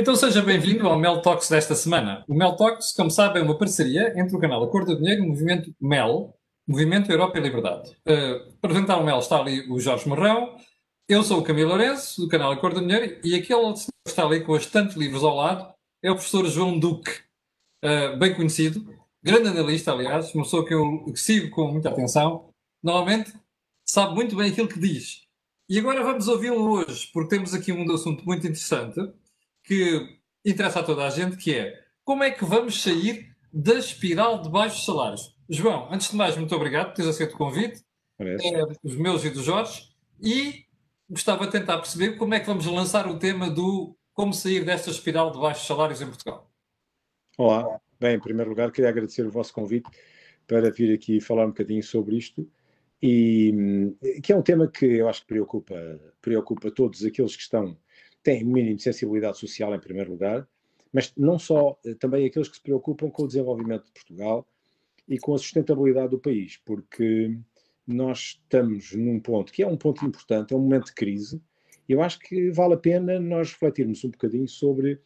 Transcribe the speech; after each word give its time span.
Então 0.00 0.14
seja 0.14 0.40
bem-vindo 0.40 0.86
ao 0.86 0.96
Mel 0.96 1.20
Talks 1.22 1.48
desta 1.48 1.74
semana. 1.74 2.24
O 2.28 2.32
Mel 2.32 2.54
Talks, 2.54 2.92
como 2.92 3.10
sabem, 3.10 3.42
é 3.42 3.44
uma 3.44 3.58
parceria 3.58 4.14
entre 4.16 4.36
o 4.36 4.38
canal 4.38 4.62
Acordo 4.62 4.94
do 4.94 4.98
Dinheiro 5.00 5.24
e 5.24 5.26
o 5.26 5.28
movimento 5.28 5.74
MEL, 5.80 6.32
Movimento 6.68 7.10
Europa 7.10 7.36
e 7.36 7.40
Liberdade. 7.40 7.90
Uh, 8.06 8.54
para 8.60 8.70
apresentar 8.70 8.96
o 8.98 9.04
Mel 9.04 9.18
está 9.18 9.40
ali 9.40 9.68
o 9.68 9.80
Jorge 9.80 10.08
Morrão, 10.08 10.56
eu 11.08 11.24
sou 11.24 11.40
o 11.40 11.42
Camilo 11.42 11.70
Lourenço, 11.70 12.20
do 12.20 12.28
canal 12.28 12.52
Acordo 12.52 12.80
do 12.80 12.86
Dinheiro, 12.86 13.18
e 13.24 13.34
aquele 13.34 13.72
que 13.72 13.90
está 14.06 14.24
ali 14.24 14.44
com 14.44 14.52
bastantes 14.52 14.96
livros 14.96 15.24
ao 15.24 15.34
lado 15.34 15.68
é 16.00 16.12
o 16.12 16.14
professor 16.14 16.46
João 16.46 16.78
Duque, 16.78 17.10
uh, 17.84 18.16
bem 18.20 18.32
conhecido, 18.36 18.86
grande 19.20 19.48
analista, 19.48 19.90
aliás, 19.90 20.32
uma 20.32 20.44
pessoa 20.44 20.64
que 20.64 20.74
eu 20.74 21.12
sigo 21.16 21.50
com 21.50 21.72
muita 21.72 21.88
atenção. 21.88 22.50
Normalmente 22.80 23.32
sabe 23.84 24.14
muito 24.14 24.36
bem 24.36 24.52
aquilo 24.52 24.68
que 24.68 24.78
diz. 24.78 25.22
E 25.68 25.76
agora 25.76 26.04
vamos 26.04 26.28
ouvi-lo 26.28 26.70
hoje, 26.70 27.10
porque 27.12 27.30
temos 27.30 27.52
aqui 27.52 27.72
um 27.72 27.92
assunto 27.92 28.24
muito 28.24 28.46
interessante 28.46 29.00
que 29.68 30.18
interessa 30.42 30.80
a 30.80 30.82
toda 30.82 31.06
a 31.06 31.10
gente, 31.10 31.36
que 31.36 31.54
é 31.54 31.78
como 32.02 32.24
é 32.24 32.30
que 32.30 32.42
vamos 32.42 32.82
sair 32.82 33.36
da 33.52 33.74
espiral 33.74 34.40
de 34.40 34.48
baixos 34.48 34.82
salários? 34.86 35.36
João, 35.46 35.92
antes 35.92 36.10
de 36.10 36.16
mais, 36.16 36.38
muito 36.38 36.54
obrigado 36.56 36.86
por 36.86 36.94
teres 36.94 37.10
aceito 37.10 37.34
o 37.34 37.38
convite, 37.38 37.84
é, 38.18 38.36
os 38.82 38.96
meus 38.96 39.22
e 39.24 39.30
dos 39.30 39.44
Jorge, 39.44 39.90
e 40.18 40.64
gostava 41.08 41.44
de 41.44 41.52
tentar 41.52 41.76
perceber 41.76 42.16
como 42.16 42.32
é 42.32 42.40
que 42.40 42.46
vamos 42.46 42.64
lançar 42.64 43.06
o 43.06 43.18
tema 43.18 43.50
do 43.50 43.94
como 44.14 44.32
sair 44.32 44.64
desta 44.64 44.90
espiral 44.90 45.30
de 45.30 45.38
baixos 45.38 45.66
salários 45.66 46.00
em 46.00 46.06
Portugal. 46.06 46.50
Olá, 47.36 47.78
bem, 48.00 48.16
em 48.16 48.20
primeiro 48.20 48.50
lugar, 48.50 48.72
queria 48.72 48.88
agradecer 48.88 49.26
o 49.26 49.30
vosso 49.30 49.52
convite 49.52 49.88
para 50.46 50.70
vir 50.70 50.94
aqui 50.94 51.20
falar 51.20 51.44
um 51.44 51.48
bocadinho 51.48 51.82
sobre 51.82 52.16
isto 52.16 52.50
e 53.02 53.52
que 54.22 54.32
é 54.32 54.36
um 54.36 54.42
tema 54.42 54.66
que 54.66 54.86
eu 54.86 55.08
acho 55.08 55.20
que 55.20 55.28
preocupa, 55.28 56.00
preocupa 56.22 56.70
todos 56.70 57.04
aqueles 57.04 57.36
que 57.36 57.42
estão 57.42 57.76
têm 58.22 58.44
um 58.44 58.52
mínimo 58.52 58.76
de 58.76 58.82
sensibilidade 58.82 59.38
social 59.38 59.74
em 59.74 59.80
primeiro 59.80 60.10
lugar, 60.10 60.46
mas 60.92 61.12
não 61.16 61.38
só, 61.38 61.78
eh, 61.84 61.94
também 61.94 62.26
aqueles 62.26 62.48
que 62.48 62.56
se 62.56 62.62
preocupam 62.62 63.10
com 63.10 63.24
o 63.24 63.26
desenvolvimento 63.26 63.86
de 63.86 63.92
Portugal 63.92 64.46
e 65.08 65.18
com 65.18 65.34
a 65.34 65.38
sustentabilidade 65.38 66.10
do 66.10 66.18
país, 66.18 66.56
porque 66.64 67.38
nós 67.86 68.38
estamos 68.42 68.92
num 68.92 69.20
ponto 69.20 69.52
que 69.52 69.62
é 69.62 69.66
um 69.66 69.76
ponto 69.76 70.04
importante, 70.04 70.52
é 70.52 70.56
um 70.56 70.60
momento 70.60 70.86
de 70.86 70.94
crise, 70.94 71.42
e 71.88 71.92
eu 71.92 72.02
acho 72.02 72.18
que 72.18 72.50
vale 72.50 72.74
a 72.74 72.78
pena 72.78 73.18
nós 73.18 73.52
refletirmos 73.52 74.04
um 74.04 74.10
bocadinho 74.10 74.48
sobre 74.48 75.00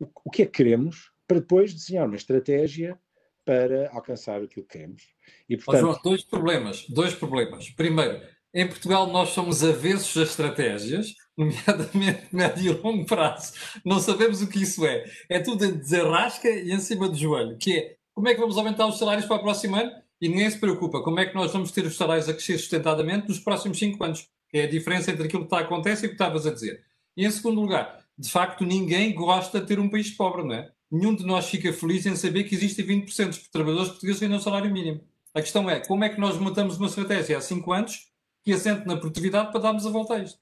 o, 0.00 0.06
o 0.24 0.30
que 0.30 0.42
é 0.42 0.46
que 0.46 0.52
queremos 0.52 1.12
para 1.26 1.40
depois 1.40 1.74
desenhar 1.74 2.06
uma 2.06 2.16
estratégia 2.16 2.98
para 3.44 3.90
alcançar 3.90 4.42
aquilo 4.42 4.64
que 4.66 4.78
queremos. 4.78 5.14
E, 5.48 5.56
portanto... 5.56 5.80
João, 5.80 6.00
dois 6.02 6.24
problemas, 6.24 6.86
dois 6.88 7.14
problemas. 7.14 7.70
Primeiro, 7.70 8.22
em 8.54 8.66
Portugal 8.66 9.06
nós 9.06 9.30
somos 9.30 9.64
avessos 9.64 10.16
a 10.16 10.24
estratégias, 10.24 11.14
nomeadamente 11.36 12.28
médio 12.32 12.72
e 12.72 12.82
longo 12.82 13.06
prazo. 13.06 13.52
Não 13.84 13.98
sabemos 13.98 14.42
o 14.42 14.46
que 14.46 14.62
isso 14.62 14.84
é. 14.86 15.04
É 15.28 15.40
tudo 15.40 15.64
em 15.64 15.72
desarrasca 15.72 16.48
e 16.48 16.72
em 16.72 16.78
cima 16.78 17.08
do 17.08 17.16
joelho, 17.16 17.56
que 17.56 17.76
é 17.76 17.96
como 18.14 18.28
é 18.28 18.34
que 18.34 18.40
vamos 18.40 18.58
aumentar 18.58 18.86
os 18.86 18.98
salários 18.98 19.24
para 19.24 19.36
o 19.36 19.42
próximo 19.42 19.76
ano? 19.76 19.90
E 20.20 20.28
ninguém 20.28 20.50
se 20.50 20.58
preocupa 20.58 21.02
como 21.02 21.18
é 21.18 21.26
que 21.26 21.34
nós 21.34 21.52
vamos 21.52 21.72
ter 21.72 21.84
os 21.86 21.96
salários 21.96 22.28
a 22.28 22.34
crescer 22.34 22.58
sustentadamente 22.58 23.28
nos 23.28 23.40
próximos 23.40 23.78
cinco 23.78 24.04
anos. 24.04 24.28
É 24.52 24.64
a 24.64 24.68
diferença 24.68 25.10
entre 25.10 25.24
aquilo 25.24 25.42
que 25.42 25.46
está 25.46 25.58
a 25.58 25.60
acontecer 25.62 26.04
e 26.04 26.06
o 26.06 26.08
que 26.10 26.14
estavas 26.14 26.46
a 26.46 26.52
dizer. 26.52 26.84
E 27.16 27.26
em 27.26 27.30
segundo 27.30 27.60
lugar, 27.60 28.04
de 28.18 28.30
facto, 28.30 28.64
ninguém 28.64 29.14
gosta 29.14 29.60
de 29.60 29.66
ter 29.66 29.80
um 29.80 29.88
país 29.88 30.10
pobre, 30.10 30.44
não 30.44 30.54
é? 30.54 30.70
Nenhum 30.90 31.14
de 31.14 31.24
nós 31.24 31.48
fica 31.48 31.72
feliz 31.72 32.04
em 32.04 32.14
saber 32.14 32.44
que 32.44 32.54
existem 32.54 32.86
20% 32.86 33.28
dos 33.28 33.48
trabalhadores 33.48 33.88
portugueses 33.88 34.20
que 34.20 34.26
ganham 34.26 34.40
salário 34.40 34.70
mínimo. 34.70 35.00
A 35.34 35.40
questão 35.40 35.68
é, 35.68 35.80
como 35.80 36.04
é 36.04 36.10
que 36.10 36.20
nós 36.20 36.36
montamos 36.36 36.76
uma 36.76 36.86
estratégia 36.86 37.38
há 37.38 37.40
cinco 37.40 37.72
anos 37.72 38.11
que 38.44 38.52
assente 38.52 38.86
na 38.86 38.96
produtividade 38.96 39.50
para 39.50 39.60
darmos 39.60 39.86
a 39.86 39.90
volta 39.90 40.14
a 40.14 40.18
isto? 40.18 40.40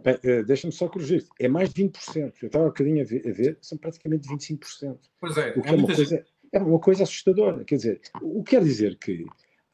Uh, 0.00 0.44
Deixa-me 0.44 0.72
só 0.72 0.88
corrigir. 0.88 1.26
É 1.38 1.48
mais 1.48 1.72
de 1.72 1.84
20%. 1.84 2.34
Eu 2.42 2.46
estava 2.46 2.64
um 2.64 2.68
bocadinho 2.68 3.02
a 3.02 3.04
ver, 3.04 3.28
a 3.28 3.32
ver 3.32 3.58
são 3.60 3.78
praticamente 3.78 4.28
25%. 4.28 4.98
Pois 5.20 5.36
é, 5.36 5.50
o 5.50 5.62
que 5.62 5.68
é, 5.68 5.72
é 5.72 5.74
uma 5.76 5.86
coisa, 5.86 6.26
é 6.52 6.58
uma 6.58 6.78
coisa 6.78 7.02
assustadora. 7.04 7.64
Quer 7.64 7.76
dizer, 7.76 8.00
o 8.20 8.42
que 8.42 8.50
quer 8.50 8.64
dizer 8.64 8.98
que 8.98 9.24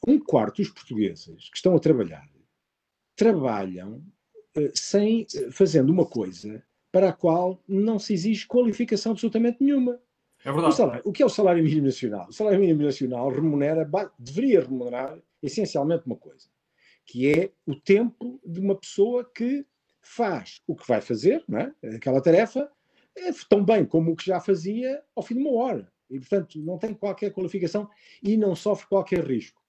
um 0.06 0.18
quarto 0.18 0.62
dos 0.62 0.70
portugueses 0.70 1.48
que 1.50 1.56
estão 1.56 1.74
a 1.74 1.80
trabalhar 1.80 2.28
trabalham 3.16 4.02
uh, 4.56 4.70
sem, 4.74 5.26
uh, 5.34 5.52
fazendo 5.52 5.90
uma 5.90 6.06
coisa 6.06 6.62
para 6.92 7.10
a 7.10 7.12
qual 7.12 7.62
não 7.66 7.98
se 7.98 8.14
exige 8.14 8.46
qualificação 8.46 9.12
absolutamente 9.12 9.62
nenhuma. 9.62 10.00
É 10.44 10.52
verdade. 10.52 10.68
O, 10.68 10.76
salário, 10.76 11.02
o 11.04 11.12
que 11.12 11.22
é 11.22 11.26
o 11.26 11.30
salário 11.30 11.64
mínimo 11.64 11.86
nacional? 11.86 12.28
O 12.28 12.32
salário 12.32 12.60
mínimo 12.60 12.82
nacional 12.82 13.28
remunera, 13.30 13.88
deveria 14.18 14.60
remunerar 14.60 15.18
essencialmente 15.42 16.06
uma 16.06 16.16
coisa, 16.16 16.48
que 17.08 17.26
é 17.26 17.50
o 17.66 17.74
tempo 17.74 18.38
de 18.44 18.60
uma 18.60 18.76
pessoa 18.76 19.24
que 19.34 19.64
faz 20.02 20.60
o 20.66 20.76
que 20.76 20.86
vai 20.86 21.00
fazer, 21.00 21.42
é? 21.82 21.96
aquela 21.96 22.20
tarefa, 22.20 22.70
é 23.16 23.32
tão 23.48 23.64
bem 23.64 23.86
como 23.86 24.12
o 24.12 24.16
que 24.16 24.26
já 24.26 24.38
fazia 24.38 25.02
ao 25.16 25.22
fim 25.22 25.36
de 25.36 25.40
uma 25.40 25.52
hora. 25.52 25.90
E, 26.10 26.18
portanto, 26.18 26.58
não 26.60 26.78
tem 26.78 26.92
qualquer 26.92 27.32
qualificação 27.32 27.88
e 28.22 28.36
não 28.36 28.54
sofre 28.54 28.86
qualquer 28.86 29.24
risco. 29.24 29.60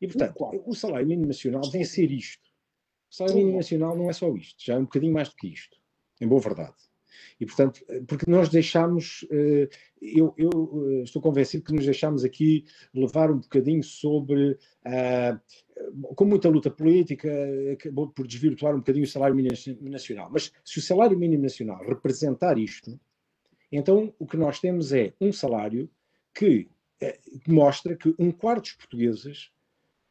E, 0.00 0.08
portanto, 0.08 0.34
o 0.66 0.74
salário 0.74 1.06
mínimo 1.06 1.28
nacional 1.28 1.62
tem 1.70 1.82
a 1.82 1.86
ser 1.86 2.10
isto. 2.10 2.42
O 3.08 3.14
salário 3.14 3.38
mínimo 3.38 3.58
nacional 3.58 3.96
não 3.96 4.10
é 4.10 4.12
só 4.12 4.28
isto, 4.34 4.64
já 4.64 4.74
é 4.74 4.78
um 4.78 4.84
bocadinho 4.84 5.12
mais 5.12 5.28
do 5.28 5.36
que 5.36 5.46
isto, 5.46 5.76
em 6.20 6.26
boa 6.26 6.40
verdade. 6.40 6.74
E, 7.40 7.46
portanto, 7.46 7.84
porque 8.06 8.30
nós 8.30 8.48
deixamos, 8.48 9.26
eh, 9.30 9.68
eu, 10.00 10.34
eu, 10.36 10.50
eh, 10.90 11.02
estou 11.02 11.22
convencido 11.22 11.64
que 11.64 11.72
nos 11.72 11.84
deixamos 11.84 12.24
aqui 12.24 12.64
levar 12.94 13.30
um 13.30 13.38
bocadinho 13.38 13.82
sobre, 13.82 14.58
ah, 14.84 15.40
com 16.14 16.24
muita 16.24 16.48
luta 16.48 16.70
política, 16.70 17.28
acabou 17.72 18.08
por 18.08 18.26
desvirtuar 18.26 18.74
um 18.74 18.78
bocadinho 18.78 19.04
o 19.04 19.08
salário 19.08 19.34
mínimo 19.34 19.54
nacional. 19.82 20.28
Mas 20.32 20.52
se 20.64 20.78
o 20.78 20.82
salário 20.82 21.18
mínimo 21.18 21.42
nacional 21.42 21.84
representar 21.84 22.58
isto, 22.58 22.98
então 23.70 24.12
o 24.18 24.26
que 24.26 24.36
nós 24.36 24.60
temos 24.60 24.92
é 24.92 25.12
um 25.20 25.32
salário 25.32 25.88
que 26.34 26.68
eh, 27.00 27.18
mostra 27.46 27.96
que 27.96 28.14
um 28.18 28.30
quarto 28.30 28.62
dos 28.62 28.72
portugueses, 28.72 29.50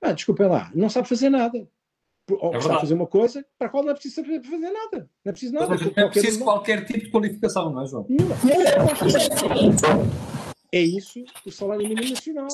ah, 0.01 0.13
desculpem 0.13 0.47
lá, 0.47 0.71
não 0.73 0.89
sabe 0.89 1.07
fazer 1.07 1.29
nada 1.29 1.67
ou 2.35 2.55
é 2.55 2.61
fazer 2.61 2.93
uma 2.93 3.07
coisa 3.07 3.45
para 3.57 3.67
a 3.67 3.69
qual 3.69 3.83
não 3.83 3.91
é 3.91 3.93
preciso 3.93 4.15
saber 4.15 4.41
fazer 4.43 4.69
nada. 4.69 5.09
Não 5.23 5.29
é 5.29 5.31
preciso 5.31 5.53
nada. 5.53 5.67
Mas, 5.69 5.81
não 5.81 5.91
é 5.95 6.09
preciso 6.09 6.43
qualquer 6.43 6.85
tipo 6.85 6.99
de 6.99 7.11
qualificação, 7.11 7.71
não 7.71 7.81
é, 7.81 7.87
João? 7.87 8.05
Não. 8.09 8.27
É 10.71 10.81
isso 10.81 11.23
o 11.45 11.51
salário 11.51 11.87
mínimo 11.87 12.09
nacional. 12.09 12.47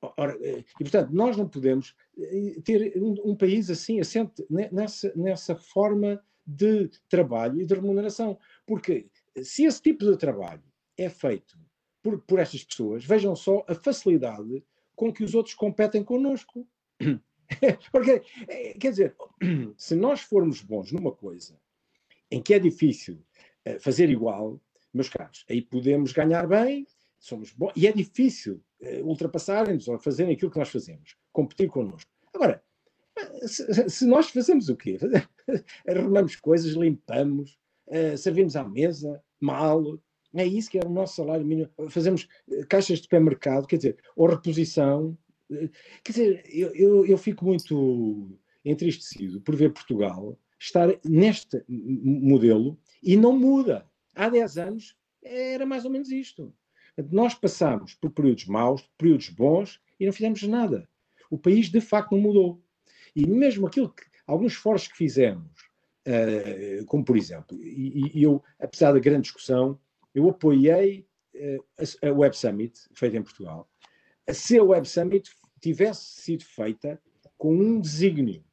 Ora, 0.00 0.38
eh, 0.40 0.64
e 0.78 0.84
portanto, 0.84 1.10
nós 1.10 1.36
não 1.36 1.48
podemos 1.48 1.94
eh, 2.16 2.60
ter 2.64 2.96
um, 2.96 3.30
um, 3.30 3.36
país 3.36 3.68
assim 3.68 3.98
assente 4.00 4.46
nessa, 4.48 5.12
nessa 5.16 5.56
forma 5.56 6.22
de 6.46 6.88
trabalho 7.08 7.60
e 7.60 7.66
de 7.66 7.74
remuneração. 7.74 8.38
Porque 8.66 9.08
se 9.42 9.64
esse 9.64 9.82
tipo 9.82 10.04
de 10.04 10.16
trabalho 10.16 10.62
é 10.96 11.08
feito 11.08 11.58
por, 12.02 12.20
por 12.22 12.38
estas 12.38 12.64
pessoas, 12.64 13.04
vejam 13.04 13.34
só 13.34 13.64
a 13.68 13.74
facilidade 13.74 14.64
com 14.94 15.12
que 15.12 15.22
os 15.22 15.34
outros 15.34 15.54
competem 15.54 16.02
connosco. 16.02 16.66
Porque, 17.92 18.22
eh, 18.48 18.74
quer 18.78 18.90
dizer, 18.90 19.16
se 19.76 19.94
nós 19.94 20.20
formos 20.20 20.60
bons 20.60 20.92
numa 20.92 21.12
coisa 21.12 21.58
em 22.30 22.42
que 22.42 22.54
é 22.54 22.58
difícil 22.58 23.22
eh, 23.64 23.78
fazer 23.78 24.10
igual, 24.10 24.60
meus 24.92 25.08
caros, 25.08 25.44
aí 25.48 25.62
podemos 25.62 26.12
ganhar 26.12 26.46
bem, 26.46 26.86
somos 27.18 27.52
bons, 27.52 27.72
e 27.76 27.86
é 27.86 27.92
difícil 27.92 28.62
uh, 28.80 29.04
ultrapassarem-nos 29.04 29.88
ou 29.88 29.98
fazerem 29.98 30.34
aquilo 30.34 30.50
que 30.50 30.58
nós 30.58 30.68
fazemos, 30.68 31.16
competir 31.32 31.68
connosco. 31.68 32.10
Agora, 32.34 32.62
se, 33.46 33.88
se 33.88 34.06
nós 34.06 34.30
fazemos 34.30 34.68
o 34.68 34.76
quê? 34.76 34.98
Arrumamos 35.88 36.36
coisas, 36.36 36.72
limpamos, 36.72 37.58
uh, 37.88 38.16
servimos 38.16 38.56
à 38.56 38.64
mesa, 38.64 39.22
mal, 39.40 39.98
é 40.34 40.46
isso 40.46 40.70
que 40.70 40.78
é 40.78 40.82
o 40.84 40.90
nosso 40.90 41.16
salário 41.16 41.44
mínimo. 41.44 41.70
Fazemos 41.88 42.28
caixas 42.68 42.98
de 42.98 43.04
supermercado, 43.04 43.66
quer 43.66 43.76
dizer, 43.76 43.98
ou 44.14 44.28
reposição, 44.28 45.16
Quer 46.04 46.12
dizer, 46.12 46.44
eu, 46.46 46.74
eu, 46.74 47.06
eu 47.06 47.18
fico 47.18 47.44
muito 47.44 48.38
entristecido 48.64 49.40
por 49.40 49.56
ver 49.56 49.72
Portugal 49.72 50.38
estar 50.60 50.88
neste 51.04 51.64
modelo 51.68 52.78
e 53.02 53.16
não 53.16 53.38
muda. 53.38 53.86
Há 54.14 54.28
10 54.28 54.58
anos 54.58 54.96
era 55.22 55.64
mais 55.64 55.84
ou 55.84 55.90
menos 55.90 56.10
isto. 56.10 56.52
Nós 57.10 57.34
passámos 57.34 57.94
por 57.94 58.10
períodos 58.10 58.46
maus, 58.46 58.88
períodos 58.98 59.28
bons 59.28 59.80
e 60.00 60.06
não 60.06 60.12
fizemos 60.12 60.42
nada. 60.42 60.88
O 61.30 61.38
país 61.38 61.68
de 61.68 61.80
facto 61.80 62.12
não 62.12 62.20
mudou. 62.20 62.62
E 63.14 63.26
mesmo 63.26 63.66
aquilo 63.66 63.90
que, 63.90 64.04
alguns 64.26 64.52
esforços 64.52 64.88
que 64.88 64.96
fizemos, 64.96 65.50
uh, 66.06 66.84
como 66.86 67.04
por 67.04 67.16
exemplo, 67.16 67.56
e, 67.62 68.18
e, 68.18 68.22
eu, 68.22 68.42
apesar 68.58 68.92
da 68.92 68.98
grande 68.98 69.22
discussão, 69.22 69.78
eu 70.14 70.28
apoiei 70.28 71.06
uh, 71.34 72.08
a, 72.08 72.12
Web 72.12 72.36
Summit, 72.36 72.78
feita 72.94 73.16
em 73.16 73.22
Portugal, 73.22 73.68
se 74.30 74.58
a 74.58 74.64
Web 74.64 74.88
Summit 74.88 75.30
tivesse 75.60 76.22
sido 76.22 76.44
feita 76.44 77.00
com 77.36 77.54
um 77.54 77.80
desígnio, 77.80 78.44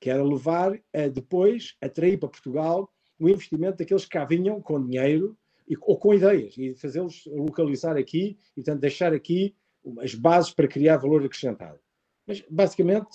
que 0.00 0.10
era 0.10 0.22
levar 0.22 0.78
a, 0.94 1.08
depois, 1.08 1.76
atrair 1.80 2.18
para 2.18 2.28
Portugal 2.28 2.92
o 3.18 3.28
investimento 3.28 3.78
daqueles 3.78 4.04
que 4.04 4.10
cá 4.10 4.24
vinham 4.24 4.60
com 4.60 4.84
dinheiro 4.84 5.36
e, 5.68 5.76
ou 5.80 5.98
com 5.98 6.14
ideias 6.14 6.56
e 6.56 6.74
fazê-los 6.74 7.24
localizar 7.26 7.96
aqui 7.96 8.38
e, 8.52 8.62
portanto, 8.62 8.80
deixar 8.80 9.12
aqui 9.12 9.54
as 10.00 10.14
bases 10.14 10.50
para 10.50 10.68
criar 10.68 10.96
valor 10.96 11.24
acrescentado. 11.24 11.78
Mas, 12.26 12.42
basicamente, 12.48 13.08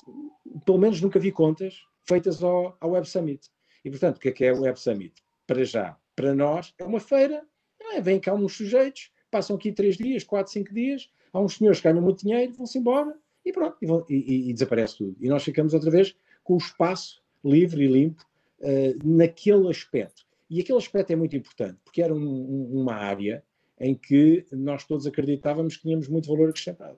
pelo 0.65 0.77
menos 0.77 1.01
nunca 1.01 1.19
vi 1.19 1.31
contas 1.31 1.81
feitas 2.07 2.43
ao, 2.43 2.75
ao 2.79 2.91
Web 2.91 3.07
Summit. 3.07 3.49
E, 3.83 3.89
portanto, 3.89 4.17
o 4.17 4.19
que 4.19 4.29
é 4.29 4.31
que 4.31 4.45
é 4.45 4.53
o 4.53 4.61
Web 4.61 4.79
Summit? 4.79 5.13
Para 5.45 5.63
já, 5.63 5.97
para 6.15 6.33
nós 6.33 6.73
é 6.77 6.83
uma 6.83 6.99
feira. 6.99 7.45
É, 7.91 8.01
vêm 8.01 8.19
cá 8.19 8.33
uns 8.33 8.55
sujeitos, 8.55 9.11
passam 9.29 9.55
aqui 9.55 9.71
três 9.71 9.97
dias, 9.97 10.23
quatro, 10.23 10.51
cinco 10.51 10.73
dias, 10.73 11.11
há 11.33 11.39
uns 11.39 11.57
senhores 11.57 11.79
que 11.79 11.87
ganham 11.87 12.01
muito 12.01 12.23
dinheiro, 12.23 12.53
vão-se 12.53 12.77
embora 12.77 13.13
e 13.45 13.51
pronto, 13.51 13.77
e, 13.81 13.85
vão, 13.85 14.05
e, 14.09 14.49
e, 14.49 14.53
desaparece 14.53 14.97
tudo. 14.97 15.17
E 15.19 15.27
nós 15.27 15.43
ficamos 15.43 15.73
outra 15.73 15.91
vez 15.91 16.15
com 16.43 16.53
o 16.53 16.57
espaço 16.57 17.21
livre 17.43 17.83
e 17.83 17.87
limpo 17.87 18.25
uh, 18.59 18.97
naquele 19.03 19.69
aspecto. 19.69 20.22
E 20.49 20.61
aquele 20.61 20.77
aspecto 20.77 21.11
é 21.11 21.15
muito 21.15 21.35
importante, 21.35 21.79
porque 21.83 22.01
era 22.01 22.13
um, 22.13 22.19
um, 22.19 22.81
uma 22.81 22.93
área 22.93 23.43
em 23.79 23.95
que 23.95 24.45
nós 24.51 24.85
todos 24.85 25.07
acreditávamos 25.07 25.75
que 25.75 25.83
tínhamos 25.83 26.07
muito 26.07 26.27
valor 26.27 26.49
acrescentado. 26.49 26.97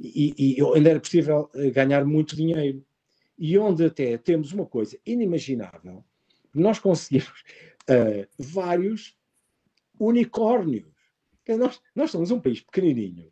E, 0.00 0.34
e, 0.38 0.74
ainda 0.74 0.90
era 0.90 1.00
possível 1.00 1.50
eh, 1.54 1.70
ganhar 1.70 2.04
muito 2.04 2.34
dinheiro. 2.36 2.84
E 3.38 3.56
onde 3.58 3.84
até 3.84 4.16
temos 4.16 4.52
uma 4.52 4.66
coisa 4.66 4.98
inimaginável, 5.06 6.04
nós 6.54 6.78
conseguimos 6.78 7.44
uh, 7.88 8.26
vários 8.38 9.14
unicórnios. 9.98 10.86
Nós, 11.48 11.80
nós 11.94 12.10
somos 12.10 12.30
um 12.30 12.40
país 12.40 12.60
pequenininho, 12.60 13.30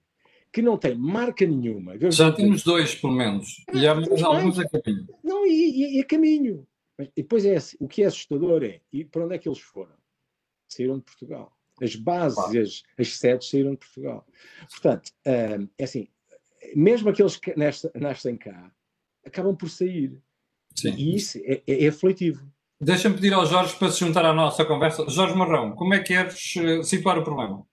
que 0.52 0.62
não 0.62 0.78
tem 0.78 0.94
marca 0.94 1.44
nenhuma. 1.44 1.98
Já 2.10 2.32
temos 2.32 2.62
dois, 2.62 2.94
pelo 2.94 3.12
menos. 3.12 3.64
E 3.74 3.86
há 3.86 3.94
mais 3.94 4.22
alguns 4.22 4.58
a 4.58 4.68
caminho. 4.68 5.06
Não, 5.22 5.46
e, 5.46 5.96
e, 5.96 6.00
a 6.00 6.04
caminho. 6.04 6.66
Mas, 6.98 7.08
e 7.08 7.22
depois 7.22 7.44
é 7.44 7.56
assim, 7.56 7.76
o 7.80 7.88
que 7.88 8.02
é 8.02 8.06
assustador 8.06 8.62
é, 8.64 8.80
e 8.92 9.04
para 9.04 9.24
onde 9.24 9.34
é 9.34 9.38
que 9.38 9.48
eles 9.48 9.60
foram? 9.60 9.96
Saíram 10.68 10.98
de 10.98 11.04
Portugal. 11.04 11.56
As 11.80 11.94
bases, 11.94 12.36
claro. 12.36 12.60
as, 12.60 12.82
as 12.98 13.16
sedes 13.16 13.50
saíram 13.50 13.72
de 13.72 13.78
Portugal. 13.78 14.26
Portanto, 14.70 15.08
uh, 15.26 15.68
é 15.78 15.84
assim, 15.84 16.08
mesmo 16.74 17.10
aqueles 17.10 17.36
que 17.36 17.54
nascem 17.94 18.36
cá, 18.36 18.72
acabam 19.24 19.54
por 19.54 19.68
sair. 19.68 20.20
Sim. 20.74 20.94
E 20.94 21.16
isso 21.16 21.38
é, 21.38 21.62
é, 21.66 21.84
é 21.84 21.88
aflitivo. 21.88 22.50
Deixa-me 22.80 23.14
pedir 23.14 23.32
ao 23.32 23.46
Jorge 23.46 23.76
para 23.78 23.90
se 23.90 24.00
juntar 24.00 24.24
à 24.24 24.34
nossa 24.34 24.64
conversa. 24.64 25.08
Jorge 25.08 25.34
Marrão, 25.34 25.74
como 25.74 25.94
é 25.94 25.98
que 25.98 26.08
queres 26.08 26.56
eh, 26.56 26.82
situar 26.82 27.18
o 27.18 27.24
problema? 27.24 27.66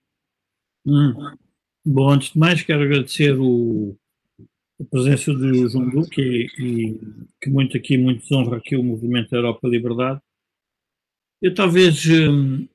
Hum. 0.86 1.36
Bom, 1.84 2.10
antes 2.10 2.32
de 2.32 2.38
mais, 2.38 2.62
quero 2.62 2.82
agradecer 2.82 3.38
o, 3.38 3.94
a 4.80 4.84
presença 4.84 5.32
do 5.32 5.68
João 5.68 5.88
Duque 5.88 6.20
e, 6.20 6.62
e, 6.62 7.00
que 7.40 7.48
muito 7.48 7.76
aqui, 7.76 7.96
muito 7.96 8.22
desonra 8.22 8.56
aqui 8.56 8.76
o 8.76 8.82
movimento 8.82 9.34
Europa 9.34 9.68
Liberdade. 9.68 10.20
Eu 11.40 11.54
talvez, 11.54 12.04
hum, 12.06 12.66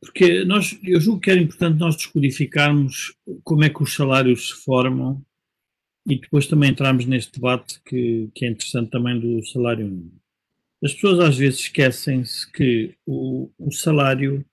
porque 0.00 0.44
nós, 0.44 0.78
eu 0.84 1.00
julgo 1.00 1.20
que 1.20 1.30
era 1.30 1.40
importante 1.40 1.78
nós 1.78 1.96
descodificarmos 1.96 3.14
como 3.42 3.64
é 3.64 3.70
que 3.70 3.82
os 3.82 3.94
salários 3.94 4.48
se 4.48 4.64
formam 4.64 5.24
e 6.06 6.18
depois 6.18 6.46
também 6.46 6.70
entrarmos 6.70 7.06
neste 7.06 7.32
debate 7.32 7.80
que, 7.84 8.28
que 8.34 8.44
é 8.44 8.50
interessante 8.50 8.90
também 8.90 9.18
do 9.18 9.44
salário 9.46 9.86
mínimo. 9.86 10.20
As 10.82 10.92
pessoas 10.92 11.18
às 11.20 11.36
vezes 11.36 11.60
esquecem-se 11.60 12.50
que 12.52 12.94
o, 13.06 13.50
o, 13.58 13.72
salário 13.72 14.44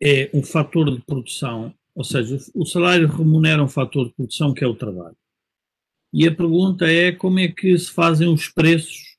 é 0.00 0.30
um 0.32 0.42
fator 0.42 0.94
de 0.94 1.02
produção, 1.02 1.74
ou 1.92 2.04
seja, 2.04 2.38
o, 2.54 2.62
o 2.62 2.66
salário 2.66 3.08
remunera 3.08 3.62
um 3.62 3.68
fator 3.68 4.06
de 4.06 4.14
produção 4.14 4.54
que 4.54 4.62
é 4.62 4.66
o 4.66 4.76
trabalho. 4.76 5.16
E 6.18 6.26
a 6.26 6.34
pergunta 6.34 6.86
é 6.86 7.12
como 7.12 7.38
é 7.40 7.46
que 7.46 7.78
se 7.78 7.90
fazem 7.90 8.26
os 8.26 8.48
preços 8.48 9.18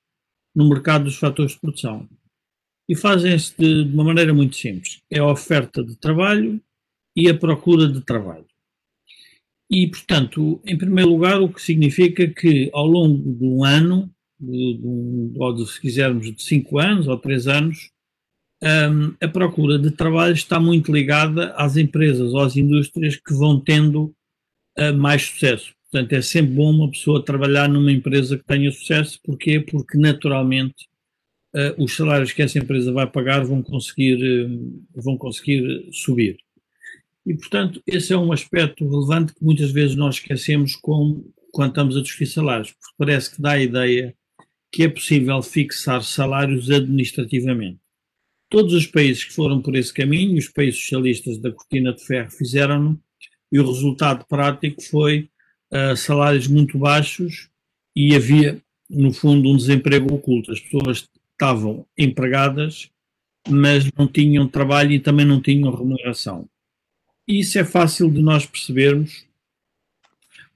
no 0.55 0.67
mercado 0.67 1.03
dos 1.03 1.17
fatores 1.17 1.51
de 1.51 1.59
produção. 1.59 2.09
E 2.89 2.95
fazem-se 2.95 3.53
de, 3.55 3.85
de 3.85 3.93
uma 3.93 4.03
maneira 4.03 4.33
muito 4.33 4.55
simples: 4.55 4.99
é 5.07 5.19
a 5.19 5.27
oferta 5.27 5.83
de 5.83 5.95
trabalho 5.95 6.59
e 7.15 7.29
a 7.29 7.37
procura 7.37 7.87
de 7.87 8.01
trabalho. 8.01 8.47
E, 9.69 9.85
portanto, 9.85 10.59
em 10.65 10.75
primeiro 10.75 11.11
lugar, 11.11 11.39
o 11.39 11.53
que 11.53 11.61
significa 11.61 12.27
que 12.29 12.71
ao 12.73 12.87
longo 12.87 13.31
de 13.31 13.45
um 13.45 13.63
ano, 13.63 14.09
de, 14.39 14.79
de, 14.79 15.39
ou 15.39 15.53
de, 15.53 15.67
se 15.67 15.79
quisermos, 15.79 16.33
de 16.33 16.41
cinco 16.41 16.79
anos 16.79 17.07
ou 17.07 17.15
três 17.19 17.47
anos, 17.47 17.91
um, 18.63 19.13
a 19.23 19.27
procura 19.27 19.77
de 19.77 19.91
trabalho 19.91 20.33
está 20.33 20.59
muito 20.59 20.91
ligada 20.91 21.51
às 21.51 21.77
empresas 21.77 22.33
ou 22.33 22.39
às 22.39 22.55
indústrias 22.55 23.17
que 23.17 23.35
vão 23.35 23.59
tendo 23.59 24.15
uh, 24.79 24.97
mais 24.97 25.21
sucesso. 25.21 25.76
Portanto, 25.89 26.13
é 26.13 26.21
sempre 26.21 26.53
bom 26.53 26.71
uma 26.71 26.91
pessoa 26.91 27.23
trabalhar 27.23 27.69
numa 27.69 27.91
empresa 27.91 28.37
que 28.37 28.43
tenha 28.43 28.71
sucesso. 28.71 29.19
Porquê? 29.23 29.59
Porque, 29.59 29.97
naturalmente, 29.97 30.87
uh, 31.55 31.83
os 31.83 31.95
salários 31.95 32.33
que 32.33 32.41
essa 32.41 32.59
empresa 32.59 32.91
vai 32.91 33.09
pagar 33.09 33.45
vão 33.45 33.63
conseguir, 33.63 34.17
uh, 34.21 34.83
vão 34.95 35.17
conseguir 35.17 35.89
subir. 35.93 36.37
E, 37.25 37.33
portanto, 37.35 37.81
esse 37.87 38.13
é 38.13 38.17
um 38.17 38.31
aspecto 38.31 38.87
relevante 38.87 39.33
que 39.33 39.43
muitas 39.43 39.71
vezes 39.71 39.95
nós 39.95 40.15
esquecemos 40.15 40.75
com, 40.75 41.23
quando 41.51 41.69
estamos 41.69 41.97
a 41.97 42.01
discutir 42.01 42.27
salários, 42.27 42.71
porque 42.71 42.95
parece 42.97 43.35
que 43.35 43.41
dá 43.41 43.51
a 43.51 43.59
ideia 43.59 44.15
que 44.71 44.83
é 44.83 44.89
possível 44.89 45.41
fixar 45.41 46.03
salários 46.03 46.69
administrativamente. 46.69 47.79
Todos 48.49 48.73
os 48.73 48.85
países 48.85 49.23
que 49.23 49.33
foram 49.33 49.61
por 49.61 49.75
esse 49.75 49.93
caminho, 49.93 50.37
os 50.37 50.49
países 50.49 50.81
socialistas 50.81 51.37
da 51.37 51.51
cortina 51.51 51.93
de 51.93 52.05
ferro 52.05 52.31
fizeram-no, 52.31 53.01
e 53.51 53.59
o 53.59 53.65
resultado 53.65 54.25
prático 54.27 54.81
foi 54.81 55.29
salários 55.95 56.47
muito 56.47 56.77
baixos 56.77 57.49
e 57.95 58.15
havia, 58.15 58.61
no 58.89 59.13
fundo, 59.13 59.49
um 59.49 59.57
desemprego 59.57 60.13
oculto. 60.13 60.51
As 60.51 60.59
pessoas 60.59 61.07
estavam 61.31 61.85
empregadas, 61.97 62.89
mas 63.47 63.89
não 63.97 64.07
tinham 64.07 64.47
trabalho 64.47 64.91
e 64.91 64.99
também 64.99 65.25
não 65.25 65.41
tinham 65.41 65.73
remuneração. 65.73 66.47
Isso 67.27 67.59
é 67.59 67.63
fácil 67.63 68.09
de 68.09 68.21
nós 68.21 68.45
percebermos 68.45 69.27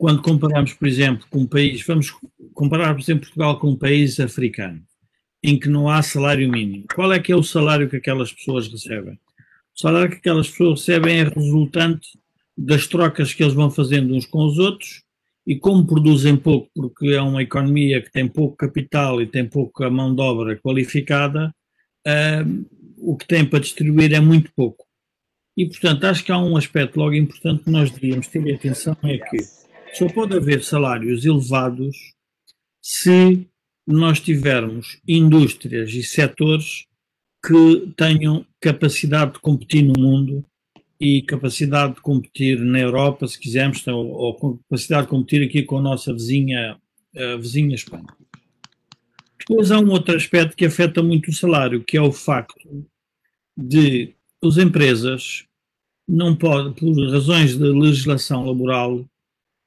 quando 0.02 0.22
comparamos, 0.24 0.74
por 0.74 0.88
exemplo, 0.88 1.28
com 1.30 1.42
um 1.42 1.46
país, 1.46 1.86
vamos 1.86 2.12
comparar, 2.56 2.96
por 2.96 3.02
exemplo, 3.02 3.26
Portugal 3.26 3.60
com 3.60 3.70
um 3.70 3.76
país 3.76 4.20
africano, 4.20 4.82
em 5.44 5.60
que 5.60 5.70
não 5.70 5.88
há 5.88 6.02
salário 6.02 6.50
mínimo. 6.50 6.86
Qual 6.96 7.14
é 7.14 7.20
que 7.20 7.32
é 7.32 7.36
o 7.36 7.44
salário 7.44 7.88
que 7.88 7.98
aquelas 7.98 8.34
pessoas 8.34 8.68
recebem? 8.68 9.14
O 9.14 9.80
salário 9.80 10.10
que 10.10 10.18
aquelas 10.18 10.50
pessoas 10.50 10.80
recebem 10.80 11.20
é 11.20 11.24
resultante 11.26 12.18
das 12.66 12.88
trocas 12.88 13.34
que 13.34 13.44
eles 13.44 13.54
vão 13.54 13.70
fazendo 13.70 14.14
uns 14.16 14.26
com 14.26 14.46
os 14.46 14.58
outros 14.58 15.04
e 15.46 15.56
como 15.56 15.86
produzem 15.86 16.38
pouco, 16.38 16.70
porque 16.76 17.08
é 17.08 17.22
uma 17.22 17.42
economia 17.42 18.02
que 18.02 18.12
tem 18.12 18.28
pouco 18.28 18.56
capital 18.56 19.22
e 19.22 19.28
tem 19.28 19.48
pouca 19.48 19.90
mão 19.90 20.14
de 20.14 20.22
obra 20.22 20.56
qualificada, 20.58 21.54
o 22.98 23.18
que 23.18 23.26
tem 23.26 23.44
para 23.44 23.60
distribuir 23.60 24.14
é 24.14 24.20
muito 24.20 24.52
pouco. 24.56 24.86
E, 25.58 25.66
portanto, 25.66 26.06
acho 26.06 26.24
que 26.24 26.32
há 26.32 26.38
um 26.38 26.56
aspecto 26.56 27.00
logo 27.00 27.14
importante 27.16 27.64
que 27.64 27.72
nós 27.72 27.90
devíamos 27.92 28.28
ter 28.28 28.54
atenção, 28.54 28.96
é 29.04 29.18
que 29.18 29.38
só 29.94 30.08
pode 30.08 30.36
haver 30.36 30.64
salários 30.64 31.26
elevados 31.26 31.98
se 32.82 33.48
nós 33.86 34.20
tivermos 34.20 35.02
indústrias 35.08 35.92
e 35.92 36.04
setores 36.04 36.86
que 37.46 37.92
tenham 37.98 38.46
capacidade 38.62 39.34
de 39.34 39.40
competir 39.40 39.84
no 39.84 40.00
mundo 40.00 40.46
e 41.02 41.24
capacidade 41.24 41.96
de 41.96 42.02
competir 42.02 42.60
na 42.60 42.80
Europa, 42.80 43.28
se 43.28 43.40
quisermos, 43.40 43.86
ou, 43.88 44.08
ou 44.08 44.60
capacidade 44.70 45.04
de 45.04 45.10
competir 45.10 45.44
aqui 45.44 45.64
com 45.64 45.80
a 45.80 45.82
nossa 45.82 46.14
vizinha, 46.14 46.78
a 47.18 47.36
vizinha 47.38 47.74
Espanha. 47.74 48.06
Depois 49.40 49.72
há 49.72 49.80
um 49.80 49.90
outro 49.90 50.16
aspecto 50.16 50.56
que 50.56 50.66
afeta 50.66 51.02
muito 51.02 51.32
o 51.32 51.34
salário, 51.34 51.84
que 51.84 51.98
é 51.98 52.02
o 52.02 52.12
facto 52.12 52.86
de 53.58 54.14
as 54.44 54.58
empresas 54.58 55.46
não 56.08 56.36
podem, 56.36 56.72
por 56.74 57.12
razões 57.12 57.58
de 57.58 57.64
legislação 57.64 58.46
laboral, 58.46 59.04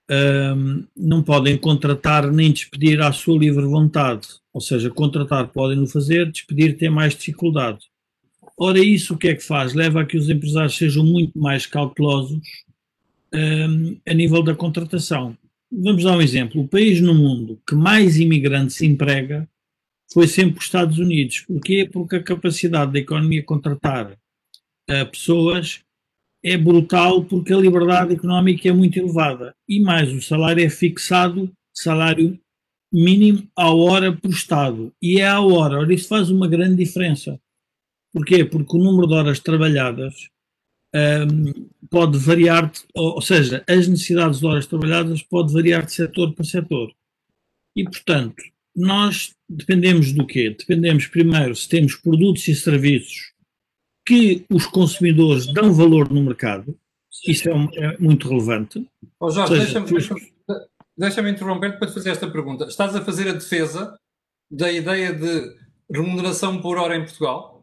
um, 0.08 0.86
não 0.96 1.20
podem 1.20 1.58
contratar 1.58 2.30
nem 2.30 2.52
despedir 2.52 3.00
à 3.00 3.12
sua 3.12 3.36
livre 3.36 3.64
vontade. 3.64 4.28
Ou 4.52 4.60
seja, 4.60 4.88
contratar 4.88 5.48
podem 5.48 5.78
no 5.78 5.88
fazer, 5.88 6.30
despedir 6.30 6.76
tem 6.76 6.90
mais 6.90 7.16
dificuldade. 7.16 7.80
Ora, 8.56 8.78
isso 8.78 9.14
o 9.14 9.18
que 9.18 9.28
é 9.28 9.34
que 9.34 9.42
faz? 9.42 9.74
Leva 9.74 10.02
a 10.02 10.06
que 10.06 10.16
os 10.16 10.28
empresários 10.28 10.76
sejam 10.76 11.04
muito 11.04 11.38
mais 11.38 11.66
cautelosos 11.66 12.40
um, 13.34 13.96
a 14.06 14.14
nível 14.14 14.42
da 14.42 14.54
contratação. 14.54 15.36
Vamos 15.70 16.04
dar 16.04 16.16
um 16.16 16.22
exemplo. 16.22 16.62
O 16.62 16.68
país 16.68 17.00
no 17.00 17.14
mundo 17.14 17.60
que 17.66 17.74
mais 17.74 18.18
imigrantes 18.18 18.80
emprega 18.80 19.48
foi 20.12 20.28
sempre 20.28 20.58
os 20.58 20.64
Estados 20.64 20.98
Unidos. 20.98 21.40
Porquê? 21.40 21.88
Porque 21.92 22.16
a 22.16 22.22
capacidade 22.22 22.92
da 22.92 23.00
economia 23.00 23.42
contratar 23.42 24.12
uh, 24.12 25.10
pessoas 25.10 25.80
é 26.44 26.56
brutal 26.56 27.24
porque 27.24 27.52
a 27.52 27.56
liberdade 27.56 28.14
económica 28.14 28.68
é 28.68 28.72
muito 28.72 28.98
elevada. 28.98 29.54
E 29.68 29.80
mais, 29.80 30.12
o 30.12 30.22
salário 30.22 30.64
é 30.64 30.68
fixado, 30.68 31.50
salário 31.72 32.38
mínimo 32.92 33.48
à 33.56 33.74
hora 33.74 34.12
por 34.12 34.30
Estado. 34.30 34.92
E 35.02 35.18
é 35.18 35.26
à 35.26 35.40
hora. 35.40 35.80
Ora, 35.80 35.92
isso 35.92 36.06
faz 36.06 36.30
uma 36.30 36.46
grande 36.46 36.76
diferença. 36.76 37.40
Porquê? 38.14 38.44
Porque 38.44 38.76
o 38.76 38.80
número 38.80 39.08
de 39.08 39.14
horas 39.14 39.40
trabalhadas 39.40 40.28
um, 40.94 41.68
pode 41.90 42.16
variar, 42.16 42.70
ou, 42.94 43.14
ou 43.14 43.20
seja, 43.20 43.64
as 43.68 43.88
necessidades 43.88 44.38
de 44.38 44.46
horas 44.46 44.66
trabalhadas 44.66 45.20
pode 45.20 45.52
variar 45.52 45.84
de 45.84 45.92
setor 45.92 46.32
para 46.32 46.44
setor. 46.44 46.92
E, 47.74 47.82
portanto, 47.82 48.40
nós 48.74 49.34
dependemos 49.48 50.12
do 50.12 50.24
quê? 50.24 50.54
Dependemos, 50.56 51.08
primeiro, 51.08 51.56
se 51.56 51.68
temos 51.68 51.96
produtos 51.96 52.46
e 52.46 52.54
serviços 52.54 53.32
que 54.06 54.44
os 54.48 54.64
consumidores 54.66 55.52
dão 55.52 55.72
valor 55.72 56.08
no 56.08 56.22
mercado, 56.22 56.78
isso 57.26 57.48
é, 57.48 57.54
um, 57.54 57.68
é 57.72 57.98
muito 57.98 58.28
relevante. 58.28 58.86
Oh, 59.18 59.30
Jorge, 59.30 59.56
deixa-me 59.56 59.90
deixa 59.90 60.14
deixa 60.96 61.28
interromper 61.28 61.78
para 61.78 61.88
te 61.88 61.94
fazer 61.94 62.10
esta 62.10 62.30
pergunta. 62.30 62.66
Estás 62.66 62.94
a 62.94 63.04
fazer 63.04 63.28
a 63.28 63.32
defesa 63.32 63.98
da 64.48 64.70
ideia 64.70 65.12
de 65.12 65.56
remuneração 65.90 66.60
por 66.60 66.78
hora 66.78 66.96
em 66.96 67.02
Portugal? 67.02 67.53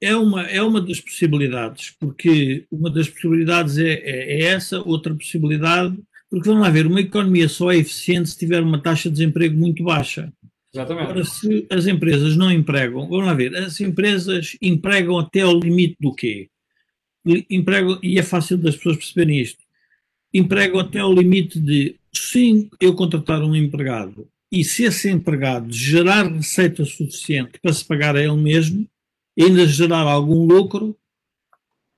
É 0.00 0.16
uma, 0.16 0.42
é 0.42 0.62
uma 0.62 0.80
das 0.80 1.00
possibilidades, 1.00 1.94
porque 1.98 2.64
uma 2.70 2.90
das 2.90 3.08
possibilidades 3.08 3.78
é, 3.78 3.92
é, 3.92 4.40
é, 4.40 4.42
essa, 4.44 4.80
outra 4.80 5.14
possibilidade, 5.14 5.96
porque 6.30 6.48
vamos 6.48 6.62
lá 6.62 6.70
ver, 6.70 6.86
uma 6.86 7.00
economia 7.00 7.48
só 7.48 7.70
é 7.70 7.76
eficiente 7.76 8.30
se 8.30 8.38
tiver 8.38 8.62
uma 8.62 8.80
taxa 8.80 9.08
de 9.08 9.16
desemprego 9.16 9.56
muito 9.56 9.84
baixa. 9.84 10.32
Exatamente. 10.72 11.04
Agora, 11.04 11.24
se 11.24 11.66
as 11.68 11.86
empresas 11.86 12.36
não 12.36 12.50
empregam, 12.50 13.08
vamos 13.08 13.26
lá 13.26 13.34
ver, 13.34 13.54
as 13.56 13.80
empresas 13.80 14.56
empregam 14.62 15.18
até 15.18 15.40
ao 15.40 15.58
limite 15.58 15.96
do 16.00 16.14
quê? 16.14 16.48
Empregam, 17.50 17.98
e 18.02 18.18
é 18.18 18.22
fácil 18.22 18.56
das 18.56 18.76
pessoas 18.76 18.96
perceberem 18.96 19.40
isto, 19.40 19.62
empregam 20.32 20.78
até 20.80 21.00
ao 21.00 21.12
limite 21.12 21.60
de, 21.60 21.96
sim, 22.12 22.70
eu 22.80 22.94
contratar 22.94 23.42
um 23.42 23.54
empregado 23.54 24.28
e 24.52 24.64
se 24.64 24.82
esse 24.84 25.08
empregado 25.08 25.72
gerar 25.72 26.26
receita 26.26 26.84
suficiente 26.84 27.60
para 27.62 27.72
se 27.72 27.84
pagar 27.84 28.16
a 28.16 28.20
ele 28.20 28.36
mesmo, 28.36 28.88
ainda 29.42 29.66
gerar 29.66 30.02
algum 30.02 30.46
lucro, 30.46 30.96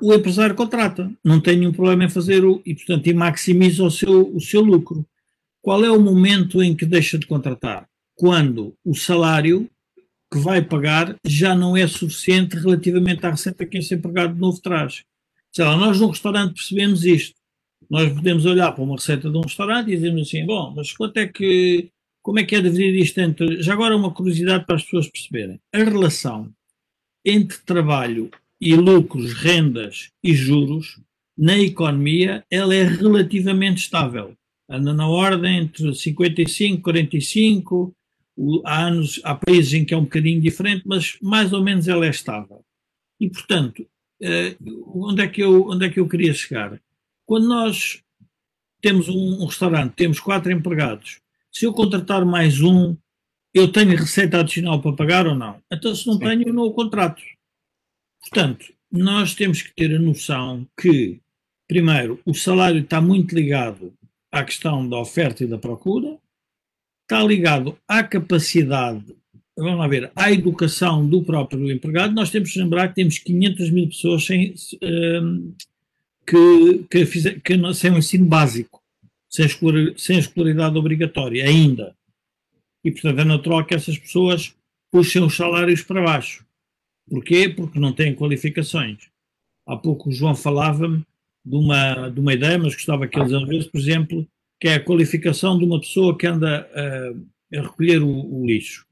o 0.01 0.13
empresário 0.13 0.55
contrata. 0.55 1.13
Não 1.25 1.41
tem 1.41 1.57
nenhum 1.57 1.73
problema 1.73 2.05
em 2.05 2.11
fazer 2.11 2.45
o, 2.45 2.61
e, 2.67 2.75
portanto, 2.75 3.07
e 3.07 3.15
maximiza 3.15 3.85
o 3.85 3.91
seu, 3.91 4.35
o 4.35 4.41
seu 4.41 4.61
lucro. 4.61 5.07
Qual 5.61 5.85
é 5.85 5.91
o 5.91 6.01
momento 6.01 6.63
em 6.63 6.75
que 6.75 6.85
deixa 6.85 7.19
de 7.19 7.27
contratar? 7.27 7.89
Quando 8.17 8.75
o 8.85 8.95
salário 8.95 9.69
que 10.33 10.39
vai 10.39 10.63
pagar 10.63 11.15
já 11.27 11.55
não 11.55 11.77
é 11.77 11.87
suficiente 11.87 12.57
relativamente 12.57 13.25
à 13.27 13.31
receita 13.31 13.67
que 13.67 13.77
esse 13.77 13.95
empregado 13.95 14.33
de 14.33 14.41
novo 14.41 14.59
traz. 14.63 15.05
Sei 15.53 15.63
lá, 15.63 15.77
nós 15.77 16.01
num 16.01 16.09
restaurante 16.09 16.55
percebemos 16.55 17.05
isto. 17.05 17.35
Nós 17.91 18.11
podemos 18.11 18.47
olhar 18.47 18.73
para 18.73 18.83
uma 18.83 18.97
receita 18.97 19.31
de 19.31 19.37
um 19.37 19.43
restaurante 19.43 19.91
e 19.91 19.97
dizemos 19.97 20.23
assim, 20.23 20.47
bom, 20.47 20.73
mas 20.75 20.91
quanto 20.93 21.19
é 21.19 21.29
que, 21.29 21.91
como 22.23 22.39
é 22.39 22.45
que 22.45 22.57
é 22.57 22.63
dividir 22.63 22.95
isto 22.95 23.21
entre... 23.21 23.63
Já 23.63 23.75
agora 23.75 23.95
uma 23.95 24.11
curiosidade 24.11 24.65
para 24.65 24.77
as 24.77 24.85
pessoas 24.85 25.09
perceberem. 25.09 25.61
A 25.75 25.79
relação 25.79 26.51
entre 27.25 27.59
trabalho 27.59 28.31
e 28.61 28.75
lucros, 28.75 29.33
rendas 29.33 30.11
e 30.23 30.35
juros, 30.35 31.01
na 31.37 31.59
economia, 31.59 32.45
ela 32.51 32.75
é 32.75 32.85
relativamente 32.85 33.79
estável. 33.79 34.37
Anda 34.69 34.95
na 34.95 35.09
ordem 35.09 35.59
entre 35.59 35.95
55 35.95 36.79
e 36.79 36.83
45, 36.83 37.97
há, 38.65 38.87
anos, 38.87 39.21
há 39.25 39.35
países 39.35 39.75
em 39.75 39.85
que 39.85 39.95
é 39.95 39.97
um 39.97 40.05
bocadinho 40.05 40.41
diferente, 40.41 40.83
mas 40.87 41.17
mais 41.21 41.53
ou 41.53 41.63
menos 41.63 41.89
ela 41.89 42.07
é 42.07 42.11
estável. 42.11 42.65
E, 43.19 43.29
portanto, 43.29 43.87
eh, 44.21 44.57
onde, 44.95 45.23
é 45.23 45.29
que 45.29 45.43
eu, 45.43 45.69
onde 45.69 45.87
é 45.87 45.91
que 45.91 46.01
eu 46.01 46.09
queria 46.09 46.33
chegar? 46.33 46.81
Quando 47.27 47.49
nós 47.49 48.03
temos 48.81 49.09
um, 49.09 49.43
um 49.43 49.47
restaurante, 49.47 49.95
temos 49.95 50.21
quatro 50.21 50.53
empregados, 50.53 51.21
se 51.51 51.67
eu 51.67 51.73
contratar 51.73 52.25
mais 52.25 52.61
um, 52.61 52.97
eu 53.55 53.71
tenho 53.71 53.97
receita 53.97 54.41
adicional 54.41 54.81
para 54.81 54.93
pagar 54.93 55.27
ou 55.27 55.35
não? 55.35 55.61
Então, 55.71 55.95
se 55.95 56.07
não 56.07 56.15
Sim. 56.15 56.21
tenho, 56.21 56.49
eu 56.49 56.55
não 56.55 56.65
o 56.65 56.73
contrato. 56.73 57.23
Portanto, 58.21 58.73
nós 58.91 59.35
temos 59.35 59.63
que 59.63 59.75
ter 59.75 59.95
a 59.95 59.99
noção 59.99 60.67
que, 60.81 61.21
primeiro, 61.69 62.21
o 62.25 62.35
salário 62.35 62.81
está 62.81 63.01
muito 63.01 63.35
ligado 63.35 63.93
à 64.31 64.45
questão 64.45 64.89
da 64.89 64.99
oferta 64.99 65.45
e 65.45 65.47
da 65.47 65.59
procura, 65.59 66.19
está 67.03 67.23
ligado 67.23 67.77
à 67.87 68.03
capacidade, 68.03 69.05
vamos 69.57 69.79
lá 69.79 69.87
ver, 69.87 70.11
à 70.17 70.33
educação 70.33 71.07
do 71.07 71.23
próprio 71.23 71.71
empregado. 71.71 72.15
Nós 72.15 72.31
temos 72.31 72.53
que 72.53 72.59
lembrar 72.59 72.89
que 72.89 72.95
temos 72.95 73.19
500 73.19 73.71
mil 73.71 73.89
pessoas 73.89 74.25
sem, 74.25 74.55
um, 74.83 75.55
que, 76.27 76.85
que, 76.91 77.07
fizer, 77.07 77.41
que, 77.41 77.75
sem 77.75 77.91
o 77.91 77.99
ensino 77.99 78.25
básico, 78.27 78.83
sem 79.29 80.19
escolaridade 80.19 80.79
obrigatória 80.79 81.45
ainda. 81.45 81.95
E, 82.85 82.91
portanto, 82.91 83.21
é 83.21 83.25
natural 83.25 83.65
que 83.65 83.75
essas 83.75 83.99
pessoas 83.99 84.55
puxem 84.91 85.23
os 85.23 85.37
salários 85.37 85.83
para 85.83 86.03
baixo. 86.03 86.45
Porquê? 87.09 87.49
Porque 87.49 87.79
não 87.79 87.93
têm 87.93 88.15
qualificações. 88.15 89.09
Há 89.67 89.77
pouco 89.77 90.09
o 90.09 90.13
João 90.13 90.35
falava-me 90.35 91.05
de 91.45 91.57
uma, 91.57 92.09
de 92.09 92.21
uma 92.21 92.35
ideia, 92.35 92.59
mas 92.59 92.75
gostava 92.75 93.07
que 93.07 93.19
eles 93.19 93.33
ouvissem, 93.33 93.71
por 93.71 93.81
exemplo, 93.81 94.27
que 94.61 94.69
é 94.69 94.75
a 94.75 94.85
qualificação 94.85 95.59
de 95.59 95.65
uma 95.65 95.81
pessoa 95.81 96.17
que 96.17 96.27
anda 96.27 96.69
a, 96.73 97.59
a 97.59 97.63
recolher 97.63 98.03
o, 98.03 98.09
o, 98.09 98.47
lixo. 98.47 98.87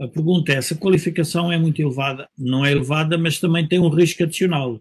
A 0.00 0.06
pergunta 0.06 0.52
é: 0.52 0.56
essa 0.56 0.76
qualificação 0.76 1.50
é 1.50 1.58
muito 1.58 1.80
elevada? 1.80 2.28
Não 2.36 2.64
é 2.64 2.70
elevada, 2.70 3.18
mas 3.18 3.40
também 3.40 3.66
tem 3.66 3.80
um 3.80 3.88
risco 3.88 4.22
adicional, 4.22 4.80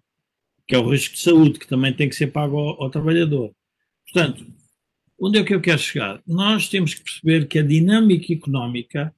que 0.68 0.76
é 0.76 0.80
o 0.80 0.90
risco 0.90 1.16
de 1.16 1.22
saúde, 1.22 1.60
que 1.60 1.68
também 1.68 1.94
tem 1.94 2.08
que 2.08 2.16
ser 2.16 2.28
pago 2.28 2.58
ao, 2.58 2.84
ao 2.84 2.90
trabalhador. 2.90 3.52
Portanto, 4.06 4.46
Onde 5.20 5.40
é 5.40 5.44
que 5.44 5.54
eu 5.54 5.62
quero 5.62 5.80
chegar? 5.80 6.22
Nós 6.28 6.70
temos 6.70 6.94
que 6.94 7.02
perceber 7.02 7.48
que 7.48 7.58
a 7.58 7.64
dinâmica 7.64 8.32
económica 8.32 9.14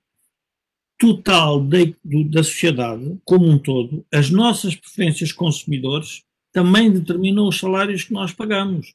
total 0.98 1.62
de, 1.62 1.96
da 2.26 2.44
sociedade, 2.44 3.18
como 3.24 3.48
um 3.48 3.58
todo, 3.58 4.06
as 4.14 4.30
nossas 4.30 4.76
preferências 4.76 5.32
consumidores, 5.32 6.24
também 6.52 6.92
determinam 6.92 7.48
os 7.48 7.58
salários 7.58 8.04
que 8.04 8.14
nós 8.14 8.34
pagamos. 8.34 8.94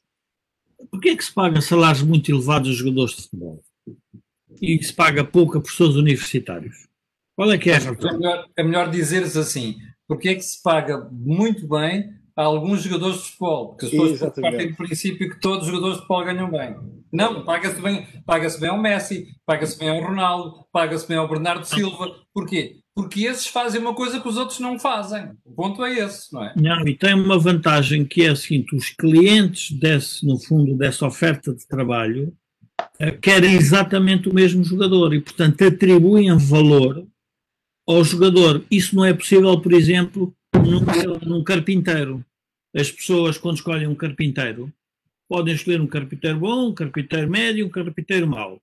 Porquê 0.91 1.09
é 1.09 1.15
que 1.15 1.23
se 1.23 1.33
paga 1.33 1.61
salários 1.61 2.03
muito 2.03 2.29
elevados 2.31 2.69
aos 2.69 2.77
jogadores 2.77 3.15
de 3.15 3.23
futebol? 3.23 3.63
E 4.61 4.83
se 4.83 4.93
paga 4.93 5.23
pouco 5.23 5.57
a 5.57 5.61
professores 5.61 5.95
universitários? 5.95 6.87
Qual 7.35 7.51
é 7.51 7.57
que 7.57 7.69
é 7.69 7.75
a 7.75 7.79
razão? 7.79 8.09
É 8.09 8.13
melhor, 8.13 8.49
é 8.55 8.63
melhor 8.63 8.91
dizeres 8.91 9.35
assim, 9.35 9.77
porque 10.07 10.29
é 10.29 10.35
que 10.35 10.41
se 10.41 10.61
paga 10.61 11.09
muito 11.11 11.67
bem 11.67 12.13
a 12.35 12.43
alguns 12.43 12.83
jogadores 12.83 13.17
de 13.17 13.23
futebol, 13.23 13.69
porque 13.69 13.85
as 13.85 13.91
pessoas 13.91 14.35
partem 14.35 14.69
do 14.69 14.75
princípio 14.75 15.29
que 15.29 15.39
todos 15.39 15.65
os 15.65 15.67
jogadores 15.67 15.95
de 15.95 16.01
futebol 16.01 16.25
ganham 16.25 16.51
bem. 16.51 16.75
Não, 17.11 17.45
paga-se 17.45 17.81
bem, 17.81 18.05
paga-se 18.25 18.59
bem 18.59 18.69
ao 18.69 18.81
Messi, 18.81 19.27
paga-se 19.45 19.79
bem 19.79 19.89
ao 19.89 20.01
Ronaldo, 20.01 20.65
paga-se 20.71 21.07
bem 21.07 21.17
ao 21.17 21.29
Bernardo 21.29 21.63
Silva. 21.63 22.13
Porquê? 22.33 22.77
Porque 22.93 23.25
esses 23.25 23.47
fazem 23.47 23.79
uma 23.79 23.93
coisa 23.93 24.19
que 24.19 24.27
os 24.27 24.37
outros 24.37 24.59
não 24.59 24.77
fazem. 24.77 25.31
O 25.45 25.53
ponto 25.53 25.83
é 25.83 25.99
esse, 25.99 26.33
não 26.33 26.43
é? 26.43 26.53
Não, 26.57 26.85
e 26.87 26.95
tem 26.95 27.13
uma 27.13 27.39
vantagem 27.39 28.05
que 28.05 28.23
é 28.23 28.29
a 28.29 28.35
seguinte: 28.35 28.75
os 28.75 28.89
clientes 28.89 29.71
desse, 29.77 30.25
no 30.25 30.37
fundo, 30.37 30.75
dessa 30.75 31.05
oferta 31.05 31.53
de 31.53 31.65
trabalho 31.67 32.33
eh, 32.99 33.11
querem 33.11 33.53
exatamente 33.55 34.29
o 34.29 34.33
mesmo 34.33 34.63
jogador 34.63 35.13
e, 35.13 35.21
portanto, 35.21 35.63
atribuem 35.63 36.35
valor 36.37 37.05
ao 37.87 38.03
jogador. 38.03 38.63
Isso 38.71 38.95
não 38.95 39.05
é 39.05 39.13
possível, 39.13 39.59
por 39.59 39.73
exemplo, 39.73 40.33
num, 40.59 41.19
num 41.29 41.43
carpinteiro. 41.43 42.23
As 42.75 42.91
pessoas, 42.91 43.37
quando 43.37 43.57
escolhem 43.57 43.87
um 43.87 43.95
carpinteiro, 43.95 44.71
podem 45.27 45.55
escolher 45.55 45.81
um 45.81 45.87
carpinteiro 45.87 46.39
bom, 46.39 46.69
um 46.69 46.73
carpinteiro 46.73 47.29
médio, 47.29 47.65
um 47.65 47.69
carpinteiro 47.69 48.27
mau. 48.27 48.59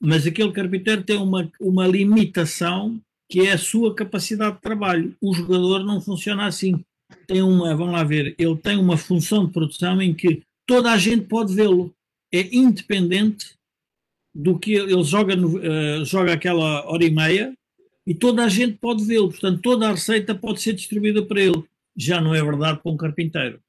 Mas 0.00 0.26
aquele 0.26 0.52
carpinteiro 0.52 1.02
tem 1.02 1.18
uma, 1.18 1.50
uma 1.60 1.86
limitação 1.86 3.00
que 3.28 3.40
é 3.40 3.52
a 3.52 3.58
sua 3.58 3.94
capacidade 3.94 4.56
de 4.56 4.62
trabalho. 4.62 5.14
O 5.20 5.34
jogador 5.34 5.84
não 5.84 6.00
funciona 6.00 6.46
assim. 6.46 6.84
Tem 7.26 7.42
uma, 7.42 7.76
vamos 7.76 7.92
lá 7.92 8.02
ver, 8.02 8.34
ele 8.38 8.56
tem 8.56 8.76
uma 8.76 8.96
função 8.96 9.46
de 9.46 9.52
produção 9.52 10.00
em 10.00 10.14
que 10.14 10.42
toda 10.66 10.90
a 10.92 10.98
gente 10.98 11.26
pode 11.26 11.54
vê-lo. 11.54 11.92
É 12.32 12.54
independente 12.54 13.54
do 14.34 14.58
que 14.58 14.74
ele 14.74 15.02
joga, 15.02 15.34
no, 15.34 15.58
uh, 15.58 16.04
joga 16.04 16.32
aquela 16.32 16.88
hora 16.88 17.04
e 17.04 17.10
meia 17.10 17.52
e 18.10 18.14
toda 18.14 18.44
a 18.44 18.48
gente 18.48 18.76
pode 18.76 19.04
vê-lo. 19.04 19.28
Portanto, 19.28 19.62
toda 19.62 19.86
a 19.86 19.92
receita 19.92 20.34
pode 20.34 20.60
ser 20.60 20.72
distribuída 20.72 21.24
para 21.24 21.42
ele. 21.42 21.62
Já 21.96 22.20
não 22.20 22.34
é 22.34 22.42
verdade 22.42 22.80
para 22.82 22.90
um 22.90 22.96
carpinteiro. 22.96 23.62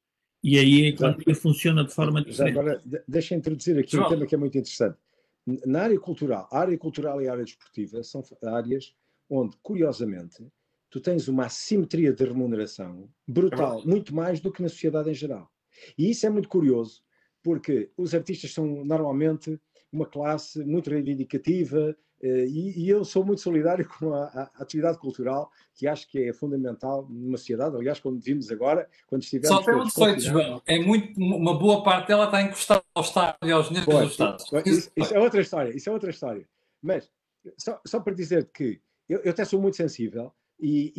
E 0.43 0.57
aí 0.57 0.85
a 0.85 0.89
economia 0.89 1.35
funciona 1.35 1.85
de 1.85 1.93
forma 1.93 2.25
diferente. 2.25 2.57
agora, 2.57 2.81
deixa 3.07 3.35
introduzir 3.35 3.77
aqui 3.77 3.91
João. 3.91 4.07
um 4.07 4.09
tema 4.09 4.25
que 4.25 4.33
é 4.33 4.37
muito 4.39 4.57
interessante. 4.57 4.97
Na 5.45 5.83
área 5.83 5.99
cultural, 5.99 6.49
a 6.51 6.57
área 6.57 6.75
cultural 6.75 7.21
e 7.21 7.27
a 7.27 7.33
área 7.33 7.43
desportiva 7.43 8.01
são 8.01 8.23
áreas 8.41 8.95
onde, 9.29 9.55
curiosamente, 9.61 10.43
tu 10.89 10.99
tens 10.99 11.27
uma 11.27 11.45
assimetria 11.45 12.11
de 12.11 12.25
remuneração 12.25 13.07
brutal, 13.27 13.83
é 13.83 13.85
muito 13.85 14.15
mais 14.15 14.39
do 14.39 14.51
que 14.51 14.63
na 14.63 14.69
sociedade 14.69 15.11
em 15.11 15.13
geral. 15.13 15.51
E 15.95 16.09
isso 16.09 16.25
é 16.25 16.31
muito 16.31 16.49
curioso, 16.49 17.03
porque 17.43 17.91
os 17.95 18.15
artistas 18.15 18.51
são 18.51 18.83
normalmente 18.83 19.59
uma 19.93 20.07
classe 20.07 20.65
muito 20.65 20.89
reivindicativa, 20.89 21.95
e, 22.21 22.83
e, 22.83 22.89
eu 22.89 23.03
sou 23.03 23.25
muito 23.25 23.41
solidário 23.41 23.87
com 23.97 24.13
a, 24.13 24.25
a, 24.25 24.51
atividade 24.61 24.97
cultural, 24.99 25.51
que 25.73 25.87
acho 25.87 26.07
que 26.07 26.29
é 26.29 26.33
fundamental 26.33 27.07
numa 27.09 27.37
sociedade. 27.37 27.75
Aliás, 27.75 27.99
como 27.99 28.19
vimos 28.19 28.51
agora, 28.51 28.87
quando 29.07 29.23
estivermos. 29.23 29.57
Só 29.57 29.63
tem 29.63 29.75
um 29.75 29.85
defeito, 29.85 30.21
João. 30.21 30.61
É 30.67 30.79
muito, 30.79 31.19
uma 31.19 31.57
boa 31.57 31.83
parte 31.83 32.09
dela 32.09 32.25
está 32.25 32.41
encostada 32.41 32.83
ao 32.93 33.03
Estado 33.03 33.37
e 33.43 33.51
aos 33.51 33.69
dinheiros 33.69 33.93
dos 33.93 34.11
Estados. 34.11 34.45
Isso, 34.65 34.91
isso, 34.95 35.13
é 35.13 35.19
outra 35.19 35.41
história. 35.41 35.75
Isso 35.75 35.89
é 35.89 35.91
outra 35.91 36.09
história. 36.11 36.47
Mas, 36.81 37.09
só, 37.57 37.81
só 37.85 37.99
para 37.99 38.13
dizer 38.13 38.49
que 38.53 38.79
eu, 39.09 39.19
eu 39.19 39.31
até 39.31 39.43
sou 39.43 39.59
muito 39.59 39.77
sensível 39.77 40.31
e, 40.59 40.93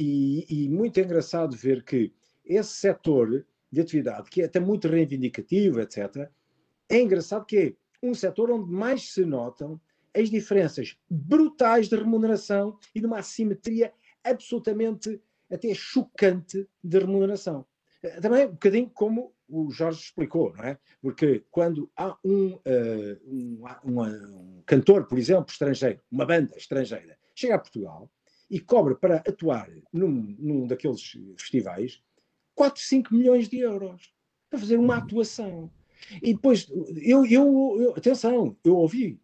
e, 0.48 0.64
e 0.64 0.68
muito 0.68 0.98
engraçado 0.98 1.56
ver 1.56 1.84
que 1.84 2.12
esse 2.44 2.74
setor 2.74 3.46
de 3.70 3.80
atividade, 3.80 4.28
que 4.28 4.42
é 4.42 4.44
até 4.44 4.58
muito 4.58 4.88
reivindicativo, 4.88 5.80
etc., 5.80 6.28
é 6.88 7.00
engraçado 7.00 7.46
que 7.46 7.56
é 7.56 7.74
um 8.02 8.12
setor 8.12 8.50
onde 8.50 8.70
mais 8.70 9.12
se 9.12 9.24
notam 9.24 9.80
as 10.14 10.30
diferenças 10.30 10.96
brutais 11.08 11.88
de 11.88 11.96
remuneração 11.96 12.78
e 12.94 13.00
de 13.00 13.06
uma 13.06 13.18
assimetria 13.18 13.92
absolutamente 14.22 15.20
até 15.50 15.74
chocante 15.74 16.68
de 16.82 16.98
remuneração. 16.98 17.66
Eh, 18.02 18.20
também 18.20 18.46
um 18.46 18.52
bocadinho 18.52 18.90
como 18.90 19.34
o 19.48 19.70
Jorge 19.70 20.00
explicou, 20.00 20.54
não 20.54 20.64
é? 20.64 20.78
Porque 21.00 21.44
quando 21.50 21.90
há 21.96 22.16
um, 22.24 22.54
uh, 22.54 23.20
um, 23.26 23.64
um, 23.84 24.02
um 24.02 24.62
cantor, 24.64 25.06
por 25.06 25.18
exemplo, 25.18 25.50
estrangeiro, 25.50 26.00
uma 26.10 26.24
banda 26.24 26.56
estrangeira, 26.56 27.18
chega 27.34 27.56
a 27.56 27.58
Portugal 27.58 28.10
e 28.50 28.58
cobra 28.58 28.94
para 28.94 29.16
atuar 29.16 29.70
num, 29.92 30.34
num 30.38 30.66
daqueles 30.66 31.18
festivais 31.36 32.02
4, 32.54 32.82
5 32.82 33.14
milhões 33.14 33.48
de 33.48 33.58
euros 33.58 34.12
para 34.48 34.58
fazer 34.58 34.78
uma 34.78 34.96
atuação. 34.96 35.70
E 36.22 36.34
depois, 36.34 36.68
eu, 36.96 37.24
eu, 37.26 37.76
eu, 37.78 37.94
atenção, 37.94 38.56
eu 38.64 38.76
ouvi 38.76 39.20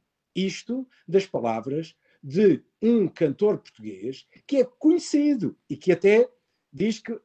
isto 0.46 0.86
das 1.06 1.26
palavras 1.26 1.96
de 2.22 2.62
um 2.82 3.08
cantor 3.08 3.58
português 3.58 4.26
que 4.46 4.56
é 4.58 4.64
conhecido 4.64 5.56
e 5.68 5.76
que 5.76 5.92
até 5.92 6.28
diz 6.72 6.98
que, 6.98 7.18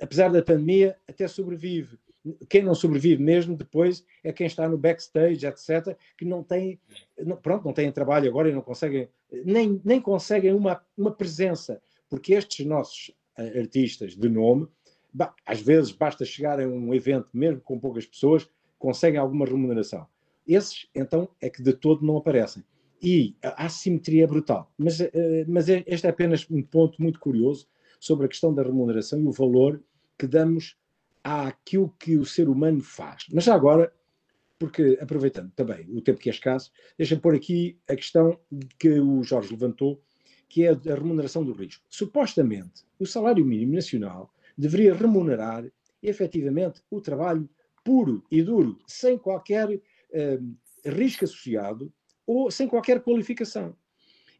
apesar 0.00 0.30
da 0.30 0.42
pandemia, 0.42 0.96
até 1.06 1.28
sobrevive. 1.28 1.98
Quem 2.48 2.62
não 2.62 2.74
sobrevive 2.74 3.22
mesmo 3.22 3.56
depois 3.56 4.04
é 4.22 4.32
quem 4.32 4.46
está 4.46 4.68
no 4.68 4.76
backstage, 4.76 5.46
etc., 5.46 5.96
que 6.16 6.24
não 6.24 6.42
tem, 6.42 6.80
pronto, 7.42 7.64
não 7.64 7.72
têm 7.72 7.90
trabalho 7.92 8.28
agora 8.28 8.50
e 8.50 8.52
não 8.52 8.60
conseguem, 8.60 9.08
nem, 9.44 9.80
nem 9.84 10.00
conseguem 10.00 10.52
uma, 10.52 10.84
uma 10.96 11.12
presença, 11.12 11.80
porque 12.08 12.34
estes 12.34 12.66
nossos 12.66 13.12
eh, 13.36 13.60
artistas 13.60 14.16
de 14.16 14.28
nome, 14.28 14.68
às 15.46 15.60
vezes 15.60 15.92
basta 15.92 16.24
chegar 16.24 16.60
a 16.60 16.66
um 16.68 16.92
evento, 16.92 17.28
mesmo 17.32 17.60
com 17.60 17.78
poucas 17.78 18.04
pessoas, 18.04 18.48
conseguem 18.78 19.18
alguma 19.18 19.46
remuneração. 19.46 20.06
Esses, 20.48 20.86
então, 20.94 21.28
é 21.40 21.50
que 21.50 21.62
de 21.62 21.74
todo 21.74 22.04
não 22.04 22.16
aparecem. 22.16 22.64
E 23.02 23.36
a 23.42 23.66
assimetria 23.66 24.24
é 24.24 24.26
brutal. 24.26 24.72
Mas, 24.78 24.98
eh, 25.00 25.44
mas 25.46 25.68
é, 25.68 25.84
este 25.86 26.06
é 26.06 26.10
apenas 26.10 26.46
um 26.50 26.62
ponto 26.62 27.00
muito 27.00 27.20
curioso 27.20 27.68
sobre 28.00 28.26
a 28.26 28.28
questão 28.28 28.52
da 28.54 28.62
remuneração 28.62 29.20
e 29.20 29.26
o 29.26 29.30
valor 29.30 29.80
que 30.18 30.26
damos 30.26 30.76
àquilo 31.22 31.94
que 31.98 32.16
o 32.16 32.24
ser 32.24 32.48
humano 32.48 32.80
faz. 32.80 33.26
Mas 33.32 33.44
já 33.44 33.54
agora, 33.54 33.92
porque 34.58 34.98
aproveitando 35.00 35.52
também 35.52 35.86
o 35.90 36.00
tempo 36.00 36.18
que 36.18 36.28
é 36.28 36.32
escasso, 36.32 36.72
deixa-me 36.96 37.20
pôr 37.20 37.34
aqui 37.34 37.78
a 37.88 37.94
questão 37.94 38.38
que 38.78 38.98
o 38.98 39.22
Jorge 39.22 39.52
levantou, 39.52 40.02
que 40.48 40.64
é 40.64 40.70
a 40.70 40.94
remuneração 40.94 41.44
do 41.44 41.52
risco. 41.52 41.84
Supostamente, 41.88 42.84
o 42.98 43.06
salário 43.06 43.44
mínimo 43.44 43.74
nacional 43.74 44.32
deveria 44.56 44.94
remunerar 44.94 45.70
efetivamente 46.02 46.80
o 46.90 47.00
trabalho 47.00 47.48
puro 47.84 48.24
e 48.30 48.42
duro, 48.42 48.78
sem 48.86 49.16
qualquer 49.16 49.80
uh, 50.10 50.90
risco 50.90 51.24
associado 51.24 51.92
ou 52.26 52.50
sem 52.50 52.68
qualquer 52.68 53.00
qualificação. 53.00 53.74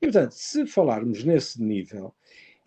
E, 0.00 0.06
portanto, 0.06 0.32
se 0.32 0.66
falarmos 0.66 1.24
nesse 1.24 1.60
nível, 1.62 2.14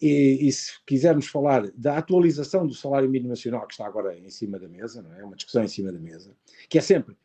e, 0.01 0.47
e, 0.47 0.51
se 0.51 0.73
quisermos 0.85 1.27
falar 1.27 1.69
da 1.71 1.97
atualização 1.97 2.65
do 2.65 2.73
salário 2.73 3.07
mínimo 3.09 3.29
nacional, 3.29 3.67
que 3.67 3.73
está 3.73 3.85
agora 3.85 4.17
em 4.17 4.29
cima 4.31 4.57
da 4.57 4.67
mesa, 4.67 5.01
não 5.01 5.13
é? 5.13 5.23
Uma 5.23 5.35
discussão 5.35 5.63
em 5.63 5.67
cima 5.67 5.91
da 5.91 5.99
mesa, 5.99 6.35
que 6.67 6.79
é 6.79 6.81
sempre 6.81 7.15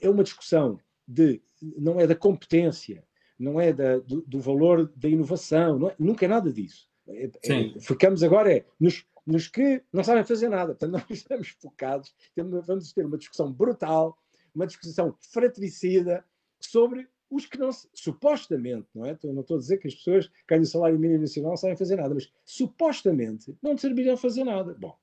é 0.00 0.08
uma 0.08 0.22
discussão 0.22 0.78
de 1.06 1.40
não 1.76 2.00
é 2.00 2.06
da 2.06 2.14
competência, 2.14 3.04
não 3.38 3.60
é 3.60 3.72
da, 3.72 3.98
do, 3.98 4.22
do 4.22 4.40
valor 4.40 4.90
da 4.96 5.08
inovação, 5.08 5.88
é, 5.88 5.94
nunca 5.98 6.24
é 6.24 6.28
nada 6.28 6.52
disso. 6.52 6.88
É, 7.08 7.30
é, 7.44 7.80
ficamos 7.80 8.22
agora 8.22 8.52
é, 8.52 8.64
nos, 8.78 9.04
nos 9.26 9.48
que 9.48 9.82
não 9.92 10.04
sabem 10.04 10.24
fazer 10.24 10.48
nada. 10.48 10.74
Portanto, 10.74 10.92
nós 11.08 11.18
estamos 11.18 11.48
focados, 11.48 12.14
vamos 12.36 12.92
ter 12.92 13.04
uma 13.04 13.18
discussão 13.18 13.52
brutal, 13.52 14.16
uma 14.54 14.66
discussão 14.66 15.14
fratricida 15.20 16.24
sobre 16.60 17.08
os 17.30 17.46
que 17.46 17.58
não, 17.58 17.70
supostamente, 17.94 18.88
não 18.94 19.06
é? 19.06 19.16
Não 19.24 19.40
estou 19.40 19.56
a 19.56 19.60
dizer 19.60 19.78
que 19.78 19.86
as 19.86 19.94
pessoas 19.94 20.26
que 20.26 20.34
ganham 20.48 20.64
salário 20.64 20.98
mínimo 20.98 21.20
nacional 21.20 21.50
não 21.50 21.56
sabem 21.56 21.76
fazer 21.76 21.96
nada, 21.96 22.12
mas 22.12 22.30
supostamente 22.44 23.56
não 23.62 23.78
serviriam 23.78 24.14
a 24.14 24.18
fazer 24.18 24.42
nada. 24.42 24.74
Bom, 24.78 24.96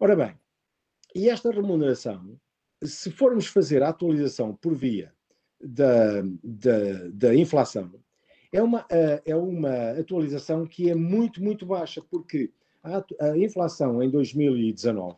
ora 0.00 0.16
bem, 0.16 0.36
e 1.14 1.28
esta 1.28 1.52
remuneração, 1.52 2.38
se 2.82 3.10
formos 3.12 3.46
fazer 3.46 3.82
a 3.82 3.90
atualização 3.90 4.56
por 4.56 4.74
via 4.74 5.14
da, 5.60 6.22
da, 6.42 7.08
da 7.12 7.34
inflação, 7.34 7.92
é 8.52 8.60
uma, 8.60 8.84
é 9.24 9.34
uma 9.36 9.92
atualização 9.92 10.66
que 10.66 10.90
é 10.90 10.94
muito, 10.94 11.42
muito 11.42 11.64
baixa, 11.64 12.02
porque 12.10 12.52
a, 12.82 13.04
a 13.20 13.38
inflação 13.38 14.02
em 14.02 14.10
2019 14.10 15.16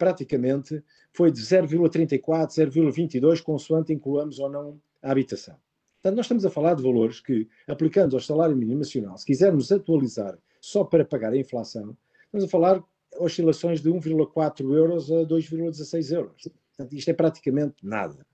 praticamente 0.00 0.82
foi 1.12 1.30
de 1.30 1.42
0,34, 1.42 2.48
0,22, 2.48 3.42
consoante 3.42 3.92
incluamos 3.92 4.38
ou 4.38 4.48
não 4.48 4.80
a 5.02 5.10
habitação. 5.12 5.56
Portanto, 6.02 6.16
nós 6.16 6.24
estamos 6.24 6.46
a 6.46 6.50
falar 6.50 6.72
de 6.74 6.82
valores 6.82 7.20
que, 7.20 7.46
aplicando 7.68 8.16
ao 8.16 8.20
salário 8.20 8.56
mínimo 8.56 8.78
nacional, 8.78 9.18
se 9.18 9.26
quisermos 9.26 9.70
atualizar 9.70 10.38
só 10.58 10.84
para 10.84 11.04
pagar 11.04 11.34
a 11.34 11.36
inflação, 11.36 11.94
estamos 12.24 12.46
a 12.46 12.48
falar 12.48 12.82
oscilações 13.18 13.82
de 13.82 13.90
1,4 13.90 14.74
euros 14.74 15.12
a 15.12 15.16
2,16 15.26 16.14
euros. 16.14 16.48
Portanto, 16.74 16.96
isto 16.96 17.10
é 17.10 17.12
praticamente 17.12 17.74
nada. 17.82 18.26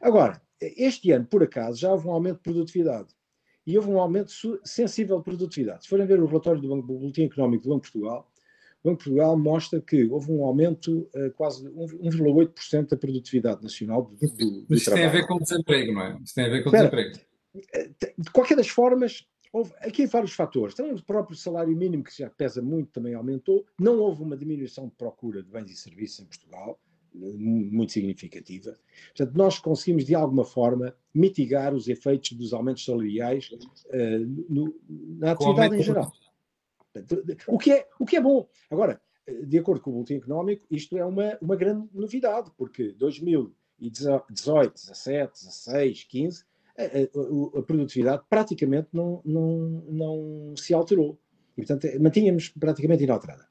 Agora, 0.00 0.40
este 0.58 1.10
ano, 1.10 1.26
por 1.26 1.42
acaso, 1.42 1.78
já 1.78 1.92
houve 1.92 2.08
um 2.08 2.12
aumento 2.12 2.36
de 2.36 2.42
produtividade 2.42 3.14
e 3.66 3.76
houve 3.76 3.90
um 3.90 4.00
aumento 4.00 4.32
sensível 4.64 5.18
de 5.18 5.24
produtividade. 5.24 5.84
Se 5.84 5.90
forem 5.90 6.06
ver 6.06 6.22
o 6.22 6.26
relatório 6.26 6.62
do, 6.62 6.68
Banco, 6.68 6.86
do 6.86 6.98
Boletim 6.98 7.24
Económico 7.24 7.64
do 7.64 7.70
Banco 7.70 7.84
de 7.84 7.92
Portugal, 7.92 8.30
o 8.84 8.90
Banco 8.90 8.98
de 8.98 9.04
Portugal 9.04 9.38
mostra 9.38 9.80
que 9.80 10.04
houve 10.04 10.30
um 10.30 10.44
aumento 10.44 11.08
uh, 11.14 11.30
quase 11.34 11.66
1,8% 11.66 12.90
da 12.90 12.96
produtividade 12.96 13.62
nacional 13.62 14.02
do, 14.02 14.14
do, 14.14 14.66
Mas 14.68 14.80
isso 14.80 14.90
trabalho. 14.90 15.10
tem 15.10 15.18
a 15.18 15.22
ver 15.22 15.26
com 15.26 15.34
o 15.36 15.40
desemprego, 15.40 15.92
não 15.94 16.02
é? 16.02 16.18
Isso 16.22 16.34
tem 16.34 16.44
a 16.44 16.48
ver 16.50 16.62
com 16.62 16.68
o 16.68 16.72
desemprego. 16.72 17.18
Eh, 17.72 17.90
de 18.18 18.30
qualquer 18.30 18.56
das 18.56 18.68
formas, 18.68 19.26
houve 19.50 19.72
aqui 19.78 20.04
vários 20.06 20.32
fatores. 20.32 20.74
Também 20.74 20.92
o 20.92 21.02
próprio 21.02 21.34
salário 21.34 21.74
mínimo, 21.74 22.04
que 22.04 22.16
já 22.16 22.28
pesa 22.28 22.60
muito, 22.60 22.92
também 22.92 23.14
aumentou. 23.14 23.64
Não 23.80 23.98
houve 23.98 24.22
uma 24.22 24.36
diminuição 24.36 24.86
de 24.86 24.94
procura 24.96 25.42
de 25.42 25.50
bens 25.50 25.70
e 25.70 25.76
serviços 25.76 26.20
em 26.20 26.26
Portugal 26.26 26.78
muito 27.14 27.92
significativa. 27.92 28.76
Portanto, 29.16 29.36
nós 29.36 29.58
conseguimos, 29.58 30.04
de 30.04 30.14
alguma 30.14 30.44
forma, 30.44 30.94
mitigar 31.14 31.72
os 31.72 31.88
efeitos 31.88 32.32
dos 32.32 32.52
aumentos 32.52 32.84
salariais 32.84 33.50
uh, 33.50 34.44
no, 34.48 34.74
na 35.18 35.32
atividade 35.32 35.76
em 35.76 35.82
geral. 35.82 36.12
O 37.46 37.58
que, 37.58 37.72
é, 37.72 37.88
o 37.98 38.04
que 38.04 38.16
é 38.16 38.20
bom. 38.20 38.48
Agora, 38.70 39.00
de 39.46 39.58
acordo 39.58 39.80
com 39.80 39.90
o 39.90 39.92
Boletim 39.94 40.16
Económico, 40.16 40.66
isto 40.70 40.96
é 40.96 41.04
uma, 41.04 41.36
uma 41.40 41.56
grande 41.56 41.88
novidade, 41.92 42.50
porque 42.56 42.92
2018, 42.92 44.24
17, 44.30 45.32
16, 45.32 46.04
15, 46.04 46.44
a, 46.76 46.82
a, 46.82 47.58
a 47.58 47.62
produtividade 47.62 48.22
praticamente 48.28 48.88
não, 48.92 49.22
não, 49.24 49.84
não 49.88 50.56
se 50.56 50.74
alterou. 50.74 51.18
E, 51.56 51.64
portanto, 51.64 51.88
mantínhamos 52.00 52.48
praticamente 52.48 53.04
inalterada. 53.04 53.46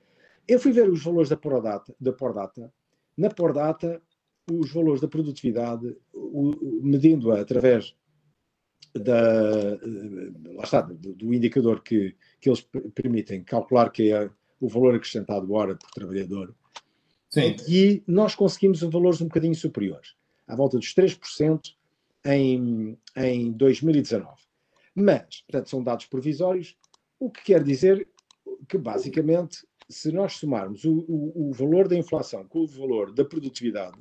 Eu 0.47 0.60
fui 0.60 0.71
ver 0.71 0.89
os 0.89 1.03
valores 1.03 1.29
da 1.29 1.38
Pordata, 1.38 1.95
da 1.99 2.12
Pordata 2.12 2.71
na 3.17 3.29
Pordata, 3.29 4.01
os 4.51 4.71
valores 4.71 4.99
da 4.99 5.08
produtividade, 5.08 5.95
medindo-a 6.82 7.39
através 7.39 7.95
da, 8.93 9.80
lá 10.56 10.63
está, 10.63 10.82
do, 10.82 11.13
do, 11.13 11.34
indicador 11.34 11.82
que, 11.82 12.15
que 12.39 12.50
eles 12.50 12.62
permitem 12.93 13.43
calcular, 13.43 13.89
que 13.89 14.12
é 14.12 14.30
o 14.60 14.67
valor 14.67 14.96
acrescentado 14.96 15.52
hora 15.54 15.76
por 15.76 15.89
trabalhador, 15.91 16.54
Sim. 17.30 17.56
e 17.67 18.04
nós 18.08 18.36
conseguimos 18.36 18.82
valores 18.82 19.22
um 19.22 19.26
bocadinho 19.26 19.56
superiores, 19.56 20.15
à 20.48 20.56
volta 20.56 20.78
dos 20.78 20.93
3% 20.93 21.74
em, 22.26 22.98
em 23.15 23.52
2019. 23.52 24.30
Mas, 24.96 25.41
portanto, 25.41 25.69
são 25.69 25.84
dados 25.84 26.06
provisórios, 26.06 26.78
o 27.19 27.30
que 27.30 27.43
quer 27.43 27.63
dizer 27.63 28.08
que, 28.67 28.78
basicamente, 28.78 29.65
se 29.89 30.12
nós 30.12 30.34
somarmos 30.34 30.86
o, 30.86 31.06
o, 31.08 31.50
o, 31.50 31.54
valor 31.54 31.88
da 31.88 31.96
inflação 31.96 32.46
com 32.48 32.60
o 32.60 32.67
valor 32.67 33.13
da 33.13 33.26
produtividade, 33.26 33.98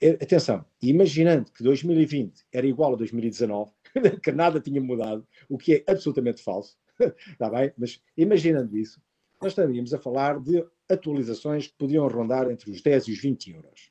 é, 0.00 0.10
atenção, 0.10 0.64
imaginando 0.80 1.50
que 1.50 1.62
2020 1.62 2.44
era 2.52 2.66
igual 2.66 2.94
a 2.94 2.96
2019, 2.96 3.72
que 4.22 4.32
nada 4.32 4.60
tinha 4.60 4.80
mudado, 4.80 5.26
o 5.48 5.58
que 5.58 5.74
é 5.74 5.84
absolutamente 5.90 6.42
falso, 6.42 6.76
está 7.32 7.50
bem? 7.50 7.72
Mas 7.76 8.00
imaginando 8.16 8.76
isso, 8.76 9.00
nós 9.40 9.52
estaríamos 9.52 9.92
a 9.92 9.98
falar 9.98 10.40
de 10.40 10.64
atualizações 10.88 11.66
que 11.66 11.74
podiam 11.74 12.06
rondar 12.08 12.50
entre 12.50 12.70
os 12.70 12.80
10 12.80 13.08
e 13.08 13.12
os 13.12 13.18
20 13.18 13.52
euros 13.52 13.90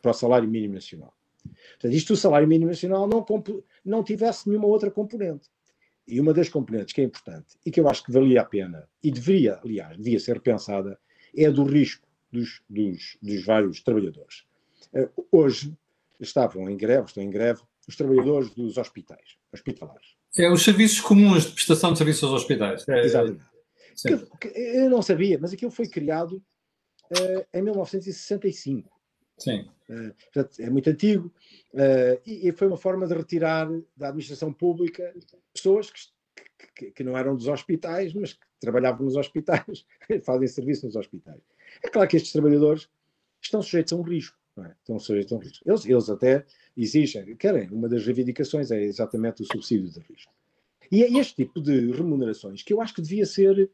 para 0.00 0.10
o 0.10 0.14
salário 0.14 0.48
mínimo 0.48 0.74
nacional. 0.74 1.12
Portanto, 1.42 1.94
isto 1.94 2.12
o 2.12 2.16
salário 2.16 2.48
mínimo 2.48 2.70
nacional 2.70 3.08
não, 3.08 3.24
não 3.84 4.02
tivesse 4.02 4.48
nenhuma 4.48 4.66
outra 4.66 4.90
componente. 4.90 5.48
E 6.06 6.20
uma 6.20 6.32
das 6.32 6.48
componentes 6.48 6.94
que 6.94 7.00
é 7.00 7.04
importante 7.04 7.56
e 7.64 7.70
que 7.70 7.80
eu 7.80 7.88
acho 7.88 8.04
que 8.04 8.12
valia 8.12 8.40
a 8.40 8.44
pena 8.44 8.88
e 9.02 9.10
deveria, 9.10 9.58
aliás, 9.64 9.96
devia 9.96 10.20
ser 10.20 10.40
pensada, 10.40 10.98
é 11.36 11.46
a 11.46 11.50
do 11.50 11.64
risco 11.64 12.06
dos, 12.30 12.62
dos, 12.68 13.18
dos 13.20 13.44
vários 13.44 13.82
trabalhadores. 13.82 14.44
Uh, 14.92 15.26
hoje 15.30 15.76
estavam 16.20 16.68
em 16.70 16.76
greve, 16.76 17.06
estão 17.06 17.22
em 17.22 17.30
greve, 17.30 17.62
os 17.86 17.96
trabalhadores 17.96 18.50
dos 18.50 18.78
hospitais, 18.78 19.36
hospitalares. 19.52 20.16
É, 20.38 20.50
os 20.50 20.62
serviços 20.62 21.00
comuns 21.00 21.44
de 21.44 21.52
prestação 21.52 21.92
de 21.92 21.98
serviços 21.98 22.24
aos 22.24 22.42
hospitais. 22.42 22.86
É, 22.88 23.04
Exatamente. 23.04 23.44
Que, 23.96 24.48
que, 24.48 24.58
eu 24.58 24.90
não 24.90 25.00
sabia, 25.00 25.38
mas 25.40 25.52
aquilo 25.52 25.70
foi 25.70 25.88
criado 25.88 26.42
uh, 27.10 27.46
em 27.54 27.62
1965. 27.62 28.90
Sim. 29.38 29.68
Uh, 29.88 30.12
portanto, 30.14 30.60
é 30.60 30.68
muito 30.68 30.90
antigo 30.90 31.32
uh, 31.74 32.20
e, 32.26 32.48
e, 32.48 32.52
foi 32.52 32.66
uma 32.66 32.76
forma 32.76 33.06
de 33.06 33.14
retirar 33.14 33.68
da 33.96 34.08
administração 34.08 34.52
pública 34.52 35.14
pessoas 35.54 35.90
que, 35.90 36.02
que, 36.74 36.90
que, 36.90 37.04
não 37.04 37.16
eram 37.16 37.36
dos 37.36 37.46
hospitais, 37.46 38.12
mas 38.12 38.32
que 38.32 38.46
trabalhavam 38.60 39.04
nos 39.04 39.16
hospitais, 39.16 39.86
fazem 40.24 40.48
serviço 40.48 40.86
nos 40.86 40.96
hospitais. 40.96 41.40
É 41.82 41.88
claro 41.88 42.08
que 42.08 42.16
estes 42.16 42.32
trabalhadores 42.32 42.88
estão 43.40 43.62
sujeitos 43.62 43.92
a 43.92 43.96
um 43.96 44.02
risco. 44.02 44.36
É? 44.58 44.74
A 44.88 44.92
um 44.92 45.38
risco. 45.38 45.68
Eles, 45.68 45.84
eles 45.84 46.08
até 46.08 46.44
exigem, 46.76 47.36
querem, 47.36 47.68
uma 47.70 47.88
das 47.88 48.04
reivindicações 48.04 48.70
é 48.70 48.82
exatamente 48.82 49.42
o 49.42 49.46
subsídio 49.46 49.90
de 49.90 50.00
risco. 50.00 50.32
E 50.90 51.02
é 51.02 51.18
este 51.18 51.44
tipo 51.44 51.60
de 51.60 51.90
remunerações 51.92 52.62
que 52.62 52.72
eu 52.72 52.80
acho 52.80 52.94
que 52.94 53.02
devia 53.02 53.26
ser, 53.26 53.70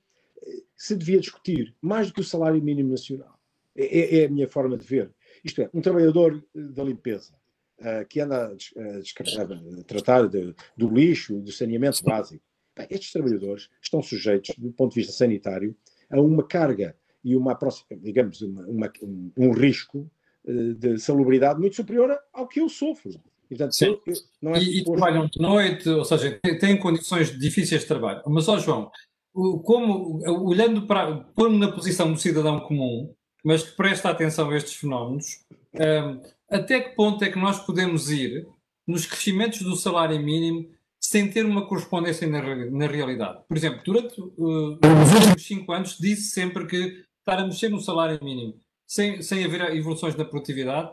se 0.75 0.97
devia 0.97 1.21
discutir, 1.21 1.75
mais 1.81 2.09
do 2.09 2.15
que 2.15 2.21
o 2.21 2.25
salário 2.25 2.63
mínimo 2.63 2.91
nacional. 2.91 3.39
É, 3.77 3.85
é, 3.85 4.23
é 4.23 4.25
a 4.27 4.29
minha 4.29 4.49
forma 4.49 4.77
de 4.77 4.85
ver. 4.85 5.11
Isto 5.45 5.63
é, 5.63 5.71
um 5.73 5.81
trabalhador 5.81 6.43
da 6.55 6.85
limpeza 6.85 7.35
uh, 7.81 8.07
que 8.09 8.21
anda 8.21 8.49
a, 8.49 8.51
a 8.51 9.85
tratar 9.85 10.29
de, 10.29 10.55
do 10.77 10.89
lixo, 10.89 11.41
do 11.41 11.53
saneamento 11.53 12.03
básico, 12.03 12.45
bem, 12.77 12.87
estes 12.91 13.13
trabalhadores 13.13 13.69
estão 13.81 14.03
sujeitos, 14.03 14.55
do 14.57 14.73
ponto 14.73 14.95
de 14.95 15.01
vista 15.01 15.13
sanitário, 15.13 15.77
a 16.11 16.21
uma 16.21 16.47
carga 16.47 16.97
e 17.25 17.37
uma, 17.37 17.59
digamos, 18.01 18.43
uma, 18.43 18.67
uma, 18.67 18.93
um, 19.03 19.33
um, 19.37 19.51
risco 19.53 20.11
de 20.45 20.99
salubridade 20.99 21.61
muito 21.61 21.77
superior 21.77 22.17
ao 22.33 22.49
que 22.49 22.61
eu 22.61 22.69
sofro. 22.69 23.11
E, 23.51 23.57
portanto, 23.57 23.75
Sim. 23.75 23.99
Eu, 24.07 24.15
não 24.41 24.55
é 24.55 24.63
e, 24.63 24.81
e 24.81 24.85
trabalham 24.85 25.27
de 25.27 25.41
noite, 25.41 25.89
ou 25.89 26.05
seja, 26.05 26.41
têm 26.59 26.77
condições 26.77 27.39
difíceis 27.39 27.83
de 27.83 27.87
trabalho. 27.87 28.23
Mas, 28.27 28.49
ó 28.49 28.59
João, 28.59 28.91
como, 29.33 30.21
olhando 30.47 30.87
para, 30.87 31.17
pondo 31.35 31.59
na 31.59 31.71
posição 31.71 32.13
do 32.13 32.19
cidadão 32.19 32.61
comum, 32.61 33.13
mas 33.45 33.63
que 33.63 33.77
presta 33.77 34.11
atenção 34.11 34.51
a 34.51 34.57
estes 34.57 34.75
fenómenos, 34.75 35.45
um, 35.75 36.21
até 36.51 36.81
que 36.81 36.95
ponto 36.95 37.25
é 37.25 37.31
que 37.31 37.39
nós 37.39 37.59
podemos 37.61 38.11
ir 38.11 38.47
nos 38.87 39.07
crescimentos 39.07 39.63
do 39.63 39.77
salário 39.77 40.21
mínimo 40.21 40.71
sem 41.01 41.29
ter 41.29 41.45
uma 41.45 41.67
correspondência 41.67 42.27
na, 42.29 42.43
na 42.71 42.87
realidade? 42.87 43.41
Por 43.49 43.57
exemplo, 43.57 43.81
durante 43.85 44.21
uh, 44.21 44.79
os 45.03 45.15
últimos 45.15 45.47
cinco 45.47 45.73
anos 45.73 45.97
disse 45.99 46.31
sempre 46.31 46.67
que 46.67 47.05
estar 47.19 47.39
a 47.39 47.45
mexer 47.45 47.69
no 47.69 47.81
salário 47.81 48.23
mínimo 48.23 48.55
sem, 48.93 49.23
sem 49.23 49.43
haver 49.43 49.75
evoluções 49.75 50.15
na 50.17 50.25
produtividade 50.25 50.93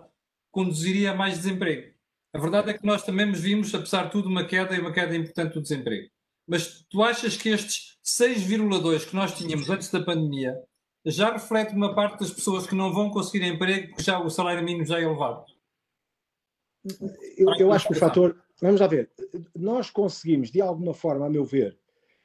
conduziria 0.52 1.12
a 1.12 1.14
mais 1.14 1.38
desemprego. 1.38 1.94
A 2.34 2.40
verdade 2.40 2.70
é 2.70 2.74
que 2.74 2.86
nós 2.86 3.04
também 3.04 3.30
vimos, 3.34 3.76
apesar 3.76 4.06
de 4.06 4.12
tudo, 4.12 4.30
uma 4.30 4.46
queda 4.46 4.74
e 4.74 4.80
uma 4.80 4.94
queda 4.94 5.16
importante 5.16 5.56
do 5.56 5.62
desemprego. 5.62 6.10
Mas 6.48 6.86
tu 6.90 7.04
achas 7.04 7.36
que 7.36 7.50
estes 7.50 7.98
6,2 8.06 9.06
que 9.06 9.16
nós 9.16 9.38
tínhamos 9.38 9.70
antes 9.70 9.92
da 9.92 10.02
pandemia 10.02 10.58
já 11.06 11.34
reflete 11.34 11.76
uma 11.76 11.94
parte 11.94 12.22
das 12.22 12.32
pessoas 12.32 12.66
que 12.66 12.74
não 12.74 12.94
vão 12.94 13.10
conseguir 13.10 13.46
emprego 13.46 13.90
porque 13.90 14.04
já 14.04 14.18
o 14.18 14.30
salário 14.30 14.64
mínimo 14.64 14.86
já 14.86 14.98
é 14.98 15.04
elevado? 15.04 15.44
Eu, 17.38 17.54
eu 17.60 17.74
acho 17.74 17.88
que 17.88 17.94
o 17.94 17.98
fator. 17.98 18.42
Vamos 18.62 18.80
lá 18.80 18.88
ver. 18.88 19.12
Nós 19.54 19.90
conseguimos, 19.90 20.52
de 20.52 20.62
alguma 20.62 20.94
forma, 20.94 21.26
a 21.26 21.30
meu 21.30 21.44
ver, 21.44 21.78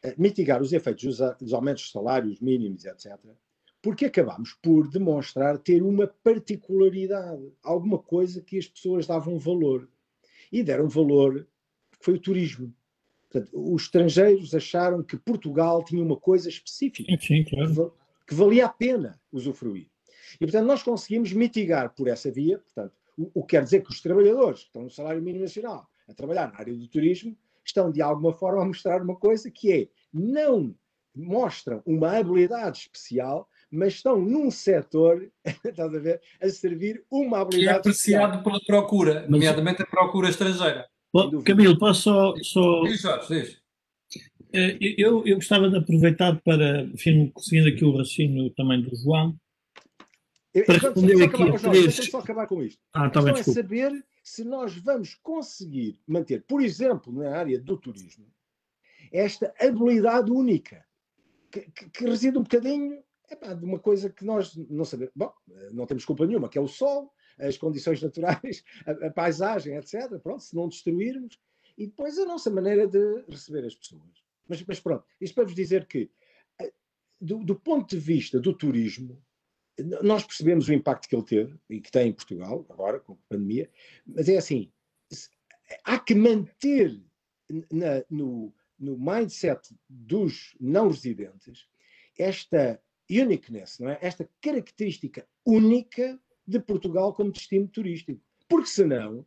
eh, 0.05 0.15
mitigar 0.17 0.63
os 0.63 0.73
efeitos 0.73 1.05
dos, 1.05 1.37
dos 1.39 1.53
aumentos 1.53 1.85
de 1.85 1.91
salários 1.91 2.41
mínimos, 2.41 2.85
etc., 2.85 3.19
porque 3.85 4.07
acabamos 4.07 4.55
por 4.63 4.89
demonstrar 4.89 5.59
ter 5.59 5.83
uma 5.83 6.07
particularidade, 6.07 7.53
alguma 7.63 7.99
coisa 7.99 8.41
que 8.41 8.57
as 8.57 8.67
pessoas 8.67 9.07
davam 9.07 9.39
valor. 9.39 9.87
E 10.51 10.63
deram 10.63 10.89
valor, 10.89 11.47
que 11.93 11.99
foi 12.03 12.15
o 12.15 12.19
turismo. 12.19 12.75
Portanto, 13.29 13.51
os 13.53 13.83
estrangeiros 13.83 14.55
acharam 14.55 15.03
que 15.03 15.19
Portugal 15.19 15.85
tinha 15.85 16.03
uma 16.03 16.17
coisa 16.17 16.49
específica. 16.49 17.15
Sim, 17.21 17.45
claro 17.45 17.95
que 18.27 18.35
valia 18.35 18.65
a 18.65 18.71
pena 18.71 19.21
usufruir. 19.31 19.91
E, 20.37 20.39
portanto, 20.39 20.67
nós 20.67 20.83
conseguimos 20.83 21.35
mitigar 21.35 21.95
por 21.95 22.09
essa 22.09 22.31
via, 22.31 22.61
portanto, 22.61 22.95
o, 23.19 23.31
o 23.35 23.43
que 23.45 23.51
quer 23.55 23.65
dizer 23.65 23.83
que 23.83 23.91
os 23.91 24.01
trabalhadores 24.01 24.61
que 24.61 24.67
estão 24.69 24.85
no 24.85 24.91
salário 24.91 25.21
mínimo 25.21 25.45
nacional 25.45 25.87
a 26.09 26.15
trabalhar 26.15 26.51
na 26.51 26.59
área 26.59 26.73
do 26.73 26.89
turismo 26.89 27.37
estão, 27.63 27.93
de 27.93 28.01
alguma 28.01 28.33
forma, 28.33 28.63
a 28.63 28.67
mostrar 28.67 29.03
uma 29.03 29.17
coisa 29.17 29.51
que 29.51 29.71
é, 29.71 29.89
não 30.11 30.75
mostram 31.15 31.83
uma 31.87 32.17
habilidade 32.17 32.79
especial, 32.79 33.47
mas 33.71 33.95
estão 33.95 34.21
num 34.21 34.51
setor, 34.51 35.31
estás 35.65 35.95
a 35.95 35.99
ver, 35.99 36.21
a 36.41 36.49
servir 36.49 37.05
uma 37.11 37.41
habilidade 37.41 37.83
Que 37.83 37.89
é 37.89 37.91
apreciado 37.91 38.35
especial. 38.37 38.43
pela 38.43 38.61
procura, 38.65 39.27
nomeadamente 39.29 39.83
a 39.83 39.87
procura 39.87 40.29
estrangeira. 40.29 40.87
Camilo, 41.45 41.79
posso 41.79 42.03
só... 42.03 42.35
só... 42.43 42.83
Diz, 42.83 43.01
Jorge, 43.01 43.29
diz. 43.29 43.65
Eh, 44.53 44.79
eu, 44.99 45.27
eu 45.27 45.37
gostava 45.37 45.69
de 45.69 45.77
aproveitar 45.77 46.41
para, 46.43 46.83
enfim, 46.83 47.33
seguindo 47.39 47.69
aqui 47.69 47.85
o 47.85 47.97
raciocínio 47.97 48.51
também 48.51 48.81
do 48.83 48.95
João, 48.97 49.37
para 50.63 50.79
responder 50.79 51.25
aqui 51.25 51.43
a 51.43 51.59
três... 51.59 51.97
só 51.97 52.21
acabar 52.21 52.47
com 52.47 52.63
isto. 52.63 52.81
Ah, 52.93 53.11
tá 53.11 53.21
bem, 53.21 53.35
é 53.35 53.43
saber 53.43 54.05
se 54.23 54.45
nós 54.45 54.77
vamos 54.77 55.17
conseguir 55.17 56.01
manter, 56.07 56.45
por 56.47 56.63
exemplo, 56.63 57.13
na 57.13 57.37
área 57.37 57.59
do 57.59 57.77
turismo, 57.77 58.27
esta 59.13 59.53
habilidade 59.61 60.31
única, 60.31 60.85
que, 61.51 61.61
que, 61.73 61.91
que 61.91 62.05
reside 62.05 62.39
um 62.39 62.43
bocadinho 62.43 63.03
epá, 63.35 63.55
de 63.55 63.65
uma 63.65 63.79
coisa 63.79 64.11
que 64.11 64.25
nós 64.25 64.57
não 64.57 64.85
sabemos. 64.85 65.13
Bom, 65.15 65.33
não 65.73 65.87
temos 65.87 66.05
culpa 66.05 66.27
nenhuma, 66.27 66.49
que 66.49 66.59
é 66.59 66.61
o 66.61 66.69
sol, 66.69 67.13
as 67.39 67.57
condições 67.57 68.01
naturais, 68.03 68.65
a, 68.87 69.07
a 69.07 69.11
paisagem, 69.11 69.77
etc. 69.77 70.19
Pronto, 70.23 70.43
se 70.43 70.55
não 70.55 70.69
destruirmos. 70.69 71.39
E 71.77 71.87
depois 71.87 72.19
a 72.19 72.25
nossa 72.25 72.51
maneira 72.51 72.87
de 72.87 73.25
receber 73.29 73.65
as 73.65 73.75
pessoas. 73.75 74.25
Mas, 74.49 74.65
mas 74.65 74.81
pronto, 74.81 75.05
isto 75.21 75.35
para 75.35 75.45
vos 75.45 75.55
dizer 75.55 75.87
que, 75.87 76.11
eh, 76.61 76.73
do, 77.21 77.45
do, 77.45 77.57
ponto 77.57 77.89
de 77.89 77.99
vista 77.99 78.39
do 78.39 78.57
turismo, 78.57 79.21
nós 80.03 80.25
percebemos 80.25 80.69
o 80.69 80.73
impacto 80.73 81.09
que 81.09 81.17
ele 81.17 81.25
teve 81.25 81.59
e 81.69 81.81
que 81.81 81.91
tem 81.91 82.11
em 82.11 82.13
Portugal, 82.13 82.65
agora 82.71 83.01
com 83.01 83.15
a 83.15 83.17
pandemia, 83.29 83.69
mas 84.07 84.29
é 84.29 84.37
assim: 84.37 84.71
há 85.85 85.99
que 85.99 86.15
manter 86.15 87.03
na, 87.73 88.05
no, 88.09 88.55
no 88.79 88.97
mindset 88.97 89.75
dos 89.89 90.57
não 90.61 90.89
residentes 90.89 91.67
esta 92.17 92.81
uniqueness, 93.11 93.79
não 93.81 93.91
é? 93.91 93.99
esta 94.01 94.29
característica 94.41 95.27
única 95.45 96.19
de 96.47 96.59
Portugal 96.59 97.13
como 97.13 97.33
destino 97.33 97.69
turístico. 97.69 98.21
Porque 98.49 98.69
senão 98.69 99.25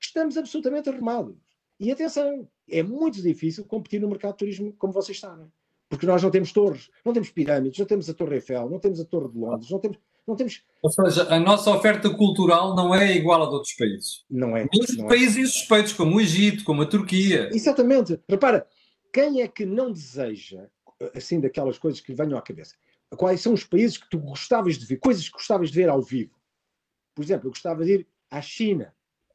estamos 0.00 0.36
absolutamente 0.36 0.88
arrumados. 0.88 1.36
E 1.78 1.90
atenção, 1.90 2.48
é 2.70 2.82
muito 2.82 3.20
difícil 3.20 3.64
competir 3.64 4.00
no 4.00 4.08
mercado 4.08 4.32
de 4.32 4.38
turismo, 4.38 4.72
como 4.78 4.92
vocês 4.92 5.18
sabem. 5.18 5.46
Porque 5.88 6.06
nós 6.06 6.22
não 6.22 6.30
temos 6.30 6.52
torres, 6.52 6.90
não 7.04 7.12
temos 7.12 7.30
pirâmides, 7.30 7.78
não 7.78 7.86
temos 7.86 8.08
a 8.08 8.14
Torre 8.14 8.36
Eiffel, 8.36 8.70
não 8.70 8.78
temos 8.78 9.00
a 9.00 9.04
Torre 9.04 9.28
de 9.28 9.38
Londres, 9.38 9.70
não 9.70 9.78
temos. 9.78 9.98
Não 10.26 10.36
temos... 10.36 10.62
Ou 10.80 10.90
seja, 10.90 11.34
a 11.34 11.40
nossa 11.40 11.68
oferta 11.70 12.08
cultural 12.08 12.76
não 12.76 12.94
é 12.94 13.16
igual 13.16 13.42
a 13.42 13.46
de 13.46 13.54
outros 13.54 13.72
países. 13.74 14.24
Não 14.30 14.56
é. 14.56 14.68
Não 14.96 15.06
é. 15.06 15.08
países 15.08 15.48
é. 15.48 15.52
suspeitos, 15.52 15.92
como 15.92 16.16
o 16.16 16.20
Egito, 16.20 16.62
como 16.62 16.82
a 16.82 16.86
Turquia. 16.86 17.50
Exatamente. 17.52 18.20
Repara, 18.28 18.64
quem 19.12 19.42
é 19.42 19.48
que 19.48 19.66
não 19.66 19.90
deseja, 19.90 20.68
assim, 21.14 21.40
daquelas 21.40 21.76
coisas 21.76 22.00
que 22.00 22.14
venham 22.14 22.38
à 22.38 22.42
cabeça? 22.42 22.76
Quais 23.16 23.40
são 23.40 23.52
os 23.52 23.64
países 23.64 23.98
que 23.98 24.08
tu 24.08 24.18
gostavas 24.18 24.78
de 24.78 24.86
ver, 24.86 24.96
coisas 24.96 25.26
que 25.26 25.32
gostavas 25.32 25.70
de 25.70 25.76
ver 25.76 25.88
ao 25.88 26.00
vivo? 26.00 26.34
Por 27.14 27.22
exemplo, 27.22 27.46
eu 27.46 27.50
gostava 27.50 27.84
de 27.84 27.92
ir 27.92 28.08
à 28.30 28.40
China, 28.40 28.94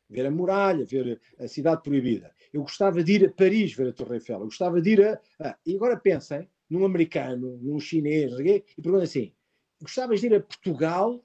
ver 0.10 0.26
a 0.26 0.32
muralha, 0.32 0.86
ver 0.86 1.20
a 1.40 1.48
cidade 1.48 1.84
proibida. 1.84 2.34
Eu 2.52 2.62
gostava 2.62 3.04
de 3.04 3.14
ir 3.14 3.26
a 3.26 3.32
Paris 3.32 3.74
ver 3.74 3.90
a 3.90 3.94
Torre 3.94 4.16
Eiffel. 4.16 4.40
Eu 4.40 4.46
gostava 4.46 4.82
de 4.82 4.90
ir 4.92 5.06
a. 5.06 5.20
Ah, 5.40 5.58
e 5.66 5.76
agora 5.76 5.98
pensem 5.98 6.50
num 6.70 6.86
americano, 6.86 7.58
num 7.62 7.80
chinês, 7.80 8.34
e 8.40 8.64
perguntam 8.82 9.04
assim: 9.04 9.34
gostavas 9.82 10.20
de 10.20 10.28
ir 10.28 10.36
a 10.36 10.42
Portugal? 10.42 11.24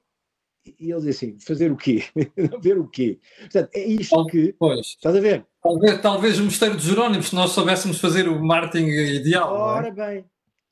E 0.79 0.93
ele 0.93 1.01
diz 1.01 1.17
assim: 1.17 1.39
fazer 1.41 1.73
o 1.73 1.77
quê? 1.77 2.05
ver 2.63 2.79
o 2.79 2.89
quê? 2.89 3.19
Portanto, 3.41 3.71
é 3.75 3.85
isto 3.85 4.27
que. 4.27 4.53
Pois. 4.59 4.87
Estás 4.89 5.17
a 5.17 5.21
ver? 5.21 5.47
Talvez, 5.63 6.01
talvez 6.01 6.41
o 6.41 6.45
Mosteiro 6.45 6.77
de 6.77 6.87
Jerónimo, 6.87 7.23
se 7.23 7.35
nós 7.35 7.51
soubéssemos 7.51 8.01
fazer 8.01 8.29
o 8.29 8.43
marketing 8.45 8.89
ideal. 8.89 9.57
É? 9.57 9.61
Ora 9.61 9.89
é? 9.89 9.91
bem, 9.91 10.25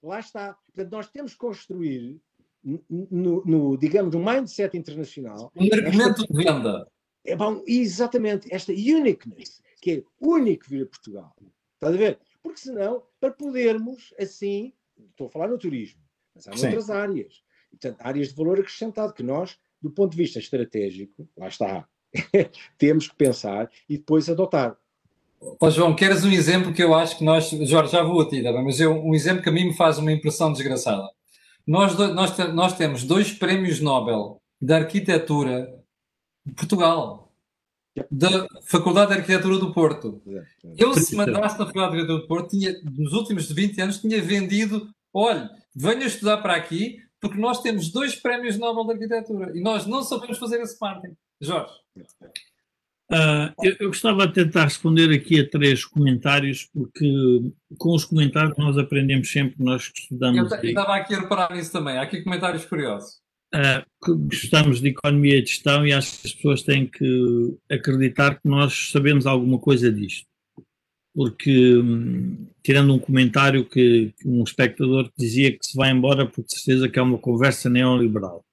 lá 0.03 0.21
está. 0.21 0.57
Portanto, 0.67 0.93
nós 0.93 1.11
temos 1.11 1.33
que 1.33 1.39
construir, 1.39 2.21
no, 2.63 3.45
no 3.45 3.77
digamos, 3.77 4.15
no 4.15 4.25
mindset 4.25 4.77
internacional. 4.77 5.53
Um 5.57 5.65
argumento 5.73 6.23
esta... 6.23 6.33
de 6.33 6.45
venda. 6.45 6.91
É 7.25 7.37
bom, 7.37 7.63
exatamente, 7.67 8.49
esta 8.53 8.73
uniqueness 8.73 9.61
que 9.81 9.91
é 9.93 10.05
único 10.21 10.69
vir 10.69 10.83
a 10.85 10.87
Portugal. 10.87 11.35
Estás 11.75 11.95
a 11.95 11.99
ver? 11.99 12.21
Porque 12.43 12.61
senão, 12.61 13.03
para 13.19 13.33
podermos, 13.33 14.15
assim, 14.19 14.73
estou 15.11 15.27
a 15.27 15.31
falar 15.31 15.49
no 15.49 15.59
turismo, 15.59 16.01
mas 16.35 16.47
há 16.47 16.51
outras 16.51 16.91
áreas. 16.91 17.43
Portanto, 17.71 18.01
áreas 18.01 18.29
de 18.29 18.35
valor 18.35 18.59
acrescentado 18.59 19.15
que 19.15 19.23
nós, 19.23 19.59
do 19.81 19.91
ponto 19.91 20.13
de 20.13 20.19
vista 20.19 20.39
estratégico, 20.39 21.29
lá 21.37 21.49
está, 21.49 21.89
temos 22.79 23.09
que 23.09 23.17
pensar 23.17 23.71
e 23.89 23.97
depois 23.97 24.29
adotar. 24.29 24.77
Oh, 25.41 25.71
João, 25.71 25.97
queres 25.97 26.23
um 26.23 26.31
exemplo 26.31 26.73
que 26.73 26.83
eu 26.83 26.95
acho 26.95 27.17
que 27.17 27.25
nós, 27.25 27.49
Jorge, 27.49 27.93
já 27.93 28.03
vou 28.03 28.21
a 28.21 28.29
ti, 28.29 28.43
tá 28.43 28.53
mas 28.53 28.79
eu, 28.79 28.93
um 28.93 29.15
exemplo 29.15 29.43
que 29.43 29.49
a 29.49 29.53
mim 29.53 29.65
me 29.67 29.75
faz 29.75 29.97
uma 29.99 30.13
impressão 30.13 30.53
desgraçada. 30.53 31.09
Nós, 31.67 31.97
nós, 31.97 32.37
nós 32.53 32.77
temos 32.77 33.05
dois 33.05 33.33
prémios 33.33 33.81
Nobel 33.81 34.41
de 34.61 34.75
arquitetura 34.75 35.83
de 36.45 36.53
Portugal 36.53 37.33
da 38.11 38.47
Faculdade 38.67 39.13
de 39.13 39.19
Arquitetura 39.19 39.59
do 39.59 39.73
Porto. 39.73 40.23
Eu, 40.77 40.95
se 40.95 41.17
mandasse 41.17 41.59
na 41.59 41.67
Faculdade 41.67 41.93
de 41.93 42.01
Arquitetura 42.01 42.21
do 42.21 42.27
Porto, 42.27 42.51
tinha, 42.51 42.75
nos 42.85 43.13
últimos 43.13 43.51
20 43.51 43.81
anos, 43.81 43.99
tinha 43.99 44.21
vendido, 44.21 44.89
olha, 45.13 45.51
venha 45.75 46.07
estudar 46.07 46.39
para 46.39 46.55
aqui, 46.55 46.99
porque 47.21 47.39
nós 47.39 47.61
temos 47.61 47.91
dois 47.91 48.15
prémios 48.15 48.59
Nobel 48.59 48.85
de 48.85 48.93
Arquitetura 48.93 49.57
e 49.57 49.61
nós 49.61 49.87
não 49.87 50.03
sabemos 50.03 50.39
fazer 50.39 50.61
esse 50.61 50.79
marketing. 50.81 51.17
Jorge. 51.41 51.73
Uh, 53.13 53.53
eu, 53.63 53.77
eu, 53.81 53.89
gostava 53.89 54.27
de 54.27 54.35
tentar 54.35 54.65
responder 54.65 55.13
aqui 55.13 55.41
a 55.41 55.49
três 55.49 55.85
comentários, 55.85 56.69
porque 56.73 57.05
com 57.77 57.95
os 57.95 58.05
comentários 58.05 58.57
nós 58.57 58.79
aprendemos 58.79 59.31
sempre, 59.31 59.57
nós 59.59 59.89
que 59.89 60.01
estudamos. 60.01 60.53
Eu 60.53 60.61
estava 60.63 60.95
aqui 60.95 61.15
a 61.15 61.21
reparar 61.21 61.53
nisso 61.55 61.73
também. 61.73 61.99
Há 61.99 62.03
aqui 62.03 62.23
comentários 62.23 62.65
curiosos 62.65 63.21
uh, 63.55 64.27
gostamos 64.27 64.81
de 64.81 64.89
economia 64.89 65.39
e 65.39 65.43
de 65.43 65.51
gestão 65.51 65.87
e 65.87 65.93
acho 65.93 66.21
que 66.21 66.29
as 66.29 66.35
pessoas 66.35 66.63
têm 66.63 66.87
que 66.87 67.57
acreditar 67.71 68.41
que 68.41 68.49
nós 68.49 68.91
sabemos 68.93 69.27
alguma 69.27 69.59
coisa 69.59 69.91
disto. 69.93 70.29
porque, 71.13 71.77
hum, 71.77 72.47
tirando 72.63 72.95
um 72.95 72.99
comentário 72.99 73.65
que, 73.65 74.15
que, 74.17 74.29
um 74.29 74.45
espectador 74.45 75.11
dizia 75.19 75.51
que 75.51 75.67
se 75.67 75.77
vai 75.77 75.91
embora 75.91 76.25
porque 76.25 76.55
certeza 76.55 76.89
que 76.89 76.99
é 76.99 77.03
uma 77.03 77.19
conversa 77.19 77.69
neoliberal. 77.69 78.45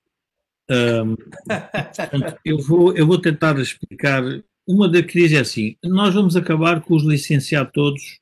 Um, 0.69 1.15
eu, 2.43 2.59
vou, 2.59 2.95
eu 2.95 3.07
vou 3.07 3.19
tentar 3.19 3.57
explicar. 3.59 4.23
Uma 4.67 4.89
da 4.89 5.01
crise 5.01 5.35
é 5.35 5.39
assim: 5.39 5.75
nós 5.83 6.13
vamos 6.13 6.35
acabar 6.35 6.81
com 6.81 6.95
os 6.95 7.03
licenciados 7.03 7.71
todos, 7.73 8.19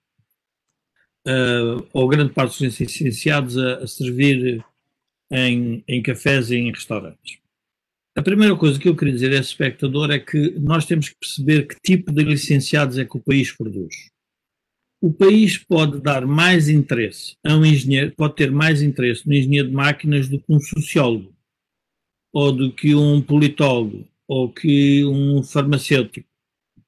uh, 1.28 1.88
ou 1.92 2.08
grande 2.08 2.34
parte 2.34 2.64
dos 2.64 2.80
licenciados, 2.80 3.58
a, 3.58 3.84
a 3.84 3.88
servir 3.88 4.64
em, 5.32 5.84
em 5.88 6.02
cafés 6.02 6.52
e 6.52 6.56
em 6.56 6.72
restaurantes. 6.72 7.40
A 8.18 8.22
primeira 8.22 8.56
coisa 8.56 8.80
que 8.80 8.88
eu 8.88 8.96
queria 8.96 9.14
dizer 9.14 9.32
a 9.32 9.40
esse 9.40 9.50
espectador 9.50 10.10
é 10.10 10.20
que 10.20 10.52
nós 10.52 10.86
temos 10.86 11.10
que 11.10 11.18
perceber 11.20 11.68
que 11.68 11.76
tipo 11.84 12.14
de 12.14 12.24
licenciados 12.24 12.98
é 12.98 13.04
que 13.04 13.18
o 13.18 13.20
país 13.20 13.52
produz. 13.52 13.94
O 15.02 15.12
país 15.12 15.58
pode 15.58 16.00
dar 16.02 16.26
mais 16.26 16.70
interesse 16.70 17.36
a 17.46 17.56
um 17.56 17.66
engenheiro, 17.66 18.14
pode 18.16 18.36
ter 18.36 18.50
mais 18.52 18.82
interesse 18.82 19.28
no 19.28 19.34
engenheiro 19.34 19.68
de 19.68 19.74
máquinas 19.74 20.30
do 20.30 20.40
que 20.40 20.46
um 20.48 20.60
sociólogo, 20.62 21.35
ou 22.36 22.52
do 22.52 22.72
que 22.72 22.94
um 22.94 23.22
politólogo, 23.22 24.06
ou 24.28 24.52
que 24.52 25.06
um 25.06 25.42
farmacêutico, 25.42 26.28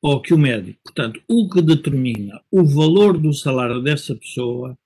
ou 0.01 0.21
que 0.21 0.33
um 0.33 0.37
médico. 0.37 0.77
Portanto, 0.83 1.21
o 1.27 1.47
que 1.49 1.61
determina 1.61 2.41
o 2.51 2.65
valor 2.65 3.17
do 3.17 3.33
salário 3.33 3.81
dessa 3.81 4.13
pessoa 4.13 4.77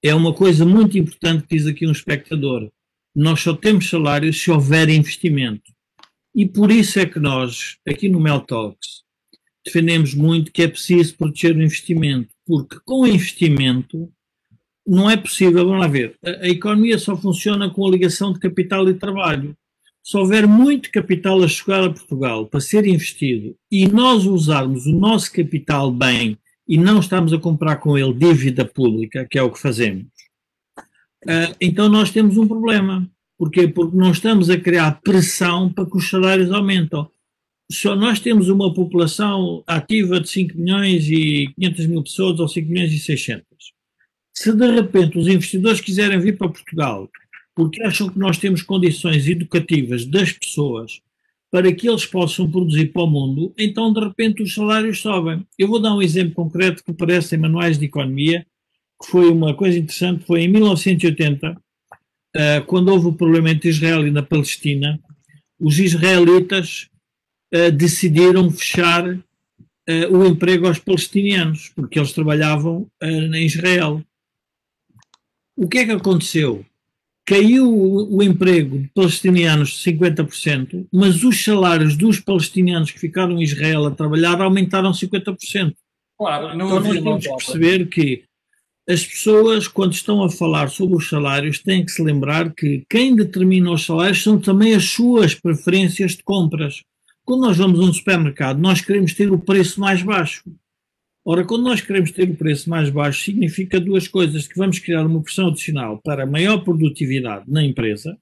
é 0.00 0.14
uma 0.14 0.32
coisa 0.32 0.64
muito 0.64 0.96
importante 0.96 1.46
que 1.48 1.56
diz 1.56 1.66
aqui 1.66 1.84
um 1.84 1.92
espectador 1.92 2.70
nós 3.18 3.40
só 3.40 3.52
temos 3.52 3.90
salários 3.90 4.40
se 4.40 4.48
houver 4.48 4.88
investimento. 4.88 5.72
E 6.32 6.46
por 6.46 6.70
isso 6.70 7.00
é 7.00 7.06
que 7.06 7.18
nós, 7.18 7.76
aqui 7.84 8.08
no 8.08 8.20
Meltalks, 8.20 9.02
defendemos 9.64 10.14
muito 10.14 10.52
que 10.52 10.62
é 10.62 10.68
preciso 10.68 11.16
proteger 11.16 11.56
o 11.56 11.62
investimento, 11.62 12.28
porque 12.46 12.78
com 12.84 13.04
investimento 13.04 14.08
não 14.86 15.10
é 15.10 15.16
possível, 15.16 15.66
vamos 15.66 15.80
lá 15.80 15.88
ver, 15.88 16.16
a, 16.24 16.44
a 16.44 16.48
economia 16.48 16.96
só 16.96 17.16
funciona 17.16 17.68
com 17.68 17.84
a 17.84 17.90
ligação 17.90 18.32
de 18.32 18.38
capital 18.38 18.88
e 18.88 18.94
trabalho. 18.94 19.56
Se 20.08 20.16
houver 20.16 20.46
muito 20.48 20.90
capital 20.90 21.42
a 21.44 21.48
chegar 21.48 21.84
a 21.84 21.90
Portugal 21.90 22.46
para 22.46 22.60
ser 22.60 22.86
investido 22.86 23.54
e 23.70 23.86
nós 23.86 24.24
usarmos 24.24 24.86
o 24.86 24.98
nosso 24.98 25.30
capital 25.30 25.92
bem 25.92 26.38
e 26.66 26.78
não 26.78 27.00
estamos 27.00 27.30
a 27.30 27.38
comprar 27.38 27.76
com 27.76 27.98
ele 27.98 28.14
dívida 28.14 28.64
pública, 28.64 29.26
que 29.30 29.38
é 29.38 29.42
o 29.42 29.50
que 29.50 29.60
fazemos, 29.60 30.06
uh, 31.26 31.54
então 31.60 31.90
nós 31.90 32.10
temos 32.10 32.38
um 32.38 32.48
problema. 32.48 33.06
Porquê? 33.36 33.68
Porque 33.68 33.94
não 33.94 34.10
estamos 34.10 34.48
a 34.48 34.58
criar 34.58 34.98
pressão 35.02 35.70
para 35.70 35.84
que 35.84 35.98
os 35.98 36.08
salários 36.08 36.50
aumentam. 36.52 37.10
Só 37.70 37.94
nós 37.94 38.18
temos 38.18 38.48
uma 38.48 38.72
população 38.72 39.62
ativa 39.66 40.18
de 40.18 40.30
5 40.30 40.56
milhões 40.56 41.06
e 41.06 41.52
500 41.54 41.86
mil 41.86 42.02
pessoas 42.02 42.40
ou 42.40 42.48
5 42.48 42.66
milhões 42.66 42.94
e 42.94 42.98
600. 42.98 43.44
Se 44.32 44.54
de 44.54 44.70
repente 44.70 45.18
os 45.18 45.28
investidores 45.28 45.82
quiserem 45.82 46.18
vir 46.18 46.38
para 46.38 46.48
Portugal 46.48 47.10
porque 47.58 47.82
acham 47.82 48.08
que 48.08 48.16
nós 48.16 48.38
temos 48.38 48.62
condições 48.62 49.26
educativas 49.26 50.04
das 50.04 50.30
pessoas 50.30 51.00
para 51.50 51.72
que 51.72 51.88
eles 51.88 52.06
possam 52.06 52.48
produzir 52.48 52.92
para 52.92 53.02
o 53.02 53.10
mundo, 53.10 53.52
então 53.58 53.92
de 53.92 53.98
repente 53.98 54.44
os 54.44 54.54
salários 54.54 55.00
sobem. 55.00 55.44
Eu 55.58 55.66
vou 55.66 55.82
dar 55.82 55.92
um 55.92 56.00
exemplo 56.00 56.36
concreto 56.36 56.84
que 56.84 56.92
aparece 56.92 57.34
em 57.34 57.38
manuais 57.38 57.76
de 57.76 57.86
economia 57.86 58.46
que 59.02 59.10
foi 59.10 59.28
uma 59.28 59.54
coisa 59.54 59.76
interessante, 59.76 60.24
foi 60.24 60.42
em 60.42 60.48
1980, 60.48 61.50
uh, 61.50 62.64
quando 62.66 62.90
houve 62.90 63.08
o 63.08 63.12
problema 63.12 63.50
entre 63.50 63.70
Israel 63.70 64.06
e 64.06 64.12
na 64.12 64.22
Palestina, 64.22 65.00
os 65.58 65.80
israelitas 65.80 66.88
uh, 67.52 67.72
decidiram 67.72 68.48
fechar 68.52 69.04
uh, 69.04 70.16
o 70.16 70.24
emprego 70.24 70.68
aos 70.68 70.78
palestinianos, 70.78 71.72
porque 71.74 71.98
eles 71.98 72.12
trabalhavam 72.12 72.88
em 73.02 73.44
Israel. 73.44 74.00
O 75.56 75.68
que 75.68 75.78
é 75.78 75.86
que 75.86 75.92
aconteceu? 75.92 76.64
Caiu 77.28 77.70
o, 77.70 78.22
emprego 78.22 78.78
de 78.78 78.88
palestinianos 78.88 79.68
de 79.68 79.92
50%, 79.92 80.86
mas 80.90 81.22
os 81.22 81.44
salários 81.44 81.94
dos 81.94 82.18
palestinianos 82.18 82.90
que 82.90 82.98
ficaram 82.98 83.36
em 83.36 83.42
Israel 83.42 83.84
a 83.84 83.90
trabalhar 83.90 84.40
aumentaram 84.40 84.92
50%. 84.92 85.74
Claro, 86.16 86.56
não 86.56 86.68
então 86.68 86.80
nós 86.80 87.02
temos 87.02 87.26
que 87.26 87.36
perceber 87.36 87.86
que 87.90 88.24
as 88.88 89.04
pessoas, 89.04 89.68
quando 89.68 89.92
estão 89.92 90.24
a 90.24 90.30
falar 90.30 90.70
sobre 90.70 90.96
os 90.96 91.06
salários, 91.06 91.58
têm 91.58 91.84
que 91.84 91.92
se 91.92 92.02
lembrar 92.02 92.54
que 92.54 92.86
quem 92.88 93.14
determina 93.14 93.72
os 93.72 93.84
salários 93.84 94.22
são 94.22 94.40
também 94.40 94.74
as 94.74 94.86
suas 94.86 95.34
preferências 95.34 96.12
de 96.12 96.22
compras. 96.22 96.82
Quando 97.26 97.42
nós 97.42 97.58
vamos 97.58 97.78
a 97.78 97.82
um 97.82 97.92
supermercado, 97.92 98.58
nós 98.58 98.80
queremos 98.80 99.12
ter 99.12 99.30
o 99.30 99.38
preço 99.38 99.78
mais 99.78 100.02
baixo. 100.02 100.44
Ora, 101.30 101.44
quando 101.44 101.64
nós 101.64 101.82
queremos 101.82 102.10
ter 102.10 102.30
o 102.30 102.34
preço 102.34 102.70
mais 102.70 102.88
baixo, 102.88 103.22
significa 103.22 103.78
duas 103.78 104.08
coisas: 104.08 104.48
que 104.48 104.56
vamos 104.56 104.78
criar 104.78 105.04
uma 105.04 105.22
pressão 105.22 105.48
adicional 105.48 106.00
para 106.02 106.24
maior 106.24 106.64
produtividade 106.64 107.44
na 107.46 107.62
empresa, 107.62 108.16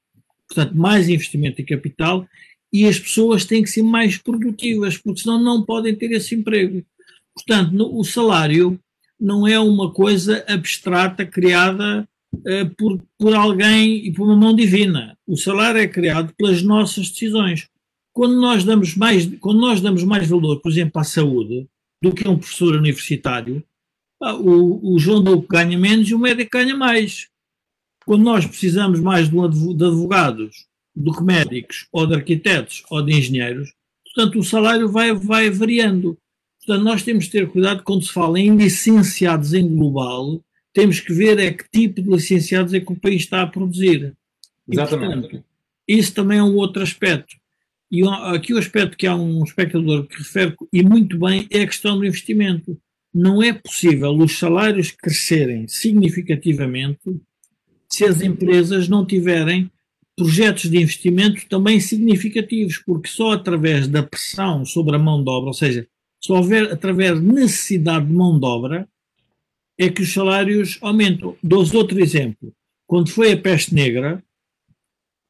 portanto, 0.48 0.76
mais 0.76 1.08
investimento 1.08 1.62
em 1.62 1.64
capital, 1.64 2.26
e 2.72 2.84
as 2.84 2.98
pessoas 2.98 3.44
têm 3.44 3.62
que 3.62 3.70
ser 3.70 3.84
mais 3.84 4.18
produtivas, 4.18 4.98
porque 4.98 5.20
senão 5.20 5.40
não 5.40 5.64
podem 5.64 5.94
ter 5.94 6.10
esse 6.10 6.34
emprego. 6.34 6.84
Portanto, 7.32 7.70
no, 7.70 7.96
o 7.96 8.02
salário 8.02 8.76
não 9.20 9.46
é 9.46 9.56
uma 9.60 9.92
coisa 9.92 10.44
abstrata 10.48 11.24
criada 11.24 12.08
uh, 12.34 12.74
por, 12.76 13.00
por 13.16 13.32
alguém 13.36 14.04
e 14.04 14.12
por 14.12 14.24
uma 14.24 14.34
mão 14.34 14.52
divina. 14.52 15.16
O 15.24 15.36
salário 15.36 15.80
é 15.80 15.86
criado 15.86 16.34
pelas 16.36 16.60
nossas 16.60 17.08
decisões. 17.08 17.68
Quando 18.12 18.34
nós 18.40 18.64
damos 18.64 18.96
mais, 18.96 19.32
quando 19.38 19.60
nós 19.60 19.80
damos 19.80 20.02
mais 20.02 20.28
valor, 20.28 20.60
por 20.60 20.72
exemplo, 20.72 21.00
à 21.00 21.04
saúde, 21.04 21.68
do 22.02 22.12
que 22.12 22.28
um 22.28 22.38
professor 22.38 22.76
universitário, 22.76 23.62
o, 24.20 24.94
o 24.94 24.98
João 24.98 25.22
Duque 25.22 25.48
ganha 25.48 25.78
menos 25.78 26.08
e 26.08 26.14
o 26.14 26.18
médico 26.18 26.50
ganha 26.52 26.76
mais. 26.76 27.28
Quando 28.04 28.22
nós 28.22 28.46
precisamos 28.46 29.00
mais 29.00 29.28
de, 29.28 29.38
advogados 29.38 30.66
do 30.94 31.12
que 31.12 31.22
médicos, 31.22 31.86
ou 31.92 32.06
de 32.06 32.14
arquitetos, 32.14 32.82
ou 32.90 33.02
de 33.02 33.12
engenheiros, 33.12 33.72
portanto, 34.04 34.38
o 34.38 34.44
salário 34.44 34.88
vai, 34.88 35.12
vai 35.12 35.50
variando. 35.50 36.16
Portanto, 36.58 36.84
nós 36.84 37.02
temos 37.02 37.26
que 37.26 37.32
ter 37.32 37.48
cuidado 37.48 37.82
quando 37.82 38.04
se 38.04 38.12
fala 38.12 38.40
em 38.40 38.56
licenciados 38.56 39.52
em 39.52 39.68
global, 39.68 40.42
temos 40.72 41.00
que 41.00 41.12
ver 41.12 41.38
é 41.38 41.52
que 41.52 41.64
tipo 41.70 42.02
de 42.02 42.08
licenciados 42.08 42.74
é 42.74 42.80
que 42.80 42.92
o 42.92 43.00
país 43.00 43.22
está 43.22 43.42
a 43.42 43.46
produzir. 43.46 44.14
Exatamente. 44.70 45.16
E, 45.16 45.20
portanto, 45.20 45.44
isso 45.86 46.14
também 46.14 46.38
é 46.38 46.42
um 46.42 46.56
outro 46.56 46.82
aspecto. 46.82 47.36
E 47.90 48.02
aqui 48.06 48.52
o 48.52 48.58
aspecto 48.58 48.96
que 48.96 49.06
há 49.06 49.14
um 49.14 49.44
espectador 49.44 50.06
que 50.06 50.18
refere, 50.18 50.54
e 50.72 50.82
muito 50.82 51.18
bem, 51.18 51.46
é 51.50 51.62
a 51.62 51.66
questão 51.66 51.96
do 51.98 52.06
investimento. 52.06 52.78
Não 53.14 53.42
é 53.42 53.52
possível 53.52 54.10
os 54.12 54.38
salários 54.38 54.90
crescerem 54.90 55.66
significativamente 55.68 56.98
se 57.88 58.04
as 58.04 58.20
empresas 58.20 58.88
não 58.88 59.06
tiverem 59.06 59.70
projetos 60.16 60.70
de 60.70 60.78
investimento 60.78 61.46
também 61.48 61.78
significativos, 61.78 62.78
porque 62.78 63.08
só 63.08 63.32
através 63.32 63.86
da 63.86 64.02
pressão 64.02 64.64
sobre 64.64 64.96
a 64.96 64.98
mão 64.98 65.22
de 65.22 65.30
obra, 65.30 65.48
ou 65.48 65.54
seja, 65.54 65.86
se 66.22 66.32
houver, 66.32 66.72
através 66.72 67.20
de 67.20 67.26
necessidade 67.26 68.06
de 68.06 68.12
mão 68.12 68.38
de 68.38 68.46
obra, 68.46 68.88
é 69.78 69.90
que 69.90 70.02
os 70.02 70.12
salários 70.12 70.78
aumentam. 70.80 71.36
Dou-vos 71.42 71.74
outro 71.74 72.00
exemplo. 72.00 72.52
Quando 72.86 73.10
foi 73.10 73.32
a 73.32 73.36
peste 73.36 73.74
negra 73.74 74.22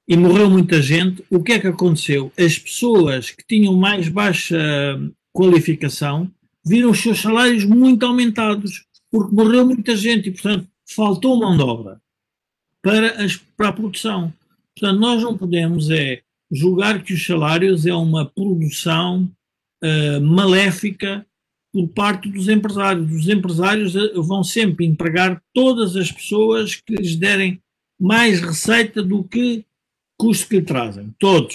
e 0.09 0.17
morreu 0.17 0.49
muita 0.49 0.81
gente, 0.81 1.25
o 1.31 1.43
que 1.43 1.53
é 1.53 1.59
que 1.59 1.67
aconteceu? 1.67 2.33
As 2.39 2.59
pessoas 2.59 3.31
que 3.31 3.45
tinham 3.47 3.75
mais 3.77 4.09
baixa 4.09 4.57
qualificação 5.33 6.31
viram 6.65 6.91
os 6.91 7.01
seus 7.01 7.21
salários 7.21 7.65
muito 7.65 8.07
aumentados, 8.07 8.85
porque 9.11 9.35
morreu 9.35 9.67
muita 9.67 9.97
gente 9.97 10.29
e, 10.29 10.33
portanto, 10.33 10.69
faltou 10.95 11.39
mão 11.39 11.57
de 11.57 11.63
obra 11.63 12.01
para, 12.81 13.25
as, 13.25 13.37
para 13.37 13.69
a 13.69 13.73
produção. 13.73 14.33
Portanto, 14.75 15.01
nós 15.01 15.23
não 15.23 15.37
podemos 15.37 15.91
é 15.91 16.23
julgar 16.51 17.03
que 17.03 17.13
os 17.13 17.27
salários 17.27 17.87
é 17.87 17.95
uma 17.95 18.25
produção 18.25 19.31
uh, 19.83 20.21
maléfica 20.21 21.27
por 21.73 21.89
parte 21.89 22.31
dos 22.31 22.49
empresários. 22.49 23.13
Os 23.13 23.29
empresários 23.29 23.95
eh, 23.95 24.13
vão 24.17 24.43
sempre 24.43 24.87
empregar 24.87 25.43
todas 25.53 25.95
as 25.95 26.11
pessoas 26.11 26.77
que 26.77 26.95
lhes 26.95 27.17
derem 27.17 27.61
mais 28.01 28.41
receita 28.41 29.03
do 29.03 29.23
que 29.23 29.65
custo 30.19 30.49
que 30.49 30.57
lhe 30.57 30.65
trazem. 30.65 31.15
Todos. 31.19 31.55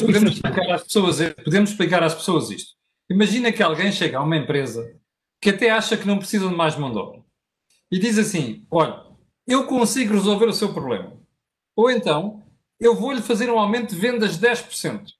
podemos, 0.00 0.32
explicar 0.32 0.70
às 0.70 0.82
pessoas, 0.84 1.18
podemos 1.44 1.70
explicar 1.70 2.02
às 2.02 2.14
pessoas 2.14 2.50
isto. 2.50 2.72
Imagina 3.10 3.52
que 3.52 3.62
alguém 3.62 3.92
chega 3.92 4.18
a 4.18 4.22
uma 4.22 4.36
empresa 4.36 4.94
que 5.40 5.50
até 5.50 5.70
acha 5.70 5.96
que 5.96 6.06
não 6.06 6.18
precisa 6.18 6.48
de 6.48 6.54
mais 6.54 6.76
mão 6.76 6.90
de 6.90 6.98
obra 6.98 7.22
e 7.90 7.98
diz 7.98 8.18
assim: 8.18 8.66
Olha, 8.70 9.04
eu 9.46 9.66
consigo 9.66 10.14
resolver 10.14 10.46
o 10.46 10.52
seu 10.52 10.72
problema. 10.72 11.12
Ou 11.76 11.90
então, 11.90 12.42
eu 12.80 12.94
vou-lhe 12.94 13.20
fazer 13.20 13.50
um 13.50 13.58
aumento 13.58 13.94
de 13.94 14.00
vendas 14.00 14.38
de 14.38 14.46
10%. 14.46 15.12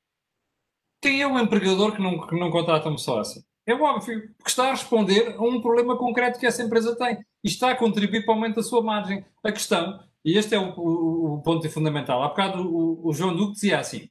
Quem 1.01 1.21
é 1.21 1.27
o 1.27 1.39
empregador 1.39 1.93
que 1.93 2.01
não, 2.01 2.27
que 2.27 2.39
não 2.39 2.51
contrata 2.51 2.89
um 2.89 2.97
sócio? 2.97 3.45
É 3.67 3.75
óbvio, 3.75 4.29
porque 4.37 4.51
está 4.51 4.69
a 4.69 4.73
responder 4.73 5.35
a 5.37 5.43
um 5.43 5.61
problema 5.61 5.97
concreto 5.97 6.39
que 6.39 6.47
essa 6.47 6.63
empresa 6.63 6.97
tem 6.97 7.19
e 7.43 7.49
está 7.49 7.71
a 7.71 7.77
contribuir 7.77 8.25
para 8.25 8.33
o 8.33 8.35
aumento 8.35 8.57
da 8.57 8.63
sua 8.63 8.83
margem. 8.83 9.25
A 9.43 9.53
questão, 9.53 10.01
e 10.25 10.39
este 10.39 10.55
é 10.55 10.59
o, 10.59 10.73
o, 10.77 11.35
o 11.35 11.43
ponto 11.43 11.69
fundamental, 11.69 12.23
há 12.23 12.29
bocado 12.29 12.63
o, 12.63 13.09
o 13.09 13.13
João 13.13 13.37
Duque 13.37 13.55
dizia 13.55 13.79
assim: 13.79 14.09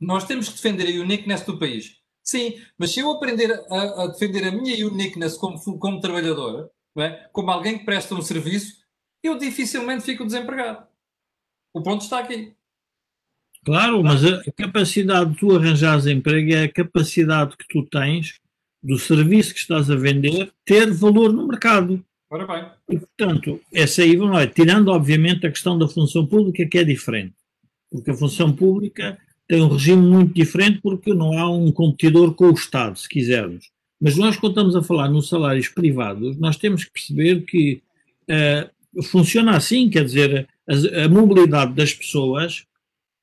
nós 0.00 0.24
temos 0.24 0.48
que 0.48 0.54
defender 0.54 0.88
a 0.88 1.02
uniqueness 1.02 1.42
do 1.42 1.58
país. 1.58 1.96
Sim, 2.22 2.60
mas 2.78 2.92
se 2.92 3.00
eu 3.00 3.10
aprender 3.10 3.50
a, 3.70 4.04
a 4.04 4.06
defender 4.08 4.46
a 4.46 4.52
minha 4.52 4.86
uniqueness 4.86 5.36
como, 5.36 5.58
como 5.78 6.00
trabalhador, 6.00 6.70
é? 6.98 7.28
como 7.32 7.50
alguém 7.50 7.78
que 7.78 7.84
presta 7.84 8.14
um 8.14 8.22
serviço, 8.22 8.80
eu 9.22 9.38
dificilmente 9.38 10.04
fico 10.04 10.24
desempregado. 10.24 10.86
O 11.72 11.82
ponto 11.82 12.02
está 12.02 12.20
aqui. 12.20 12.54
Claro, 13.64 14.02
mas 14.02 14.24
a 14.24 14.52
capacidade 14.52 15.32
de 15.32 15.38
tu 15.38 15.54
arranjares 15.54 16.06
emprego 16.06 16.52
é 16.52 16.64
a 16.64 16.72
capacidade 16.72 17.56
que 17.56 17.66
tu 17.68 17.84
tens 17.86 18.40
do 18.82 18.98
serviço 18.98 19.52
que 19.52 19.60
estás 19.60 19.90
a 19.90 19.96
vender 19.96 20.52
ter 20.64 20.90
valor 20.90 21.32
no 21.32 21.46
mercado. 21.46 22.04
Ora 22.30 22.46
bem. 22.46 22.64
E, 22.88 22.98
portanto, 22.98 23.60
essa 23.74 24.02
aí, 24.02 24.16
não 24.16 24.38
é, 24.38 24.46
tirando, 24.46 24.88
obviamente, 24.88 25.44
a 25.46 25.50
questão 25.50 25.76
da 25.76 25.88
função 25.88 26.24
pública, 26.24 26.64
que 26.64 26.78
é 26.78 26.84
diferente. 26.84 27.34
Porque 27.90 28.12
a 28.12 28.14
função 28.14 28.52
pública 28.52 29.18
tem 29.48 29.60
um 29.60 29.68
regime 29.68 30.00
muito 30.00 30.32
diferente 30.32 30.78
porque 30.80 31.12
não 31.12 31.36
há 31.36 31.50
um 31.50 31.72
competidor 31.72 32.32
com 32.34 32.46
o 32.46 32.54
Estado, 32.54 32.96
se 32.96 33.08
quisermos. 33.08 33.68
Mas 34.00 34.16
nós, 34.16 34.36
quando 34.36 34.52
estamos 34.52 34.76
a 34.76 34.82
falar 34.82 35.08
nos 35.08 35.28
salários 35.28 35.68
privados, 35.68 36.36
nós 36.38 36.56
temos 36.56 36.84
que 36.84 36.92
perceber 36.92 37.42
que 37.42 37.82
uh, 38.30 39.02
funciona 39.02 39.56
assim, 39.56 39.90
quer 39.90 40.04
dizer, 40.04 40.48
a, 40.68 41.04
a 41.04 41.08
mobilidade 41.08 41.74
das 41.74 41.92
pessoas 41.92 42.64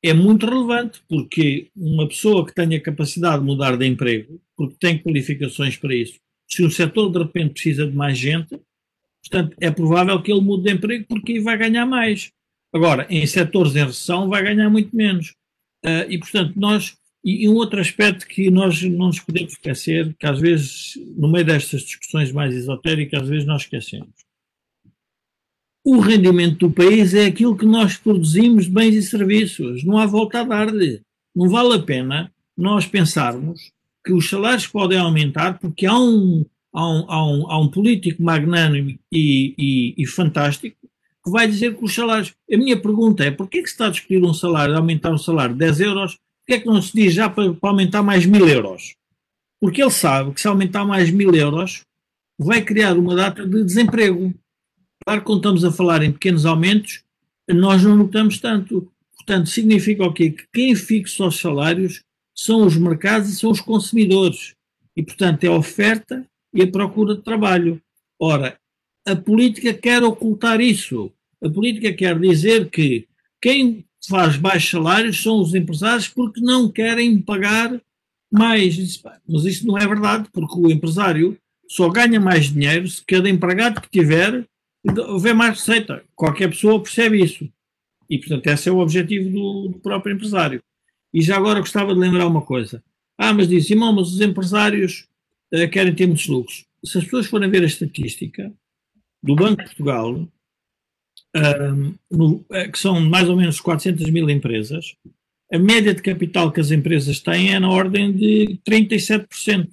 é 0.04 0.14
muito 0.14 0.46
relevante, 0.46 1.02
porque 1.08 1.70
uma 1.76 2.08
pessoa 2.08 2.46
que 2.46 2.54
tenha 2.54 2.80
capacidade 2.80 3.40
de 3.40 3.46
mudar 3.46 3.78
de 3.78 3.88
emprego, 3.88 4.40
porque 4.56 4.76
tem 4.80 4.98
qualificações 4.98 5.78
para 5.78 5.96
isso, 5.96 6.20
se 6.48 6.64
um 6.64 6.70
setor 6.70 7.10
de 7.10 7.20
repente 7.20 7.54
precisa 7.54 7.88
de 7.88 7.96
mais 7.96 8.18
gente, 8.18 8.60
portanto, 9.30 9.56
é 9.60 9.72
provável 9.72 10.22
que 10.22 10.32
ele 10.32 10.42
mude 10.42 10.64
de 10.64 10.72
emprego 10.74 11.06
porque 11.08 11.34
aí 11.34 11.40
vai 11.40 11.58
ganhar 11.58 11.86
mais. 11.86 12.32
Agora, 12.74 13.08
em 13.10 13.26
setores 13.26 13.76
em 13.76 13.86
recessão, 13.86 14.30
vai 14.30 14.44
ganhar 14.44 14.70
muito 14.70 14.96
menos. 14.96 15.34
Uh, 15.86 16.10
e, 16.10 16.18
portanto, 16.18 16.54
nós. 16.56 16.96
E, 17.24 17.46
e 17.46 17.50
um 17.50 17.56
outro 17.56 17.80
aspecto 17.80 18.28
que 18.28 18.50
nós 18.50 18.82
não 18.84 19.08
nos 19.08 19.20
podemos 19.20 19.54
esquecer, 19.54 20.16
que 20.20 20.26
às 20.26 20.40
vezes, 20.40 20.94
no 21.18 21.32
meio 21.32 21.46
destas 21.46 21.82
discussões 21.82 22.32
mais 22.32 22.54
esotéricas, 22.54 23.24
às 23.24 23.30
vezes 23.30 23.46
nós 23.46 23.64
esquecemos 23.64 24.28
o 25.90 26.02
rendimento 26.02 26.68
do 26.68 26.70
país 26.70 27.14
é 27.14 27.28
aquilo 27.28 27.56
que 27.56 27.66
nós 27.66 27.96
produzimos 27.96 28.66
de 28.66 28.72
bens 28.72 28.94
e 28.94 29.02
serviços. 29.02 29.86
Não 29.86 29.98
há 29.98 30.06
volta 30.06 30.42
a 30.42 30.44
dar-lhe. 30.44 31.00
Não 31.34 31.48
vale 31.48 31.76
a 31.76 31.80
pena 31.80 32.30
nós 32.58 32.86
pensarmos 32.86 33.72
que 34.06 34.12
os 34.12 34.30
salários 34.30 34.68
podem 34.68 35.00
aumentar 35.00 35.58
porque 35.60 35.86
há 35.86 35.98
um, 35.98 36.46
há 36.74 36.86
um, 36.86 37.06
um, 37.10 37.62
um 37.64 37.68
político 37.68 38.22
magnânimo 38.22 38.98
e, 39.12 39.56
e, 39.58 39.96
e, 39.98 40.06
fantástico 40.06 40.78
que 41.24 41.32
vai 41.32 41.48
dizer 41.48 41.76
que 41.76 41.84
os 41.84 41.94
salários. 41.94 42.34
A 42.52 42.58
minha 42.58 42.80
pergunta 42.80 43.24
é: 43.24 43.32
porquê 43.32 43.62
que 43.62 43.68
se 43.68 43.74
está 43.74 43.88
a 43.88 43.92
discutir 43.92 44.24
um 44.24 44.34
salário, 44.34 44.76
aumentar 44.76 45.12
um 45.12 45.18
salário 45.18 45.54
de 45.54 45.60
10 45.60 45.80
euros, 45.82 46.18
porquê 46.40 46.54
é 46.54 46.60
que 46.60 46.68
não 46.68 46.82
se 46.82 46.94
diz 46.94 47.14
já 47.14 47.30
para, 47.30 47.54
para 47.54 47.70
aumentar 47.70 48.02
mais 48.02 48.26
mil 48.26 48.48
euros? 48.48 48.96
Porque 49.60 49.82
ele 49.82 49.92
sabe 49.92 50.34
que 50.34 50.42
se 50.42 50.48
aumentar 50.48 50.86
mais 50.86 51.10
mil 51.10 51.34
euros 51.34 51.82
vai 52.38 52.62
criar 52.62 52.98
uma 52.98 53.16
data 53.16 53.46
de 53.46 53.64
desemprego. 53.64 54.34
Claro 55.04 55.22
que 55.22 55.26
quando 55.26 55.40
estamos 55.40 55.66
a 55.66 55.72
falar 55.72 56.04
em 56.04 56.12
pequenos 56.12 56.46
aumentos, 56.46 57.04
nós 57.50 57.84
não 57.84 57.96
notamos 57.96 58.40
tanto. 58.40 58.92
Portanto, 59.16 59.50
significa 59.50 60.04
o 60.06 60.14
quê? 60.14 60.30
Que 60.30 60.46
quem 60.54 60.76
fixa 60.76 61.26
os 61.26 61.40
salários 61.40 62.02
são 62.36 62.66
os 62.66 62.78
mercados 62.78 63.30
e 63.30 63.36
são 63.36 63.50
os 63.50 63.60
consumidores. 63.60 64.54
E, 64.96 65.04
portanto, 65.04 65.44
é 65.44 65.48
a 65.48 65.54
oferta 65.54 66.26
e 66.54 66.62
a 66.62 66.68
procura 66.68 67.16
de 67.16 67.22
trabalho. 67.22 67.82
Ora, 68.20 68.58
a 69.06 69.16
política 69.16 69.74
quer 69.74 70.04
ocultar 70.04 70.60
isso. 70.60 71.12
A 71.42 71.50
política 71.50 71.94
quer 71.94 72.20
dizer 72.20 72.70
que 72.70 73.08
quem 73.42 73.86
faz 74.08 74.38
baixos 74.38 74.72
salários 74.72 75.22
são 75.22 75.40
os 75.40 75.54
empresários 75.54 76.08
porque 76.08 76.42
não 76.42 76.70
querem 76.70 77.22
pagar 77.22 77.80
mais. 78.32 79.02
Mas 79.28 79.46
isso 79.46 79.68
não 79.68 79.78
é 79.78 79.88
verdade, 79.88 80.30
porque 80.32 80.60
o 80.60 80.72
empresário 80.72 81.38
só 81.68 81.90
ganha 81.90 82.20
mais 82.20 82.52
dinheiro 82.52 82.88
se 82.88 83.04
cada 83.06 83.30
empregado 83.30 83.82
que 83.82 83.90
tiver 83.90 84.46
houver 85.10 85.36
mais 85.36 85.60
receita. 85.60 86.04
Qualquer 86.16 86.50
pessoa 86.50 86.82
percebe 86.82 87.22
isso. 87.22 87.50
E, 88.10 88.18
portanto, 88.18 88.48
esse 88.48 88.70
é 88.70 88.72
o 88.72 88.80
objetivo 88.80 89.30
do, 89.30 89.68
do 89.70 89.80
próprio 89.80 90.16
empresário. 90.16 90.62
E 91.14 91.22
já 91.22 91.36
agora 91.36 91.60
gostava 91.60 91.94
de 91.94 92.00
lembrar 92.00 92.28
uma 92.28 92.42
coisa. 92.42 92.84
Ah, 93.18 93.34
mas 93.34 93.48
disse, 93.48 93.74
irmão, 93.74 93.94
mas 93.94 94.10
os 94.10 94.22
empresários 94.22 95.07
uh, 95.54 95.70
querem 95.70 95.94
ter 95.94 96.08
muitos 96.08 96.28
lucros. 96.28 96.66
Se 96.84 96.98
as 96.98 97.04
pessoas 97.04 97.28
forem 97.28 97.50
ver 97.50 97.64
a 97.64 97.68
estatística 97.68 98.54
do 99.22 99.36
Banco 99.36 99.62
de 99.62 99.66
Portugal, 99.66 100.14
uh, 100.16 101.96
no, 102.10 102.36
uh, 102.36 102.72
que 102.72 102.80
são 102.80 103.00
mais 103.02 103.30
ou 103.30 103.36
menos 103.36 103.60
400 103.60 104.10
mil 104.10 104.30
empresas, 104.30 104.96
a 105.52 105.58
média 105.58 105.94
de 105.94 106.02
capital 106.02 106.52
que 106.52 106.60
as 106.60 106.72
empresas 106.72 107.20
têm 107.20 107.54
é 107.54 107.60
na 107.60 107.70
ordem 107.70 108.12
de 108.12 108.60
37%. 108.68 109.70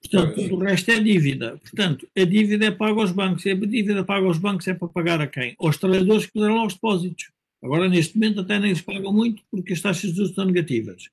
Portanto, 0.00 0.34
tudo 0.34 0.56
o 0.56 0.58
resto 0.58 0.90
é 0.90 1.00
dívida. 1.00 1.58
Portanto, 1.58 2.06
a 2.16 2.24
dívida 2.24 2.66
é 2.66 2.70
paga 2.70 3.00
aos 3.00 3.10
bancos. 3.10 3.44
E 3.46 3.50
a 3.50 3.54
dívida 3.54 4.04
paga 4.04 4.26
aos 4.26 4.38
bancos 4.38 4.68
é 4.68 4.74
para 4.74 4.88
pagar 4.88 5.20
a 5.20 5.26
quem? 5.26 5.54
Aos 5.58 5.76
trabalhadores 5.76 6.26
que 6.26 6.32
fizeram 6.32 6.64
os 6.64 6.74
depósitos. 6.74 7.30
Agora, 7.62 7.88
neste 7.88 8.16
momento, 8.16 8.40
até 8.40 8.58
nem 8.58 8.70
eles 8.70 8.82
pagam 8.82 9.12
muito 9.12 9.42
porque 9.50 9.72
as 9.72 9.80
taxas 9.80 10.10
de 10.10 10.16
juros 10.16 10.30
estão 10.30 10.44
negativas. 10.44 11.04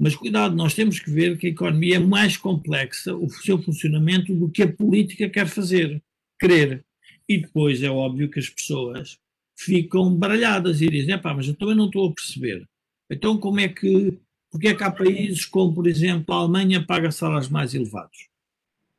Mas 0.00 0.14
cuidado, 0.14 0.54
nós 0.54 0.74
temos 0.74 1.00
que 1.00 1.10
ver 1.10 1.36
que 1.38 1.46
a 1.46 1.50
economia 1.50 1.96
é 1.96 1.98
mais 1.98 2.36
complexa, 2.36 3.14
o 3.14 3.28
seu 3.30 3.60
funcionamento, 3.60 4.34
do 4.34 4.48
que 4.48 4.62
a 4.62 4.72
política 4.72 5.28
quer 5.28 5.46
fazer, 5.48 6.02
querer. 6.38 6.84
E 7.28 7.38
depois 7.38 7.82
é 7.82 7.90
óbvio 7.90 8.30
que 8.30 8.38
as 8.38 8.48
pessoas 8.48 9.18
ficam 9.56 10.14
baralhadas 10.14 10.80
e 10.80 10.88
dizem: 10.88 11.18
pá, 11.18 11.34
mas 11.34 11.48
eu 11.48 11.54
também 11.54 11.74
não 11.74 11.86
estou 11.86 12.08
a 12.08 12.12
perceber. 12.12 12.66
Então, 13.10 13.38
como 13.38 13.60
é 13.60 13.68
que 13.68 14.18
porque 14.50 14.68
é 14.68 14.74
que 14.74 14.82
há 14.82 14.90
países 14.90 15.44
como, 15.44 15.74
por 15.74 15.86
exemplo, 15.86 16.34
a 16.34 16.38
Alemanha 16.38 16.84
paga 16.84 17.10
salários 17.10 17.50
mais 17.50 17.74
elevados? 17.74 18.28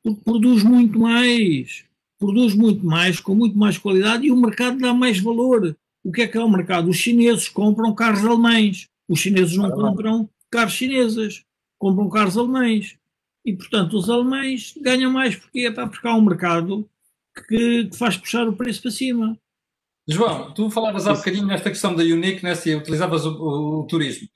Porque 0.03 0.21
produz 0.23 0.63
muito 0.63 0.99
mais, 0.99 1.85
produz 2.19 2.53
muito 2.53 2.85
mais, 2.85 3.19
com 3.19 3.33
muito 3.33 3.57
mais 3.57 3.77
qualidade 3.77 4.27
e 4.27 4.31
o 4.31 4.37
mercado 4.37 4.77
dá 4.77 4.93
mais 4.93 5.19
valor. 5.19 5.75
O 6.03 6.11
que 6.11 6.21
é 6.21 6.27
que 6.27 6.37
é 6.37 6.43
o 6.43 6.49
mercado? 6.49 6.89
Os 6.89 6.97
chineses 6.97 7.49
compram 7.49 7.93
carros 7.95 8.23
alemães, 8.23 8.87
os 9.07 9.19
chineses 9.19 9.57
não 9.57 9.71
compram 9.71 10.29
carros 10.51 10.73
chineses, 10.73 11.43
compram 11.77 12.09
carros 12.09 12.37
alemães. 12.37 12.97
E, 13.45 13.55
portanto, 13.55 13.97
os 13.97 14.09
alemães 14.09 14.73
ganham 14.81 15.11
mais 15.11 15.35
porque, 15.35 15.59
é 15.59 15.71
porque 15.71 16.07
há 16.07 16.15
um 16.15 16.21
mercado 16.21 16.89
que, 17.47 17.85
que 17.85 17.97
faz 17.97 18.17
puxar 18.17 18.47
o 18.47 18.55
preço 18.55 18.81
para 18.81 18.91
cima. 18.91 19.39
João, 20.07 20.53
tu 20.53 20.69
falavas 20.69 21.07
há 21.07 21.13
bocadinho 21.13 21.45
nesta 21.45 21.69
questão 21.69 21.95
da 21.95 22.03
uniqueness 22.03 22.65
e 22.65 22.75
utilizavas 22.75 23.25
o, 23.25 23.31
o, 23.31 23.79
o 23.81 23.87
turismo. 23.87 24.27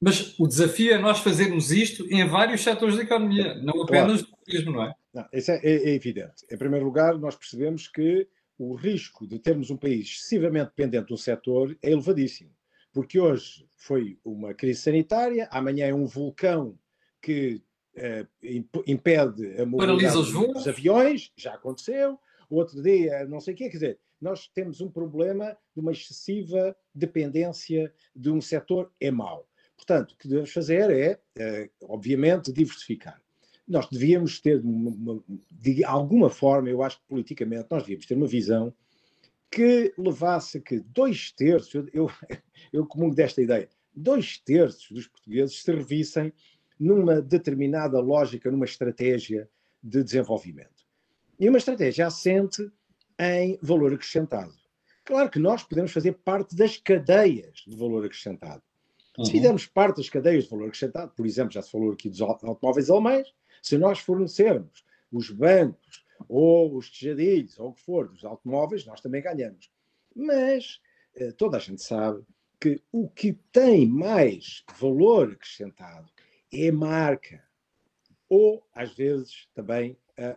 Mas 0.00 0.38
o 0.38 0.46
desafio 0.46 0.92
é 0.92 0.98
nós 0.98 1.18
fazermos 1.18 1.72
isto 1.72 2.06
em 2.08 2.26
vários 2.26 2.62
setores 2.62 2.96
da 2.96 3.02
economia, 3.02 3.54
não 3.56 3.82
apenas 3.82 4.22
claro. 4.22 4.36
do 4.36 4.44
turismo, 4.44 4.72
não 4.72 4.84
é? 4.84 4.94
Não, 5.12 5.26
isso 5.32 5.50
é, 5.50 5.56
é, 5.56 5.90
é, 5.90 5.94
evidente. 5.94 6.46
Em 6.50 6.56
primeiro 6.56 6.84
lugar, 6.84 7.18
nós 7.18 7.34
percebemos 7.34 7.88
que 7.88 8.26
o 8.56 8.74
risco 8.74 9.26
de 9.26 9.38
termos 9.38 9.70
um 9.70 9.76
país 9.76 10.08
excessivamente 10.08 10.70
dependente 10.76 11.08
de 11.08 11.14
um 11.14 11.16
setor 11.16 11.76
é 11.82 11.90
elevadíssimo. 11.90 12.50
Porque 12.98 13.20
hoje 13.20 13.64
foi 13.76 14.18
uma 14.24 14.52
crise 14.52 14.80
sanitária, 14.80 15.46
amanhã 15.52 15.86
é 15.86 15.94
um 15.94 16.04
vulcão 16.04 16.76
que 17.22 17.62
eh, 17.94 18.26
impede 18.88 19.54
a 19.56 19.64
mobilidade 19.64 20.16
dos 20.32 20.66
aviões, 20.66 21.32
já 21.36 21.54
aconteceu. 21.54 22.18
Outro 22.50 22.82
dia, 22.82 23.24
não 23.26 23.38
sei 23.38 23.54
o 23.54 23.56
quê, 23.56 23.68
quer 23.68 23.76
dizer, 23.76 24.00
nós 24.20 24.48
temos 24.48 24.80
um 24.80 24.90
problema 24.90 25.56
de 25.72 25.80
uma 25.80 25.92
excessiva 25.92 26.76
dependência 26.92 27.94
de 28.16 28.30
um 28.30 28.40
setor, 28.40 28.90
é 29.00 29.12
mau. 29.12 29.48
Portanto, 29.76 30.10
o 30.10 30.16
que 30.16 30.26
devemos 30.26 30.52
fazer 30.52 30.90
é, 30.90 31.20
é 31.38 31.70
obviamente, 31.82 32.52
diversificar. 32.52 33.22
Nós 33.64 33.88
devíamos 33.88 34.40
ter, 34.40 34.60
uma, 34.60 34.90
uma, 34.90 35.24
de 35.52 35.84
alguma 35.84 36.30
forma, 36.30 36.68
eu 36.68 36.82
acho 36.82 36.98
que 36.98 37.06
politicamente, 37.06 37.68
nós 37.70 37.84
devíamos 37.84 38.06
ter 38.06 38.16
uma 38.16 38.26
visão 38.26 38.74
que 39.50 39.92
levasse 39.96 40.58
a 40.58 40.60
que 40.60 40.80
dois 40.80 41.32
terços, 41.32 41.88
eu, 41.92 42.10
eu 42.72 42.86
comungo 42.86 43.14
desta 43.14 43.42
ideia, 43.42 43.68
dois 43.94 44.38
terços 44.38 44.90
dos 44.90 45.06
portugueses 45.06 45.62
servissem 45.62 46.32
numa 46.78 47.20
determinada 47.20 47.98
lógica, 48.00 48.50
numa 48.50 48.64
estratégia 48.64 49.48
de 49.82 50.02
desenvolvimento. 50.02 50.86
E 51.38 51.48
uma 51.48 51.58
estratégia 51.58 52.06
assente 52.06 52.70
em 53.18 53.58
valor 53.62 53.92
acrescentado. 53.92 54.54
Claro 55.04 55.30
que 55.30 55.38
nós 55.38 55.62
podemos 55.62 55.90
fazer 55.90 56.12
parte 56.12 56.54
das 56.54 56.76
cadeias 56.76 57.64
de 57.66 57.76
valor 57.76 58.04
acrescentado. 58.04 58.62
Uhum. 59.16 59.24
Se 59.24 59.32
fizermos 59.32 59.66
parte 59.66 59.96
das 59.96 60.08
cadeias 60.08 60.44
de 60.44 60.50
valor 60.50 60.66
acrescentado, 60.66 61.12
por 61.16 61.26
exemplo, 61.26 61.52
já 61.52 61.62
se 61.62 61.70
falou 61.70 61.92
aqui 61.92 62.08
dos 62.08 62.20
automóveis 62.20 62.90
alemães, 62.90 63.32
se 63.62 63.76
nós 63.78 63.98
fornecermos 63.98 64.84
os 65.10 65.30
bancos 65.30 66.04
ou 66.28 66.76
os 66.76 66.90
tejadilhos 66.90 67.58
ou 67.58 67.68
o 67.68 67.74
que 67.74 67.82
for 67.82 68.08
dos 68.08 68.24
automóveis, 68.24 68.86
nós 68.86 69.00
também 69.00 69.22
ganhamos. 69.22 69.70
Mas 70.14 70.80
eh, 71.14 71.32
toda 71.32 71.56
a 71.56 71.60
gente 71.60 71.82
sabe 71.82 72.22
que 72.60 72.82
o 72.90 73.08
que 73.08 73.34
tem 73.52 73.86
mais 73.86 74.64
valor 74.78 75.32
acrescentado 75.32 76.10
é 76.52 76.68
a 76.68 76.72
marca, 76.72 77.42
ou 78.28 78.66
às 78.74 78.94
vezes 78.94 79.48
também 79.54 79.96
a, 80.16 80.36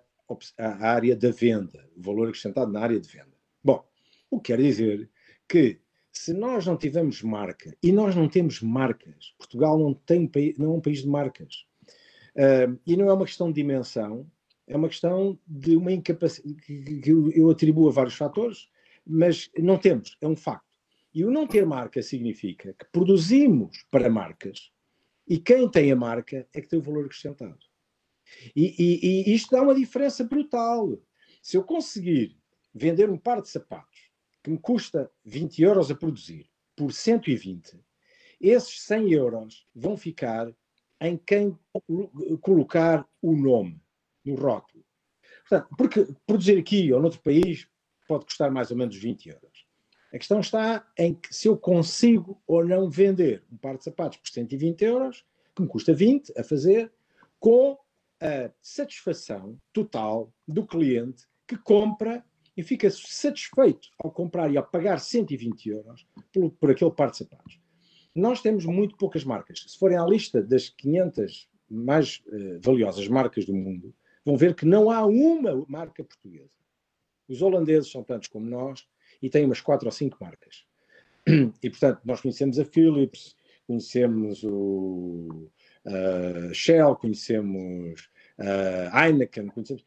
a 0.58 0.92
área 0.92 1.16
da 1.16 1.32
venda, 1.32 1.90
o 1.96 2.02
valor 2.02 2.30
acrescentado 2.30 2.72
na 2.72 2.82
área 2.82 3.00
de 3.00 3.08
venda. 3.08 3.34
Bom, 3.64 3.86
o 4.30 4.40
que 4.40 4.54
quer 4.54 4.62
dizer 4.62 5.10
que 5.48 5.80
se 6.12 6.34
nós 6.34 6.66
não 6.66 6.78
tivermos 6.78 7.22
marca, 7.22 7.76
e 7.82 7.92
nós 7.92 8.16
não 8.16 8.28
temos 8.28 8.62
marcas, 8.62 9.34
Portugal 9.38 9.80
não, 9.80 9.94
tem, 9.94 10.30
não 10.58 10.74
é 10.74 10.78
um 10.78 10.82
país 10.82 11.02
de 11.02 11.08
marcas. 11.08 11.66
Uh, 12.36 12.80
e 12.86 12.96
não 12.96 13.10
é 13.10 13.14
uma 13.14 13.26
questão 13.26 13.48
de 13.48 13.62
dimensão, 13.62 14.30
é 14.72 14.78
uma 14.78 14.88
questão 14.88 15.38
de 15.46 15.76
uma 15.76 15.92
incapacidade 15.92 16.56
que, 16.62 17.02
eu 17.10 17.50
atribuo 17.50 17.90
a 17.90 17.92
vários 17.92 18.16
fatores, 18.16 18.70
mas 19.06 19.50
não 19.58 19.78
temos, 19.78 20.18
é 20.22 20.28
um 20.28 20.36
facto. 20.36 20.66
E 21.14 21.26
o 21.26 21.32
não 21.32 21.46
ter 21.46 21.66
marca 21.66 22.02
significa 22.02 22.74
que 22.74 22.86
produzimos 22.90 23.86
para 23.92 24.10
marcas 24.10 24.72
e 25.28 25.38
quem 25.38 25.70
tem 25.70 25.92
a 25.92 25.96
marca 25.96 26.48
é 26.54 26.62
que 26.62 26.70
tem 26.70 26.80
o 26.80 26.82
valor 26.82 27.06
acrescentado. 27.06 27.60
E, 28.56 28.74
e, 28.80 29.30
e 29.30 29.36
isto 29.36 29.52
dá 29.52 29.62
uma 29.62 29.76
diferença 29.76 30.24
brutal. 30.24 30.98
Se 31.42 31.58
eu 31.58 31.64
conseguir 31.64 32.38
vender 32.74 33.10
um 33.10 33.18
par 33.18 33.42
de 33.42 33.50
sapatos 33.50 34.10
que 34.42 34.50
me 34.50 34.58
custa 34.58 35.12
20 35.26 35.62
euros 35.62 35.92
a 35.92 35.96
produzir 35.96 36.50
por 36.78 36.94
120, 36.94 37.78
esses 38.40 38.82
100 38.84 39.12
euros 39.12 39.68
vão 39.76 39.98
ficar 39.98 40.50
em 41.02 41.18
quem 41.18 41.60
colocar 42.40 43.06
o 43.22 43.36
nome 43.36 43.82
no 44.26 44.36
rótulo. 44.36 44.84
Portanto, 45.48 45.76
porque 45.78 46.08
produzir 46.26 46.58
aqui 46.58 46.92
ou 46.94 47.02
noutro 47.02 47.22
país 47.22 47.68
pode 48.08 48.26
custar 48.26 48.52
mais 48.52 48.72
ou 48.72 48.78
menos 48.78 48.96
20 48.96 49.30
euros. 49.30 49.66
A 50.14 50.18
questão 50.18 50.40
está 50.42 50.86
em 50.98 51.14
que 51.14 51.34
se 51.34 51.48
eu 51.48 51.58
consigo 51.58 52.42
ou 52.46 52.66
não 52.66 52.90
vender 52.90 53.44
um 53.52 53.58
par 53.58 53.78
de 53.78 53.84
sapatos 53.84 54.18
por 54.18 54.30
120 54.30 54.82
euros, 54.84 55.26
que 55.56 55.62
me 55.62 55.68
custa 55.68 55.94
20 55.94 56.38
a 56.38 56.44
fazer, 56.44 56.92
com 57.40 57.78
a 58.22 58.52
satisfação 58.62 59.58
total 59.74 60.32
do 60.48 60.66
cliente 60.66 61.26
que 61.48 61.58
compra 61.58 62.24
e 62.56 62.62
fica 62.62 62.90
satisfeito 62.92 63.90
ao 63.98 64.12
comprar 64.12 64.52
e 64.52 64.58
ao 64.58 64.66
pagar 64.66 65.00
120 65.00 65.70
euros 65.70 66.06
por, 66.34 66.52
por 66.52 66.72
aquele 66.72 66.92
par 66.92 67.10
de 67.10 67.18
sapatos. 67.18 67.60
Nós 68.14 68.42
temos 68.42 68.66
muito 68.66 68.98
poucas 68.98 69.24
marcas. 69.24 69.64
Se 69.68 69.80
forem 69.80 69.98
à 69.98 70.06
lista 70.06 70.42
das 70.44 70.70
500 70.70 71.50
mais 71.70 72.22
uh, 72.28 72.60
valiosas 72.62 73.08
marcas 73.08 73.46
do 73.46 73.54
mundo, 73.54 73.96
vão 74.26 74.38
ver 74.38 74.56
que 74.56 74.66
não 74.66 74.90
há 74.90 75.06
uma 75.06 75.66
marca 75.68 76.04
portuguesa. 76.04 76.50
Os 77.28 77.42
holandeses 77.42 77.92
são 77.92 78.04
tantos 78.04 78.28
como 78.28 78.46
nós 78.46 78.88
e 79.22 79.30
têm 79.30 79.46
umas 79.46 79.62
quatro 79.62 79.88
ou 79.88 79.92
cinco 79.92 80.18
marcas. 80.20 80.66
E, 81.62 81.70
portanto, 81.70 82.02
nós 82.04 82.20
conhecemos 82.20 82.60
a 82.60 82.66
Philips, 82.66 83.36
conhecemos 83.68 84.44
o 84.44 85.50
uh, 85.86 86.54
Shell, 86.54 86.96
conhecemos 86.96 88.10
uh, 88.40 88.98
Heineken, 88.98 89.48
conhecemos. 89.48 89.86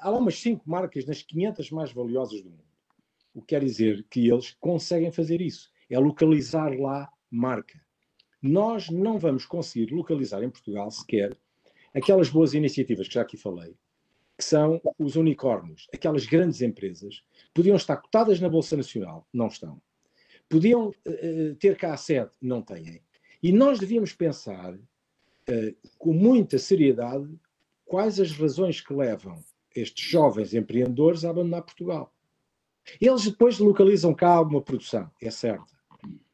Há 0.00 0.10
lá 0.10 0.18
umas 0.18 0.40
cinco 0.40 0.68
marcas 0.68 1.04
nas 1.04 1.22
500 1.22 1.70
mais 1.70 1.92
valiosas 1.92 2.42
do 2.42 2.50
mundo. 2.50 2.64
O 3.34 3.40
que 3.40 3.48
quer 3.48 3.64
dizer 3.64 4.04
que 4.10 4.28
eles 4.28 4.56
conseguem 4.60 5.12
fazer 5.12 5.40
isso. 5.40 5.70
É 5.88 5.98
localizar 5.98 6.78
lá 6.78 7.10
marca. 7.30 7.80
Nós 8.40 8.90
não 8.90 9.18
vamos 9.18 9.46
conseguir 9.46 9.92
localizar 9.92 10.42
em 10.42 10.50
Portugal 10.50 10.90
sequer 10.90 11.36
aquelas 11.94 12.28
boas 12.28 12.54
iniciativas 12.54 13.08
que 13.08 13.14
já 13.14 13.22
aqui 13.22 13.36
falei, 13.36 13.74
que 14.36 14.44
são 14.44 14.80
os 14.98 15.16
unicórnios, 15.16 15.88
aquelas 15.92 16.26
grandes 16.26 16.62
empresas, 16.62 17.22
podiam 17.54 17.76
estar 17.76 17.96
cotadas 17.96 18.40
na 18.40 18.48
Bolsa 18.48 18.76
Nacional, 18.76 19.26
não 19.32 19.46
estão. 19.46 19.80
Podiam 20.48 20.88
uh, 20.88 21.54
ter 21.58 21.76
cá 21.76 21.94
a 21.94 21.96
sede, 21.96 22.30
não 22.40 22.62
têm. 22.62 23.02
E 23.42 23.52
nós 23.52 23.78
devíamos 23.78 24.12
pensar 24.12 24.74
uh, 24.74 25.88
com 25.98 26.12
muita 26.12 26.58
seriedade 26.58 27.28
quais 27.84 28.18
as 28.18 28.32
razões 28.32 28.80
que 28.80 28.94
levam 28.94 29.42
estes 29.74 30.08
jovens 30.08 30.54
empreendedores 30.54 31.24
a 31.24 31.30
abandonar 31.30 31.62
Portugal. 31.62 32.12
Eles 33.00 33.24
depois 33.24 33.58
localizam 33.58 34.14
cá 34.14 34.30
alguma 34.30 34.62
produção, 34.62 35.10
é 35.20 35.30
certo. 35.30 35.76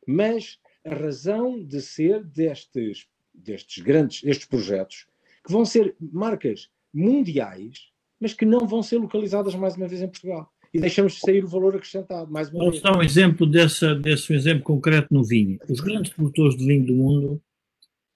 Mas 0.06 0.58
a 0.84 0.94
razão 0.94 1.62
de 1.62 1.82
ser 1.82 2.24
destes, 2.24 3.08
destes 3.34 3.82
grandes 3.82 4.24
estes 4.24 4.46
projetos, 4.46 5.06
que 5.48 5.52
vão 5.52 5.64
ser 5.64 5.96
marcas 5.98 6.68
mundiais, 6.92 7.86
mas 8.20 8.34
que 8.34 8.44
não 8.44 8.66
vão 8.66 8.82
ser 8.82 8.98
localizadas 8.98 9.54
mais 9.54 9.76
uma 9.76 9.88
vez 9.88 10.02
em 10.02 10.08
Portugal. 10.08 10.52
E 10.74 10.78
deixamos 10.78 11.14
de 11.14 11.20
sair 11.20 11.42
o 11.42 11.48
valor 11.48 11.74
acrescentado, 11.74 12.30
mais 12.30 12.50
uma 12.50 12.58
Vamos 12.58 12.72
vez. 12.72 12.82
dar 12.82 12.98
um 12.98 13.02
exemplo 13.02 13.46
dessa, 13.46 13.94
desse 13.94 14.30
um 14.30 14.36
exemplo 14.36 14.62
concreto 14.62 15.08
no 15.10 15.24
vinho. 15.24 15.58
Os 15.66 15.80
grandes 15.80 16.12
produtores 16.12 16.54
de 16.54 16.66
vinho 16.66 16.84
do 16.84 16.94
mundo 16.94 17.42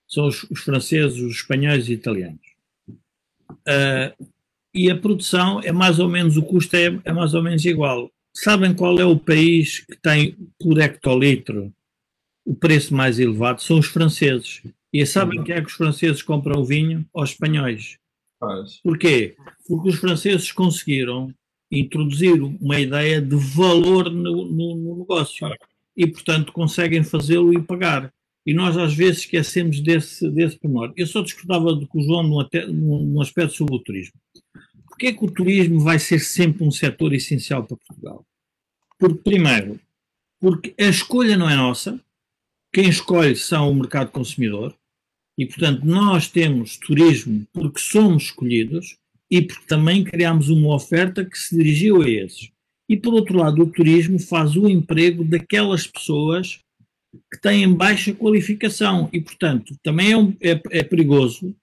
são 0.06 0.26
os, 0.26 0.42
os 0.50 0.60
franceses, 0.60 1.18
os 1.18 1.36
espanhóis 1.36 1.88
e 1.88 1.94
italianos. 1.94 2.46
Uh, 3.50 4.28
e 4.74 4.90
a 4.90 4.98
produção 4.98 5.60
é 5.60 5.72
mais 5.72 5.98
ou 5.98 6.10
menos, 6.10 6.36
o 6.36 6.42
custo 6.42 6.76
é, 6.76 7.00
é 7.02 7.12
mais 7.14 7.32
ou 7.32 7.42
menos 7.42 7.64
igual. 7.64 8.10
Sabem 8.36 8.74
qual 8.74 8.98
é 8.98 9.06
o 9.06 9.18
país 9.18 9.80
que 9.80 9.96
tem 9.96 10.36
por 10.60 10.78
hectolitro 10.78 11.72
o 12.44 12.54
preço 12.54 12.94
mais 12.94 13.18
elevado? 13.18 13.62
São 13.62 13.78
os 13.78 13.86
franceses. 13.86 14.60
E 14.93 15.07
sabem 15.07 15.38
uhum. 15.38 15.45
que 15.45 15.53
é 15.53 15.61
que 15.61 15.68
os 15.68 15.72
franceses 15.72 16.22
compram 16.22 16.61
o 16.61 16.64
vinho? 16.64 17.07
Aos 17.14 17.30
espanhóis. 17.30 17.99
Porquê? 18.82 19.36
Porque 19.66 19.88
os 19.88 19.97
franceses 19.97 20.51
conseguiram 20.53 21.32
introduzir 21.70 22.43
uma 22.43 22.78
ideia 22.78 23.20
de 23.22 23.36
valor 23.36 24.11
no, 24.11 24.45
no, 24.45 24.76
no 24.76 24.99
negócio 24.99 25.49
e, 25.97 26.07
portanto, 26.07 26.53
conseguem 26.53 27.03
fazê-lo 27.03 27.55
e 27.55 27.62
pagar. 27.62 28.12
E 28.45 28.53
nós 28.53 28.76
às 28.76 28.93
vezes 28.93 29.20
esquecemos 29.20 29.80
desse, 29.80 30.28
desse 30.30 30.59
pormenor. 30.59 30.93
Eu 30.97 31.07
só 31.07 31.22
discordava 31.22 31.74
com 31.86 31.99
o 31.99 32.03
João 32.03 32.22
num, 32.24 33.05
num 33.05 33.20
aspecto 33.20 33.55
sobre 33.55 33.76
o 33.76 33.78
turismo. 33.78 34.14
Porquê 34.88 35.07
é 35.07 35.12
que 35.12 35.24
o 35.24 35.30
turismo 35.30 35.80
vai 35.80 35.99
ser 35.99 36.18
sempre 36.18 36.64
um 36.64 36.70
setor 36.70 37.14
essencial 37.14 37.64
para 37.64 37.76
Portugal? 37.76 38.26
Porque, 38.99 39.30
primeiro, 39.30 39.80
porque 40.40 40.74
a 40.78 40.88
escolha 40.88 41.36
não 41.36 41.49
é 41.49 41.57
nossa, 41.57 42.01
quem 42.72 42.88
escolhe 42.88 43.36
são 43.36 43.70
o 43.70 43.74
mercado 43.74 44.11
consumidor, 44.11 44.76
e 45.38 45.46
portanto 45.46 45.84
nós 45.84 46.28
temos 46.28 46.76
turismo 46.76 47.46
porque 47.52 47.80
somos 47.80 48.24
escolhidos 48.24 48.96
e 49.30 49.40
porque 49.40 49.66
também 49.66 50.04
criamos 50.04 50.50
uma 50.50 50.74
oferta 50.74 51.24
que 51.24 51.38
se 51.38 51.56
dirigiu 51.56 52.02
a 52.02 52.08
esses. 52.08 52.50
E 52.88 52.96
por 52.96 53.14
outro 53.14 53.38
lado, 53.38 53.62
o 53.62 53.70
turismo 53.70 54.18
faz 54.18 54.56
o 54.56 54.68
emprego 54.68 55.24
daquelas 55.24 55.86
pessoas 55.86 56.58
que 57.32 57.40
têm 57.40 57.72
baixa 57.72 58.12
qualificação 58.12 59.08
e, 59.12 59.20
portanto, 59.20 59.74
também 59.82 60.12
é, 60.12 60.16
um, 60.16 60.36
é, 60.40 60.60
é 60.70 60.82
perigoso, 60.82 61.54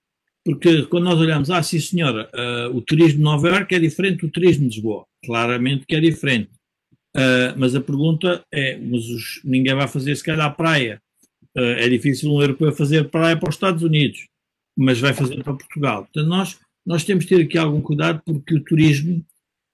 porque 0.44 0.84
quando 0.86 1.04
nós 1.04 1.20
olhamos, 1.20 1.50
ah, 1.50 1.62
sim 1.62 1.78
senhora, 1.78 2.28
uh, 2.34 2.76
o 2.76 2.80
turismo 2.80 3.18
de 3.18 3.24
Nova 3.24 3.48
Iorque 3.48 3.74
é 3.74 3.78
diferente 3.78 4.22
do 4.22 4.30
turismo 4.30 4.68
de 4.68 4.74
Lisboa. 4.74 5.04
Claramente 5.24 5.84
que 5.86 5.94
é 5.94 6.00
diferente. 6.00 6.50
Uh, 7.16 7.54
mas 7.56 7.74
a 7.74 7.80
pergunta 7.80 8.42
é, 8.52 8.76
mas 8.78 9.04
os, 9.06 9.40
ninguém 9.44 9.74
vai 9.74 9.86
fazer 9.86 10.16
se 10.16 10.24
calhar 10.24 10.56
praia. 10.56 11.00
Uh, 11.56 11.78
é 11.78 11.88
difícil 11.88 12.30
um 12.30 12.40
europeu 12.40 12.72
fazer 12.72 13.10
praia 13.10 13.36
para 13.36 13.48
os 13.48 13.56
Estados 13.56 13.82
Unidos, 13.82 14.28
mas 14.76 15.00
vai 15.00 15.12
fazer 15.12 15.42
para 15.42 15.54
Portugal. 15.54 16.04
Portanto, 16.04 16.28
nós, 16.28 16.58
nós 16.86 17.04
temos 17.04 17.24
que 17.24 17.34
ter 17.34 17.42
aqui 17.42 17.58
algum 17.58 17.80
cuidado 17.80 18.22
porque 18.24 18.54
o 18.54 18.64
turismo, 18.64 19.24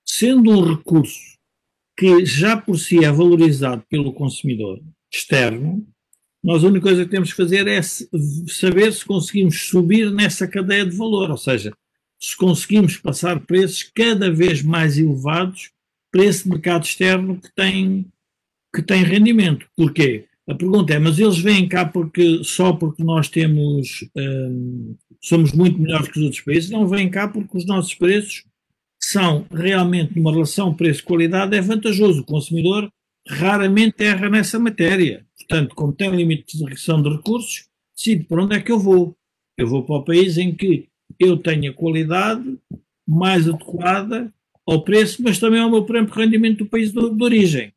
sendo 0.07 0.51
um 0.51 0.74
recurso 0.74 1.37
que 1.99 2.24
já 2.24 2.57
por 2.57 2.79
si 2.79 3.05
é 3.05 3.11
valorizado 3.11 3.83
pelo 3.89 4.12
consumidor, 4.12 4.81
externo, 5.12 5.87
nós 6.43 6.62
a 6.62 6.68
única 6.68 6.85
coisa 6.85 7.05
que 7.05 7.11
temos 7.11 7.31
que 7.31 7.43
fazer 7.43 7.66
é 7.66 7.81
saber 7.83 8.93
se 8.93 9.05
conseguimos 9.05 9.68
subir 9.68 10.11
nessa 10.12 10.47
cadeia 10.47 10.87
de 10.87 10.97
valor, 10.97 11.31
ou 11.31 11.37
seja, 11.37 11.72
se 12.20 12.37
conseguimos 12.37 12.97
passar 12.97 13.41
preços 13.41 13.83
cada 13.83 14.31
vez 14.31 14.62
mais 14.62 14.97
elevados 14.97 15.70
para 16.12 16.24
esse 16.24 16.49
mercado 16.49 16.85
externo 16.85 17.41
que 17.41 17.53
tem, 17.55 18.07
que 18.74 18.83
tem 18.83 19.03
rendimento. 19.03 19.66
Porquê? 19.77 20.27
A 20.49 20.55
pergunta 20.55 20.94
é, 20.94 20.99
mas 20.99 21.18
eles 21.18 21.38
vêm 21.38 21.68
cá 21.68 21.84
porque, 21.84 22.44
só 22.44 22.72
porque 22.72 23.03
nós 23.03 23.28
temos, 23.28 24.09
hum, 24.16 24.94
somos 25.20 25.53
muito 25.53 25.80
melhores 25.80 26.09
que 26.09 26.18
os 26.18 26.24
outros 26.24 26.42
países? 26.42 26.70
Não 26.70 26.86
vêm 26.86 27.11
cá 27.11 27.26
porque 27.26 27.57
os 27.57 27.66
nossos 27.66 27.94
preços 27.94 28.44
são 29.01 29.44
realmente, 29.51 30.16
numa 30.16 30.32
relação 30.32 30.74
preço-qualidade, 30.74 31.57
é 31.57 31.61
vantajoso. 31.61 32.20
O 32.20 32.24
consumidor 32.24 32.90
raramente 33.28 34.05
erra 34.05 34.28
nessa 34.28 34.59
matéria. 34.59 35.26
Portanto, 35.36 35.74
como 35.74 35.92
tem 35.92 36.11
limite 36.11 36.57
de 36.57 36.64
redução 36.64 37.03
de 37.03 37.09
recursos, 37.09 37.66
decide 37.97 38.24
para 38.24 38.44
onde 38.44 38.57
é 38.57 38.61
que 38.61 38.70
eu 38.70 38.78
vou. 38.78 39.16
Eu 39.59 39.66
vou 39.66 39.82
para 39.82 39.97
o 39.97 40.05
país 40.05 40.38
em 40.38 40.55
que 40.55 40.88
eu 41.18 41.36
tenho 41.36 41.70
a 41.70 41.74
qualidade 41.74 42.59
mais 43.07 43.49
adequada 43.49 44.32
ao 44.66 44.82
preço, 44.82 45.22
mas 45.22 45.38
também 45.38 45.61
ao 45.61 45.70
meu 45.70 45.84
próprio 45.84 46.14
rendimento 46.14 46.59
do 46.59 46.66
país 46.66 46.92
de, 46.92 47.11
de 47.11 47.22
origem. 47.22 47.72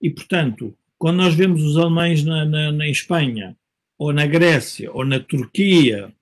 E, 0.00 0.10
portanto, 0.10 0.74
quando 0.98 1.18
nós 1.18 1.34
vemos 1.34 1.62
os 1.62 1.76
alemães 1.76 2.24
na, 2.24 2.44
na, 2.44 2.72
na, 2.72 2.88
Espanha, 2.88 3.56
ou 3.96 4.12
na 4.12 4.26
Grécia, 4.26 4.90
ou 4.92 5.04
na 5.04 5.20
Turquia, 5.20 6.12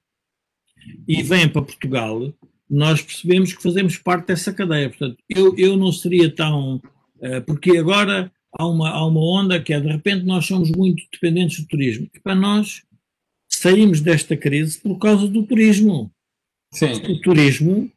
e 1.09 1.23
vêm 1.23 1.49
para 1.49 1.63
Portugal, 1.63 2.33
nós 2.69 3.01
percebemos 3.01 3.53
que 3.53 3.63
fazemos 3.63 3.97
parte 3.97 4.29
dessa 4.29 4.53
cadeia. 4.53 4.91
Portanto, 4.91 5.17
eu, 5.29 5.57
eu 5.57 5.77
não 5.77 5.91
seria 5.91 6.31
tão. 6.31 6.77
Uh, 7.17 7.43
porque 7.47 7.79
agora 7.79 8.31
há 8.53 8.67
uma, 8.67 8.91
há 8.91 9.07
uma 9.07 9.21
onda 9.21 9.61
que 9.61 9.73
é, 9.73 9.81
de 9.81 9.89
repente, 9.89 10.25
nós 10.25 10.47
somos 10.47 10.71
muito 10.71 11.03
dependentes 11.11 11.61
do 11.61 11.67
turismo. 11.67 12.09
E 12.15 12.21
para 12.21 12.35
nós 12.35 12.83
saímos 13.49 14.01
desta 14.01 14.37
crise 14.37 14.79
por 14.79 14.99
causa 14.99 15.27
do 15.27 15.43
turismo. 15.43 16.11
Sim. 16.73 16.93
O 16.93 17.21
turismo 17.21 17.91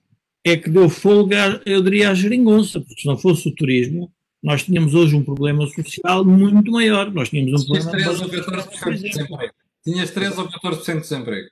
é 0.45 0.55
que 0.55 0.69
deu 0.69 0.89
folga, 0.89 1.61
eu 1.65 1.84
diria, 1.84 2.11
à 2.11 2.13
geringonça, 2.13 2.80
porque 2.80 3.01
se 3.01 3.07
não 3.07 3.17
fosse 3.17 3.49
o 3.49 3.55
turismo, 3.55 4.11
nós 4.41 4.63
tínhamos 4.63 4.95
hoje 4.95 5.15
um 5.15 5.23
problema 5.23 5.67
social 5.67 6.23
muito 6.23 6.71
maior. 6.71 7.11
Nós 7.11 7.29
tínhamos 7.29 7.63
um 7.63 7.65
Tinhas 7.65 7.85
problema... 7.85 8.13
13 8.13 8.23
ou 8.23 8.29
14% 8.29 8.95
de 8.95 9.09
desemprego. 9.09 9.53
Tinhas 9.83 10.11
13 10.11 10.39
ou 10.39 10.47
14% 10.47 10.93
de 10.93 11.01
desemprego. 11.01 11.49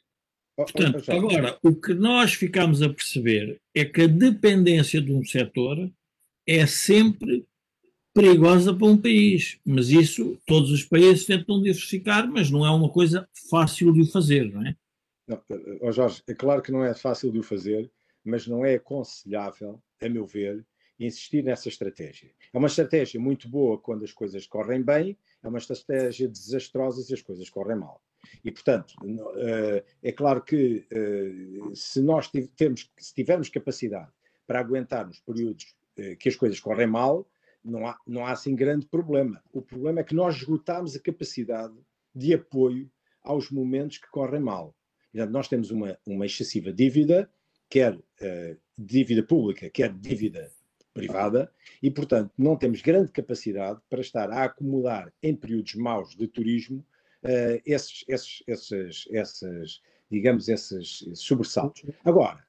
Portanto, 0.55 1.11
agora, 1.11 1.57
o 1.61 1.75
que 1.75 1.93
nós 1.93 2.33
ficamos 2.33 2.81
a 2.81 2.89
perceber 2.89 3.59
é 3.75 3.85
que 3.85 4.01
a 4.01 4.07
dependência 4.07 4.99
de 4.99 5.13
um 5.13 5.23
setor 5.23 5.89
é 6.47 6.65
sempre 6.65 7.45
perigosa 8.13 8.73
para 8.73 8.87
um 8.87 8.97
país. 8.97 9.59
Mas 9.63 9.89
isso, 9.89 10.39
todos 10.47 10.71
os 10.71 10.83
países 10.83 11.25
tentam 11.25 11.61
diversificar, 11.61 12.27
mas 12.27 12.49
não 12.49 12.65
é 12.65 12.71
uma 12.71 12.89
coisa 12.89 13.29
fácil 13.51 13.93
de 13.93 14.01
o 14.01 14.05
fazer, 14.07 14.51
não 14.51 14.65
é? 14.65 14.75
Não, 15.27 15.41
oh 15.81 15.91
Jorge, 15.91 16.23
é 16.27 16.33
claro 16.33 16.61
que 16.61 16.71
não 16.71 16.83
é 16.83 16.95
fácil 16.95 17.31
de 17.31 17.37
o 17.37 17.43
fazer, 17.43 17.91
mas 18.25 18.47
não 18.47 18.65
é 18.65 18.75
aconselhável, 18.75 19.79
a 20.01 20.09
meu 20.09 20.25
ver, 20.25 20.65
insistir 20.99 21.43
nessa 21.43 21.69
estratégia. 21.69 22.31
É 22.51 22.57
uma 22.57 22.67
estratégia 22.67 23.19
muito 23.19 23.47
boa 23.47 23.77
quando 23.77 24.03
as 24.03 24.11
coisas 24.11 24.47
correm 24.47 24.81
bem, 24.81 25.17
é 25.43 25.47
uma 25.47 25.57
estratégia 25.57 26.27
desastrosa 26.27 27.01
se 27.03 27.13
as 27.13 27.21
coisas 27.21 27.49
correm 27.49 27.77
mal. 27.77 28.01
E, 28.43 28.51
portanto, 28.51 28.95
eh, 29.37 29.83
é 30.03 30.11
claro 30.11 30.43
que 30.43 30.85
eh, 30.91 31.73
se 31.73 32.01
nós 32.01 32.29
temos, 32.55 32.91
se 32.97 33.13
tivermos 33.13 33.49
capacidade 33.49 34.11
para 34.45 34.59
aguentarmos 34.59 35.19
períodos 35.19 35.75
eh, 35.97 36.15
que 36.15 36.29
as 36.29 36.35
coisas 36.35 36.59
correm 36.59 36.87
mal, 36.87 37.29
não 37.63 37.87
há, 37.87 37.97
não 38.07 38.25
há 38.25 38.31
assim 38.31 38.55
grande 38.55 38.85
problema. 38.87 39.41
O 39.51 39.61
problema 39.61 39.99
é 39.99 40.03
que 40.03 40.15
nós 40.15 40.35
esgotamos 40.35 40.95
a 40.95 40.99
capacidade 40.99 41.75
de 42.13 42.33
apoio 42.33 42.89
aos 43.23 43.51
momentos 43.51 43.97
que 43.97 44.09
correm 44.09 44.41
mal. 44.41 44.75
Portanto, 45.11 45.31
nós 45.31 45.47
temos 45.47 45.71
uma, 45.71 45.97
uma 46.05 46.25
excessiva 46.25 46.71
dívida, 46.71 47.29
quer 47.69 47.95
uh, 47.95 48.57
dívida 48.77 49.23
pública, 49.23 49.69
quer 49.69 49.91
dívida 49.91 50.51
privada, 50.97 51.51
e, 51.81 51.91
portanto, 51.91 52.31
não 52.37 52.55
temos 52.55 52.81
grande 52.81 53.11
capacidade 53.11 53.79
para 53.89 54.01
estar 54.01 54.31
a 54.31 54.43
acomodar 54.43 55.13
em 55.21 55.35
períodos 55.35 55.75
maus 55.75 56.15
de 56.15 56.27
turismo 56.27 56.85
uh, 57.23 57.61
esses, 57.65 58.03
esses, 58.07 58.43
esses, 58.47 59.07
esses, 59.09 59.81
digamos, 60.09 60.49
esses, 60.49 61.01
esses 61.03 61.19
sobressaltos. 61.19 61.83
Agora, 62.03 62.45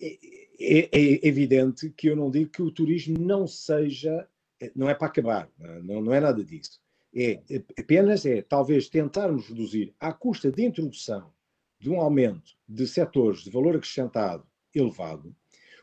é, 0.00 0.18
é, 0.58 0.88
é, 0.92 1.26
evidente 1.26 1.90
que 1.90 2.08
eu 2.08 2.16
não 2.16 2.30
digo 2.30 2.50
que 2.50 2.62
o 2.62 2.70
turismo 2.70 3.18
não 3.18 3.46
seja, 3.46 4.28
não 4.74 4.88
é 4.88 4.94
para 4.94 5.08
acabar, 5.08 5.50
não, 5.82 6.00
não 6.00 6.14
é 6.14 6.20
nada 6.20 6.44
disso. 6.44 6.80
É 7.16 7.40
apenas 7.78 8.26
é 8.26 8.42
talvez 8.42 8.88
tentarmos 8.88 9.48
reduzir 9.48 9.94
à 10.00 10.12
custa 10.12 10.50
de 10.50 10.64
introdução 10.64 11.32
de 11.78 11.88
um 11.88 12.00
aumento 12.00 12.56
de 12.68 12.88
setores 12.88 13.44
de 13.44 13.50
valor 13.50 13.76
acrescentado 13.76 14.44
elevado, 14.74 15.34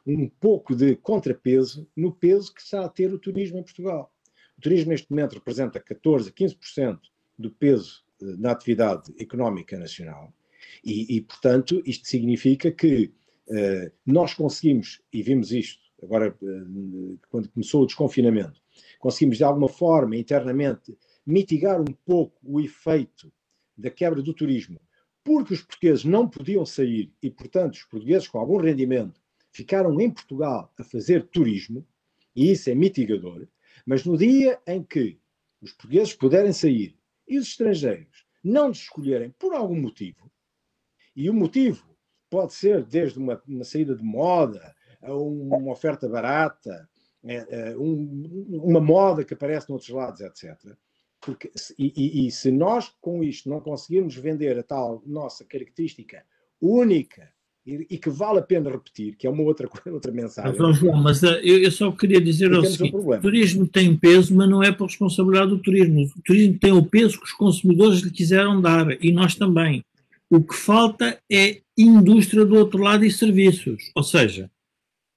um 0.06 0.28
pouco 0.28 0.76
de 0.76 0.96
contrapeso 0.96 1.88
no 1.96 2.12
peso 2.12 2.54
que 2.54 2.62
está 2.62 2.86
a 2.86 2.90
ter 2.90 3.14
o 3.14 3.20
turismo 3.20 3.58
em 3.58 3.64
Portugal. 3.64 4.12
O 4.58 4.62
turismo 4.62 4.92
neste 4.92 5.10
momento 5.10 5.34
representa 5.34 5.80
14, 5.80 6.32
15% 6.32 7.00
do 7.38 7.52
peso 7.52 8.04
eh, 8.22 8.26
na 8.38 8.52
atividade 8.52 9.14
económica 9.20 9.78
nacional 9.78 10.34
e, 10.84 11.18
e 11.18 11.22
portanto, 11.22 11.82
isto 11.86 12.08
significa 12.08 12.72
que 12.72 13.12
uh, 13.48 13.92
nós 14.06 14.34
conseguimos, 14.34 15.02
e 15.12 15.22
vimos 15.22 15.52
isto 15.52 15.82
agora 16.02 16.36
uh, 16.42 17.20
quando 17.30 17.50
começou 17.50 17.84
o 17.84 17.86
desconfinamento, 17.86 18.62
conseguimos 19.00 19.38
de 19.38 19.44
alguma 19.44 19.70
forma 19.70 20.16
internamente 20.16 20.98
mitigar 21.26 21.80
um 21.80 21.94
pouco 22.06 22.38
o 22.44 22.60
efeito 22.60 23.32
da 23.78 23.90
quebra 23.90 24.22
do 24.22 24.34
turismo 24.34 24.80
porque 25.24 25.54
os 25.54 25.62
portugueses 25.62 26.04
não 26.04 26.28
podiam 26.28 26.66
sair 26.66 27.14
e, 27.22 27.30
portanto, 27.30 27.76
os 27.76 27.84
portugueses 27.84 28.28
com 28.28 28.40
algum 28.40 28.58
rendimento 28.58 29.21
ficaram 29.52 30.00
em 30.00 30.10
Portugal 30.10 30.72
a 30.78 30.84
fazer 30.84 31.28
turismo, 31.28 31.86
e 32.36 32.52
isso 32.52 32.70
é 32.70 32.76
mitigador, 32.76 33.48
mas 33.86 34.06
no 34.06 34.18
dia 34.18 34.60
em 34.66 34.84
que 34.84 35.20
os 35.62 35.72
portugueses 35.74 36.14
puderem 36.14 36.54
sair 36.54 36.98
e 37.28 37.38
os 37.38 37.48
estrangeiros 37.48 38.26
não 38.44 38.72
escolherem 38.72 39.32
por 39.38 39.54
algum 39.54 39.80
motivo, 39.80 40.32
e 41.16 41.30
o 41.30 41.34
motivo 41.34 41.86
pode 42.30 42.54
ser 42.54 42.84
desde 42.86 43.20
uma, 43.20 43.42
uma 43.48 43.64
saída 43.64 43.96
de 43.96 44.04
moda, 44.04 44.74
a 45.02 45.14
uma 45.14 45.72
oferta 45.72 46.08
barata, 46.08 46.90
é, 47.24 47.36
é, 47.50 47.78
um, 47.78 48.50
uma 48.64 48.80
moda 48.80 49.24
que 49.24 49.34
aparece 49.34 49.70
noutros 49.70 49.90
lados, 49.90 50.22
etc. 50.22 50.58
Porque, 51.20 51.52
e, 51.78 51.94
e, 51.96 52.28
e, 52.28 52.32
se 52.32 52.52
nós 52.52 52.90
com 53.00 53.24
isto 53.24 53.50
não 53.50 53.62
conseguirmos 53.62 54.16
vender 54.16 54.58
a 54.58 54.64
tal 54.64 55.04
nossa 55.06 55.46
característica 55.46 56.26
única 56.60 57.32
e, 57.66 57.88
e 57.92 57.98
que 57.98 58.10
vale 58.10 58.40
a 58.40 58.42
pena 58.42 58.72
repetir, 58.72 59.16
que 59.16 59.28
é 59.28 59.30
uma 59.30 59.44
outra, 59.44 59.70
outra 59.92 60.12
mensagem. 60.12 60.56
Mas, 60.58 60.78
João, 60.78 61.02
mas 61.02 61.24
eh, 61.24 61.42
eu, 61.44 61.60
eu, 61.60 61.72
só 61.72 61.92
queria 61.92 62.20
dizer 62.20 62.52
o 62.52 62.66
seguinte: 62.66 62.96
um 62.96 63.10
o 63.10 63.20
turismo 63.20 63.68
tem 63.68 63.96
peso, 63.96 64.36
mas 64.36 64.50
não 64.50 64.64
é 64.64 64.72
por 64.72 64.86
responsabilidade 64.88 65.50
do 65.50 65.60
turismo. 65.60 66.02
O 66.02 66.22
turismo 66.24 66.58
tem 66.60 66.72
o 66.72 66.86
peso 66.86 67.20
que 67.20 67.26
os 67.26 67.34
consumidores 67.34 68.00
lhe 68.00 68.12
quiseram 68.12 68.60
dar 68.60 68.88
e 69.04 69.12
nós 69.12 69.36
também. 69.36 69.84
O 70.30 70.42
que 70.42 70.56
falta 70.56 71.20
é 71.30 71.62
indústria 71.78 72.46
do 72.46 72.56
outro 72.56 72.82
lado 72.82 73.04
e 73.04 73.12
serviços. 73.12 73.92
Ou 73.94 74.04
seja, 74.04 74.50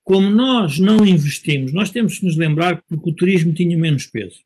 como 0.03 0.28
nós 0.28 0.78
não 0.78 1.07
investimos, 1.07 1.72
nós 1.72 1.90
temos 1.90 2.18
que 2.18 2.26
nos 2.26 2.36
lembrar 2.36 2.82
que 2.82 2.95
o 2.95 3.12
turismo 3.12 3.55
tinha 3.55 3.76
menos 3.78 4.07
peso. 4.07 4.40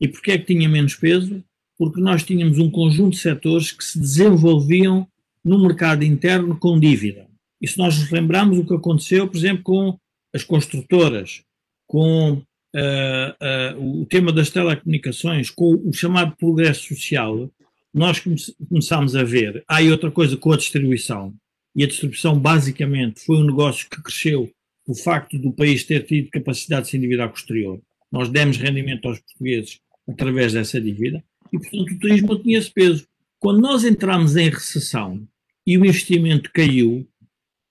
E 0.00 0.06
porquê 0.06 0.32
é 0.32 0.38
que 0.38 0.54
tinha 0.54 0.68
menos 0.68 0.94
peso? 0.94 1.42
Porque 1.76 2.00
nós 2.00 2.22
tínhamos 2.22 2.58
um 2.58 2.70
conjunto 2.70 3.14
de 3.14 3.18
setores 3.18 3.72
que 3.72 3.82
se 3.82 3.98
desenvolviam 3.98 5.08
no 5.44 5.60
mercado 5.60 6.04
interno 6.04 6.58
com 6.58 6.78
dívida. 6.78 7.28
E 7.60 7.68
se 7.68 7.78
nós 7.78 7.98
nos 7.98 8.10
lembrarmos 8.10 8.58
o 8.58 8.66
que 8.66 8.74
aconteceu, 8.74 9.28
por 9.28 9.36
exemplo, 9.36 9.62
com 9.62 9.98
as 10.34 10.42
construtoras, 10.42 11.42
com 11.86 12.32
uh, 12.32 13.76
uh, 13.76 14.02
o 14.02 14.06
tema 14.06 14.32
das 14.32 14.50
telecomunicações, 14.50 15.50
com 15.50 15.74
o 15.74 15.92
chamado 15.92 16.36
progresso 16.36 16.88
social, 16.94 17.50
nós 17.92 18.18
come 18.18 18.36
começámos 18.68 19.14
a 19.14 19.22
ver. 19.22 19.62
Há 19.68 19.76
aí 19.76 19.90
outra 19.90 20.10
coisa 20.10 20.36
com 20.36 20.52
a 20.52 20.56
distribuição. 20.56 21.32
E 21.76 21.84
a 21.84 21.86
distribuição, 21.86 22.38
basicamente, 22.38 23.20
foi 23.20 23.36
um 23.36 23.46
negócio 23.46 23.88
que 23.88 24.02
cresceu 24.02 24.50
o 24.86 24.94
facto 24.94 25.38
do 25.38 25.52
país 25.52 25.84
ter 25.84 26.04
tido 26.04 26.30
capacidade 26.30 26.84
de 26.84 26.90
se 26.90 26.96
endividar 26.96 27.28
com 27.28 27.34
o 27.34 27.38
exterior. 27.38 27.80
Nós 28.10 28.28
demos 28.28 28.56
rendimento 28.56 29.06
aos 29.08 29.18
portugueses 29.20 29.80
através 30.08 30.52
dessa 30.52 30.80
dívida, 30.80 31.24
e 31.52 31.58
portanto 31.58 31.92
o 31.92 31.98
turismo 31.98 32.38
tinha 32.42 32.58
esse 32.58 32.70
peso. 32.70 33.06
Quando 33.38 33.60
nós 33.60 33.84
entramos 33.84 34.36
em 34.36 34.50
recessão 34.50 35.26
e 35.66 35.78
o 35.78 35.84
investimento 35.84 36.50
caiu, 36.52 37.06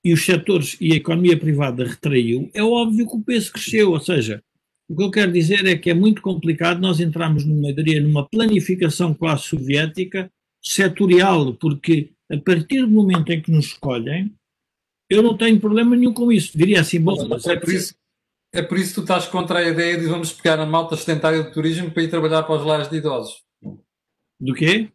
e 0.06 0.14
os 0.14 0.26
setores 0.26 0.76
e 0.82 0.92
a 0.94 0.98
economia 0.98 1.38
privada 1.38 1.86
retraiu, 1.86 2.50
é 2.54 2.62
óbvio 2.64 3.08
que 3.08 3.16
o 3.16 3.22
peso 3.22 3.54
cresceu, 3.54 3.92
ou 3.92 4.00
seja, 4.00 4.44
o 4.90 4.96
que 4.96 5.04
eu 5.04 5.12
quero 5.12 5.32
dizer 5.32 5.66
é 5.66 5.78
que 5.78 5.90
é 5.90 5.94
muito 5.94 6.22
complicado 6.22 6.82
nós 6.82 7.00
entrarmos 7.00 7.46
numa, 7.46 7.72
diria, 7.72 8.02
numa 8.02 8.28
planificação 8.28 9.14
quase 9.14 9.44
soviética 9.44 10.30
setorial, 10.62 11.54
porque 11.56 12.12
a 12.32 12.38
partir 12.38 12.82
do 12.82 12.90
momento 12.90 13.32
em 13.32 13.42
que 13.42 13.52
nos 13.52 13.68
escolhem, 13.68 14.34
eu 15.10 15.22
não 15.22 15.38
tenho 15.38 15.60
problema 15.60 15.96
nenhum 15.96 16.14
com 16.14 16.32
isso. 16.32 16.58
Diria 16.58 16.82
assim, 16.82 17.00
bom, 17.00 17.28
mas 17.28 17.46
é 17.46 17.56
por 17.56 17.72
isso, 17.72 17.96
é 18.52 18.62
por 18.62 18.78
isso 18.78 18.90
que 18.90 18.96
tu 18.96 19.02
estás 19.02 19.28
contra 19.28 19.60
a 19.60 19.70
ideia 19.70 19.98
de 19.98 20.08
vamos 20.08 20.34
pegar 20.34 20.60
a 20.60 20.66
malta 20.66 20.96
sedentária 20.96 21.44
do 21.44 21.52
turismo 21.52 21.92
para 21.92 22.04
ir 22.04 22.10
trabalhar 22.10 22.44
para 22.44 22.56
os 22.56 22.66
lares 22.66 22.90
de 22.90 22.98
idosos. 22.98 23.44
Do 24.40 24.54
quê? 24.54 24.92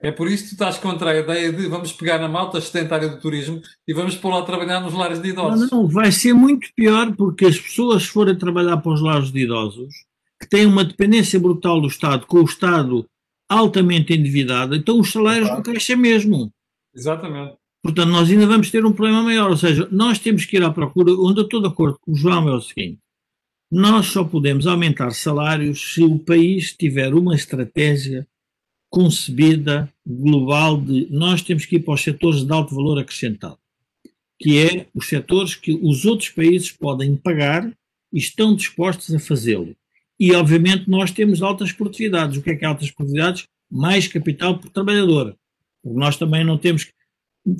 É 0.00 0.12
por 0.12 0.28
isso 0.30 0.44
que 0.44 0.48
tu 0.50 0.52
estás 0.52 0.78
contra 0.78 1.10
a 1.10 1.18
ideia 1.18 1.52
de 1.52 1.66
vamos 1.68 1.92
pegar 1.92 2.18
na 2.18 2.28
malta 2.28 2.60
sedentária 2.60 3.08
do 3.08 3.18
turismo 3.18 3.62
e 3.88 3.94
vamos 3.94 4.14
pôr 4.14 4.30
lá 4.30 4.42
trabalhar 4.42 4.80
nos 4.80 4.92
lares 4.92 5.22
de 5.22 5.30
idosos. 5.30 5.70
Não, 5.70 5.82
não, 5.82 5.88
vai 5.88 6.12
ser 6.12 6.34
muito 6.34 6.68
pior 6.76 7.14
porque 7.16 7.46
as 7.46 7.58
pessoas 7.58 8.02
se 8.02 8.10
forem 8.10 8.36
trabalhar 8.36 8.76
para 8.76 8.92
os 8.92 9.00
lares 9.00 9.32
de 9.32 9.40
idosos, 9.40 9.94
que 10.40 10.48
têm 10.48 10.66
uma 10.66 10.84
dependência 10.84 11.40
brutal 11.40 11.80
do 11.80 11.88
Estado, 11.88 12.26
com 12.26 12.38
o 12.38 12.44
Estado 12.44 13.06
altamente 13.48 14.12
endividado, 14.12 14.74
então 14.74 15.00
os 15.00 15.10
salários 15.10 15.48
não 15.48 15.62
crescem 15.62 15.96
mesmo. 15.96 16.52
Exatamente. 16.94 17.56
Portanto, 17.82 18.10
nós 18.10 18.28
ainda 18.28 18.46
vamos 18.46 18.70
ter 18.70 18.84
um 18.84 18.92
problema 18.92 19.22
maior. 19.22 19.50
Ou 19.50 19.56
seja, 19.56 19.88
nós 19.92 20.18
temos 20.18 20.44
que 20.44 20.56
ir 20.56 20.64
à 20.64 20.72
procura, 20.72 21.12
onde 21.12 21.40
eu 21.40 21.44
estou 21.44 21.60
de 21.60 21.68
acordo 21.68 21.96
com 22.00 22.12
o 22.12 22.16
João, 22.16 22.48
é 22.48 22.54
o 22.54 22.60
seguinte: 22.60 22.98
nós 23.70 24.06
só 24.06 24.24
podemos 24.24 24.66
aumentar 24.66 25.12
salários 25.12 25.94
se 25.94 26.02
o 26.02 26.18
país 26.18 26.74
tiver 26.76 27.14
uma 27.14 27.34
estratégia 27.34 28.26
concebida 28.90 29.92
global 30.06 30.80
de 30.80 31.06
nós 31.10 31.42
temos 31.42 31.66
que 31.66 31.76
ir 31.76 31.80
para 31.80 31.94
os 31.94 32.02
setores 32.02 32.44
de 32.44 32.52
alto 32.52 32.74
valor 32.74 32.98
acrescentado, 32.98 33.58
que 34.38 34.58
é 34.58 34.86
os 34.94 35.08
setores 35.08 35.54
que 35.54 35.72
os 35.72 36.04
outros 36.04 36.30
países 36.30 36.70
podem 36.70 37.16
pagar 37.16 37.70
e 38.12 38.18
estão 38.18 38.54
dispostos 38.54 39.14
a 39.14 39.18
fazê-lo. 39.18 39.74
E, 40.18 40.32
obviamente, 40.32 40.88
nós 40.88 41.10
temos 41.10 41.42
altas 41.42 41.72
produtividades. 41.72 42.38
O 42.38 42.42
que 42.42 42.50
é 42.50 42.56
que 42.56 42.64
é 42.64 42.68
altas 42.68 42.90
produtividades? 42.90 43.44
Mais 43.70 44.08
capital 44.08 44.58
por 44.58 44.70
trabalhador. 44.70 45.36
Nós 45.84 46.16
também 46.16 46.42
não 46.42 46.56
temos 46.56 46.90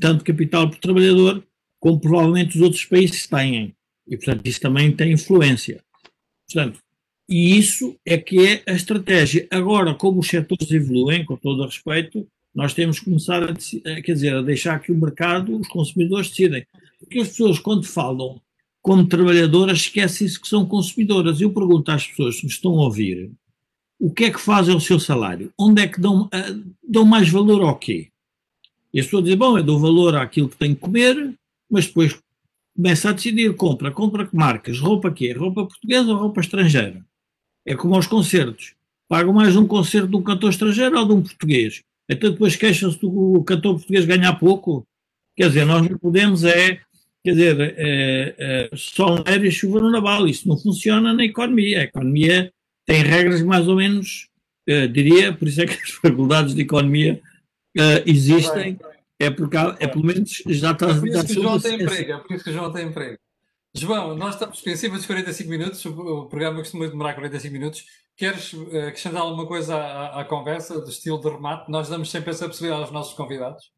tanto 0.00 0.24
capital 0.24 0.68
por 0.70 0.78
trabalhador 0.78 1.44
como 1.78 2.00
provavelmente 2.00 2.56
os 2.56 2.62
outros 2.62 2.84
países 2.84 3.26
têm. 3.26 3.74
E, 4.08 4.16
portanto, 4.16 4.46
isso 4.46 4.60
também 4.60 4.90
tem 4.90 5.12
influência. 5.12 5.82
Portanto, 6.50 6.78
e 7.28 7.58
isso 7.58 7.96
é 8.04 8.16
que 8.16 8.46
é 8.46 8.62
a 8.66 8.72
estratégia. 8.72 9.48
Agora, 9.50 9.94
como 9.94 10.20
os 10.20 10.28
setores 10.28 10.70
evoluem, 10.70 11.24
com 11.24 11.36
todo 11.36 11.62
o 11.62 11.66
respeito, 11.66 12.26
nós 12.54 12.72
temos 12.72 12.98
que 12.98 13.06
começar 13.06 13.42
a, 13.42 13.52
quer 13.54 14.12
dizer, 14.12 14.34
a 14.34 14.42
deixar 14.42 14.80
que 14.80 14.92
o 14.92 14.96
mercado, 14.96 15.58
os 15.58 15.68
consumidores 15.68 16.30
decidem. 16.30 16.64
Porque 17.00 17.18
as 17.18 17.28
pessoas, 17.28 17.58
quando 17.58 17.84
falam 17.84 18.40
como 18.80 19.06
trabalhadoras, 19.06 19.78
esquecem-se 19.78 20.40
que 20.40 20.46
são 20.46 20.64
consumidoras. 20.64 21.40
Eu 21.40 21.52
pergunto 21.52 21.90
às 21.90 22.06
pessoas 22.06 22.36
que 22.36 22.46
me 22.46 22.52
estão 22.52 22.72
a 22.78 22.84
ouvir, 22.84 23.30
o 23.98 24.12
que 24.12 24.26
é 24.26 24.30
que 24.30 24.40
fazem 24.40 24.74
o 24.74 24.80
seu 24.80 25.00
salário? 25.00 25.52
Onde 25.58 25.82
é 25.82 25.88
que 25.88 26.00
dão, 26.00 26.26
uh, 26.26 26.74
dão 26.88 27.04
mais 27.04 27.28
valor 27.28 27.62
ao 27.62 27.76
quê? 27.76 28.08
E 28.94 29.00
a 29.00 29.02
pessoa 29.02 29.22
diz, 29.22 29.34
bom, 29.34 29.58
eu 29.58 29.64
dou 29.64 29.78
valor 29.78 30.14
àquilo 30.14 30.48
que 30.48 30.56
tenho 30.56 30.74
que 30.74 30.80
comer, 30.80 31.34
mas 31.68 31.86
depois 31.86 32.16
começa 32.74 33.10
a 33.10 33.12
decidir, 33.12 33.54
compra, 33.56 33.90
compra 33.90 34.26
que 34.26 34.36
marcas, 34.36 34.78
roupa 34.78 35.10
quê? 35.10 35.32
Roupa 35.32 35.66
portuguesa 35.66 36.12
ou 36.12 36.18
roupa 36.18 36.40
estrangeira? 36.40 37.04
É 37.66 37.74
como 37.74 37.96
aos 37.96 38.06
concertos. 38.06 38.74
Pagam 39.08 39.32
mais 39.32 39.56
um 39.56 39.66
concerto 39.66 40.08
de 40.08 40.16
um 40.16 40.22
cantor 40.22 40.50
estrangeiro 40.50 40.98
ou 40.98 41.06
de 41.06 41.12
um 41.12 41.22
português? 41.22 41.82
Então 42.08 42.30
depois 42.30 42.54
queixam-se 42.54 43.00
do 43.00 43.42
cantor 43.44 43.74
português 43.74 44.04
ganhar 44.04 44.32
pouco? 44.34 44.86
Quer 45.36 45.48
dizer, 45.48 45.64
nós 45.64 45.86
não 45.88 45.98
podemos 45.98 46.44
é, 46.44 46.80
quer 47.24 47.32
dizer, 47.32 47.60
é, 47.60 48.34
é, 48.38 48.70
sol 48.76 49.24
e 49.26 49.50
chuva 49.50 49.80
no 49.80 49.90
naval. 49.90 50.26
Isso 50.28 50.48
não 50.48 50.56
funciona 50.56 51.12
na 51.12 51.24
economia. 51.24 51.80
A 51.80 51.84
economia 51.84 52.52
tem 52.86 53.02
regras 53.02 53.42
mais 53.42 53.66
ou 53.66 53.76
menos, 53.76 54.28
uh, 54.70 54.88
diria, 54.88 55.32
por 55.32 55.48
isso 55.48 55.60
é 55.60 55.66
que 55.66 55.74
as 55.74 55.90
faculdades 55.90 56.54
de 56.54 56.62
economia 56.62 57.20
uh, 57.76 58.02
existem, 58.06 58.78
é 59.20 59.28
porque 59.28 59.56
há, 59.56 59.76
é 59.80 59.88
pelo 59.88 60.06
menos 60.06 60.42
já 60.46 60.70
está... 60.70 60.90
É 60.90 60.94
por 60.94 61.08
isso 61.08 61.26
que 61.26 61.32
o 61.32 61.42
João 61.42 61.60
tem 61.60 61.82
emprego, 61.82 62.12
é 62.12 62.18
por 62.18 62.34
isso 62.34 62.44
que 62.44 62.50
o 62.50 62.52
João 62.52 62.72
tem 62.72 62.86
emprego. 62.86 63.18
João, 63.78 64.16
nós 64.16 64.34
estamos 64.34 64.66
acima 64.66 64.96
dos 64.96 65.04
45 65.04 65.50
minutos, 65.50 65.84
o 65.84 66.26
programa 66.28 66.60
costuma 66.60 66.88
demorar 66.88 67.12
45 67.12 67.52
minutos. 67.52 67.84
Queres 68.16 68.54
uh, 68.54 68.88
acrescentar 68.88 69.20
alguma 69.20 69.46
coisa 69.46 69.76
à, 69.76 70.22
à, 70.22 70.24
conversa, 70.24 70.80
do 70.80 70.88
estilo 70.88 71.20
de 71.20 71.28
remate? 71.28 71.70
Nós 71.70 71.90
damos 71.90 72.10
sempre 72.10 72.30
essa 72.30 72.46
possibilidade 72.46 72.84
aos 72.84 72.90
nossos 72.90 73.12
convidados. 73.12 73.70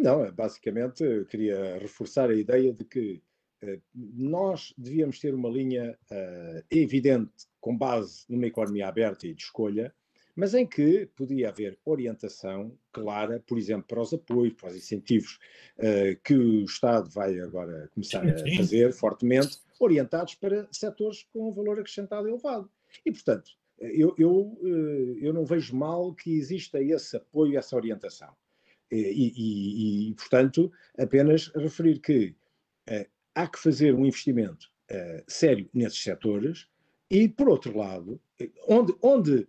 Não, 0.00 0.24
é 0.24 0.32
basicamente 0.32 1.04
eu 1.04 1.24
queria 1.26 1.78
reforçar 1.78 2.30
a 2.30 2.34
ideia 2.34 2.72
de 2.72 2.84
que 2.84 3.22
uh, 3.62 3.80
nós 3.94 4.74
devíamos 4.76 5.20
ter 5.20 5.32
uma 5.32 5.48
linha 5.48 5.96
uh, 6.10 6.64
evidente, 6.68 7.46
com 7.60 7.78
base 7.78 8.24
numa 8.28 8.46
economia 8.46 8.88
aberta 8.88 9.28
e 9.28 9.34
de 9.34 9.42
escolha, 9.44 9.94
mas 10.34 10.54
em 10.54 10.66
que 10.66 11.06
podia 11.14 11.50
haver 11.50 11.78
orientação 11.84 12.76
clara, 12.90 13.42
por 13.46 13.58
exemplo, 13.58 13.86
para 13.86 14.00
os 14.00 14.12
apoios, 14.14 14.54
para 14.54 14.70
os 14.70 14.76
incentivos 14.76 15.38
uh, 15.78 16.18
que 16.24 16.34
o 16.34 16.64
Estado 16.64 17.10
vai 17.10 17.38
agora 17.40 17.88
começar 17.92 18.26
a 18.26 18.56
fazer 18.56 18.92
fortemente, 18.92 19.58
orientados 19.78 20.34
para 20.34 20.66
setores 20.70 21.24
com 21.32 21.48
um 21.48 21.52
valor 21.52 21.78
acrescentado 21.78 22.28
elevado. 22.28 22.70
E, 23.04 23.12
portanto, 23.12 23.50
eu, 23.78 24.14
eu, 24.18 24.58
uh, 24.62 25.18
eu 25.20 25.32
não 25.32 25.44
vejo 25.44 25.76
mal 25.76 26.14
que 26.14 26.32
exista 26.32 26.80
esse 26.80 27.16
apoio, 27.16 27.58
essa 27.58 27.76
orientação. 27.76 28.34
E, 28.90 29.32
e, 29.36 30.10
e 30.10 30.14
portanto, 30.14 30.70
apenas 30.98 31.48
referir 31.54 31.98
que 31.98 32.34
uh, 32.90 33.06
há 33.34 33.46
que 33.46 33.58
fazer 33.58 33.94
um 33.94 34.06
investimento 34.06 34.70
sério 35.26 35.70
nesses 35.72 36.02
setores 36.02 36.68
e, 37.10 37.26
por 37.26 37.48
outro 37.48 37.78
lado, 37.78 38.20
onde, 38.68 38.94
onde 39.00 39.38
eh, 39.40 39.46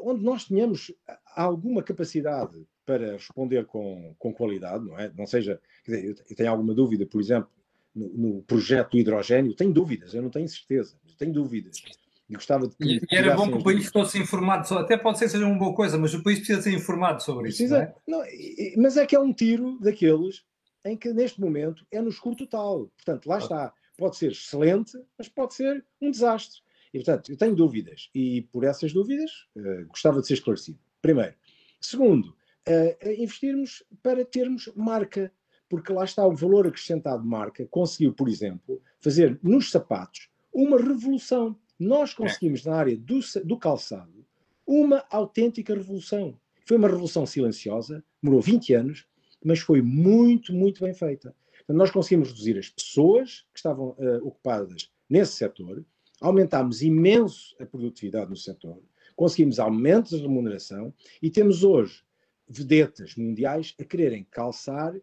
onde 0.00 0.24
nós 0.24 0.44
tenhamos 0.44 0.92
alguma 1.34 1.82
capacidade 1.82 2.66
para 2.84 3.12
responder 3.12 3.66
com, 3.66 4.14
com 4.18 4.32
qualidade, 4.32 4.84
não 4.84 4.98
é? 4.98 5.12
Não 5.16 5.26
seja, 5.26 5.60
quer 5.84 5.96
dizer, 5.96 6.24
eu 6.30 6.36
tenho 6.36 6.50
alguma 6.50 6.72
dúvida, 6.72 7.04
por 7.04 7.20
exemplo, 7.20 7.50
no, 7.94 8.08
no 8.08 8.42
projeto 8.42 8.92
do 8.92 8.98
hidrogênio, 8.98 9.54
tenho 9.54 9.72
dúvidas, 9.72 10.14
eu 10.14 10.22
não 10.22 10.30
tenho 10.30 10.48
certeza, 10.48 10.96
tenho 11.18 11.32
dúvidas. 11.32 11.82
E 12.28 12.34
gostava 12.34 12.66
de 12.66 12.76
que. 12.76 13.00
E 13.10 13.16
era 13.16 13.36
bom 13.36 13.48
que 13.48 13.58
o 13.58 13.62
país 13.62 13.86
fosse 13.86 14.18
informado, 14.18 14.72
até 14.78 14.96
pode 14.96 15.18
ser 15.18 15.28
seja 15.28 15.46
uma 15.46 15.58
boa 15.58 15.74
coisa, 15.74 15.96
mas 15.96 16.12
o 16.12 16.22
país 16.22 16.38
precisa 16.38 16.60
ser 16.60 16.72
informado 16.72 17.22
sobre 17.22 17.48
isso. 17.48 17.58
Precisa, 17.58 17.94
não 18.06 18.22
é? 18.22 18.26
não, 18.74 18.82
mas 18.82 18.96
é 18.96 19.06
que 19.06 19.14
é 19.14 19.20
um 19.20 19.32
tiro 19.32 19.78
daqueles 19.80 20.44
em 20.84 20.96
que 20.96 21.12
neste 21.12 21.40
momento 21.40 21.84
é 21.90 22.00
no 22.00 22.08
escuro 22.08 22.36
total. 22.36 22.90
Portanto, 22.96 23.26
lá 23.26 23.38
está. 23.38 23.72
Pode 23.96 24.16
ser 24.16 24.32
excelente, 24.32 24.92
mas 25.18 25.28
pode 25.28 25.54
ser 25.54 25.84
um 26.02 26.10
desastre. 26.10 26.60
E, 26.96 27.04
portanto, 27.04 27.30
eu 27.30 27.36
tenho 27.36 27.54
dúvidas 27.54 28.08
e 28.14 28.40
por 28.50 28.64
essas 28.64 28.90
dúvidas 28.90 29.30
uh, 29.54 29.86
gostava 29.86 30.22
de 30.22 30.26
ser 30.26 30.34
esclarecido. 30.34 30.78
Primeiro. 31.02 31.34
Segundo, 31.78 32.28
uh, 32.30 33.10
investirmos 33.18 33.84
para 34.02 34.24
termos 34.24 34.72
marca, 34.74 35.30
porque 35.68 35.92
lá 35.92 36.04
está 36.04 36.26
o 36.26 36.34
valor 36.34 36.66
acrescentado 36.66 37.22
de 37.22 37.28
marca. 37.28 37.66
Conseguiu, 37.66 38.14
por 38.14 38.30
exemplo, 38.30 38.80
fazer 38.98 39.38
nos 39.42 39.70
sapatos 39.70 40.30
uma 40.50 40.78
revolução. 40.78 41.54
Nós 41.78 42.14
conseguimos, 42.14 42.64
na 42.64 42.76
área 42.76 42.96
do, 42.96 43.20
do 43.44 43.58
calçado, 43.58 44.24
uma 44.66 45.04
autêntica 45.10 45.74
revolução. 45.74 46.40
Foi 46.64 46.78
uma 46.78 46.88
revolução 46.88 47.26
silenciosa, 47.26 48.02
demorou 48.22 48.40
20 48.40 48.72
anos, 48.72 49.06
mas 49.44 49.58
foi 49.58 49.82
muito, 49.82 50.54
muito 50.54 50.82
bem 50.82 50.94
feita. 50.94 51.36
nós 51.68 51.90
conseguimos 51.90 52.30
reduzir 52.30 52.58
as 52.58 52.70
pessoas 52.70 53.44
que 53.52 53.58
estavam 53.58 53.88
uh, 53.98 54.26
ocupadas 54.26 54.90
nesse 55.10 55.34
setor, 55.34 55.84
aumentámos 56.20 56.82
imenso 56.82 57.54
a 57.60 57.66
produtividade 57.66 58.30
no 58.30 58.36
setor, 58.36 58.82
conseguimos 59.14 59.58
aumentos 59.58 60.10
de 60.10 60.22
remuneração 60.22 60.92
e 61.22 61.30
temos 61.30 61.64
hoje 61.64 62.04
vedetas 62.48 63.16
mundiais 63.16 63.74
a 63.80 63.84
quererem 63.84 64.24
calçar 64.30 64.94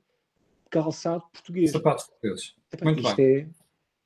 calçado 0.74 1.24
português. 1.32 1.72
Sapatos 1.72 2.06
portugueses. 2.06 2.56
Muito 2.82 3.02
isto 3.02 3.16
bem. 3.16 3.26
É, 3.26 3.48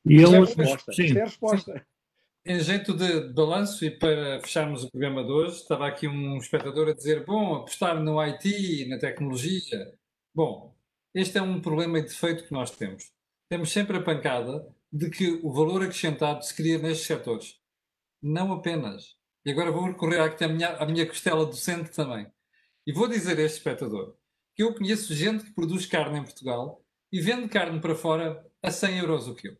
e 0.05 0.15
isto, 0.15 0.35
é 0.35 0.39
resposta, 0.39 0.91
isto 0.91 1.17
é 1.17 1.21
a 1.21 1.25
resposta. 1.25 1.87
Em 2.45 2.59
jeito 2.59 2.93
de 2.93 3.33
balanço 3.33 3.85
e 3.85 3.91
para 3.91 4.39
fecharmos 4.41 4.83
o 4.83 4.91
programa 4.91 5.23
de 5.23 5.31
hoje, 5.31 5.57
estava 5.57 5.87
aqui 5.87 6.07
um 6.07 6.37
espectador 6.37 6.89
a 6.89 6.93
dizer: 6.93 7.25
bom, 7.25 7.55
apostar 7.55 8.01
no 8.01 8.21
IT, 8.21 8.87
na 8.89 8.97
tecnologia. 8.97 9.93
Bom, 10.33 10.73
este 11.13 11.37
é 11.37 11.41
um 11.41 11.61
problema 11.61 11.99
e 11.99 12.03
defeito 12.03 12.45
que 12.45 12.53
nós 12.53 12.71
temos. 12.71 13.11
Temos 13.49 13.71
sempre 13.71 13.97
a 13.97 14.01
pancada 14.01 14.67
de 14.91 15.09
que 15.09 15.39
o 15.43 15.51
valor 15.51 15.83
acrescentado 15.83 16.43
se 16.43 16.55
cria 16.55 16.77
nestes 16.77 17.07
setores. 17.07 17.55
Não 18.21 18.51
apenas. 18.53 19.15
E 19.45 19.51
agora 19.51 19.71
vou 19.71 19.85
recorrer 19.85 20.19
aqui 20.19 20.43
à 20.43 20.47
minha, 20.47 20.69
à 20.77 20.85
minha 20.85 21.05
costela 21.05 21.45
docente 21.45 21.91
também. 21.91 22.27
E 22.85 22.91
vou 22.91 23.07
dizer 23.07 23.37
a 23.37 23.41
este 23.41 23.57
espectador 23.57 24.15
que 24.55 24.63
eu 24.63 24.73
conheço 24.73 25.13
gente 25.13 25.45
que 25.45 25.53
produz 25.53 25.85
carne 25.85 26.19
em 26.19 26.23
Portugal 26.23 26.83
e 27.11 27.21
vende 27.21 27.47
carne 27.47 27.79
para 27.79 27.95
fora 27.95 28.43
a 28.61 28.71
100 28.71 28.97
euros 28.97 29.27
o 29.27 29.35
quilo. 29.35 29.57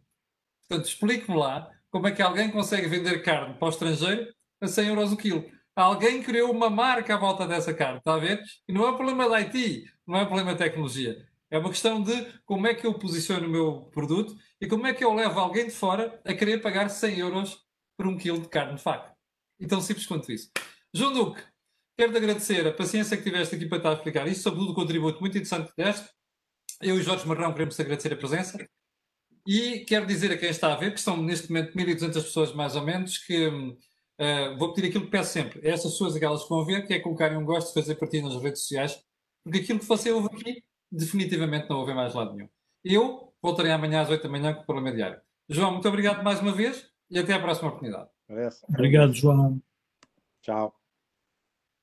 Portanto, 0.67 0.87
explique-me 0.87 1.37
lá 1.37 1.71
como 1.91 2.07
é 2.07 2.11
que 2.11 2.21
alguém 2.21 2.49
consegue 2.49 2.87
vender 2.87 3.21
carne 3.21 3.53
para 3.53 3.67
o 3.67 3.69
estrangeiro 3.69 4.33
a 4.59 4.67
100 4.67 4.87
euros 4.87 5.11
o 5.11 5.17
quilo. 5.17 5.45
Alguém 5.75 6.23
criou 6.23 6.51
uma 6.51 6.69
marca 6.69 7.13
à 7.13 7.17
volta 7.17 7.47
dessa 7.47 7.73
carne, 7.73 7.99
está 7.99 8.15
a 8.15 8.19
ver? 8.19 8.41
E 8.67 8.73
não 8.73 8.87
é 8.87 8.95
problema 8.95 9.29
da 9.29 9.37
IT, 9.37 9.85
não 10.07 10.19
é 10.19 10.25
problema 10.25 10.53
da 10.53 10.57
tecnologia. 10.57 11.27
É 11.49 11.57
uma 11.57 11.69
questão 11.69 12.01
de 12.01 12.13
como 12.45 12.67
é 12.67 12.73
que 12.73 12.85
eu 12.85 12.93
posiciono 12.99 13.47
o 13.47 13.49
meu 13.49 13.81
produto 13.93 14.35
e 14.59 14.67
como 14.67 14.85
é 14.85 14.93
que 14.93 15.03
eu 15.03 15.13
levo 15.13 15.39
alguém 15.39 15.65
de 15.65 15.71
fora 15.71 16.19
a 16.25 16.33
querer 16.33 16.61
pagar 16.61 16.89
100 16.89 17.19
euros 17.19 17.65
por 17.95 18.05
um 18.05 18.17
quilo 18.17 18.41
de 18.41 18.49
carne 18.49 18.75
de 18.75 18.81
faca. 18.81 19.15
E 19.59 19.65
tão 19.65 19.81
simples 19.81 20.05
quanto 20.05 20.31
isso. 20.31 20.51
João 20.93 21.13
Duque, 21.13 21.41
quero-te 21.97 22.17
agradecer 22.17 22.67
a 22.67 22.73
paciência 22.73 23.17
que 23.17 23.23
tiveste 23.23 23.55
aqui 23.55 23.65
para 23.65 23.77
estar 23.77 23.89
a 23.91 23.93
explicar 23.93 24.27
isso, 24.27 24.43
sobretudo 24.43 24.71
o 24.71 24.75
contributo 24.75 25.19
muito 25.19 25.37
interessante 25.37 25.73
que 25.73 25.83
deste. 25.83 26.09
Eu 26.81 26.99
e 26.99 27.01
Jorge 27.01 27.27
Marrão 27.27 27.53
queremos 27.53 27.79
agradecer 27.79 28.13
a 28.13 28.17
presença. 28.17 28.67
E 29.47 29.85
quero 29.85 30.05
dizer 30.05 30.31
a 30.31 30.37
quem 30.37 30.49
está 30.49 30.73
a 30.73 30.75
ver, 30.75 30.93
que 30.93 30.99
são 30.99 31.15
neste 31.17 31.49
momento 31.49 31.73
1.200 31.73 32.13
pessoas 32.13 32.53
mais 32.53 32.75
ou 32.75 32.83
menos, 32.83 33.17
que 33.17 33.47
uh, 33.47 34.57
vou 34.57 34.73
pedir 34.73 34.89
aquilo 34.89 35.05
que 35.05 35.11
peço 35.11 35.31
sempre 35.31 35.65
a 35.65 35.71
essas 35.71 35.93
pessoas, 35.93 36.15
aquelas 36.15 36.43
que 36.43 36.49
vão 36.49 36.65
ver, 36.65 36.85
que 36.85 36.93
é 36.93 36.99
colocarem 36.99 37.37
um 37.37 37.45
gosto, 37.45 37.73
fazer 37.73 37.95
partilha 37.95 38.23
nas 38.23 38.41
redes 38.41 38.61
sociais, 38.61 39.01
porque 39.43 39.59
aquilo 39.59 39.79
que 39.79 39.85
você 39.85 40.11
ouve 40.11 40.27
aqui 40.27 40.66
definitivamente 40.91 41.69
não 41.69 41.79
houve 41.79 41.93
mais 41.93 42.13
lado 42.13 42.33
nenhum. 42.33 42.49
Eu 42.83 43.33
voltarei 43.41 43.71
amanhã 43.71 44.01
às 44.01 44.09
8 44.09 44.23
da 44.23 44.29
manhã 44.29 44.53
com 44.53 44.61
o 44.61 44.65
Parlamento 44.65 44.95
Diário. 44.95 45.21
João, 45.49 45.73
muito 45.73 45.87
obrigado 45.87 46.23
mais 46.23 46.41
uma 46.41 46.51
vez 46.51 46.89
e 47.09 47.17
até 47.19 47.33
à 47.33 47.39
próxima 47.39 47.69
oportunidade. 47.69 48.09
Obrigado, 48.69 49.13
João. 49.13 49.61
Tchau. 50.41 50.76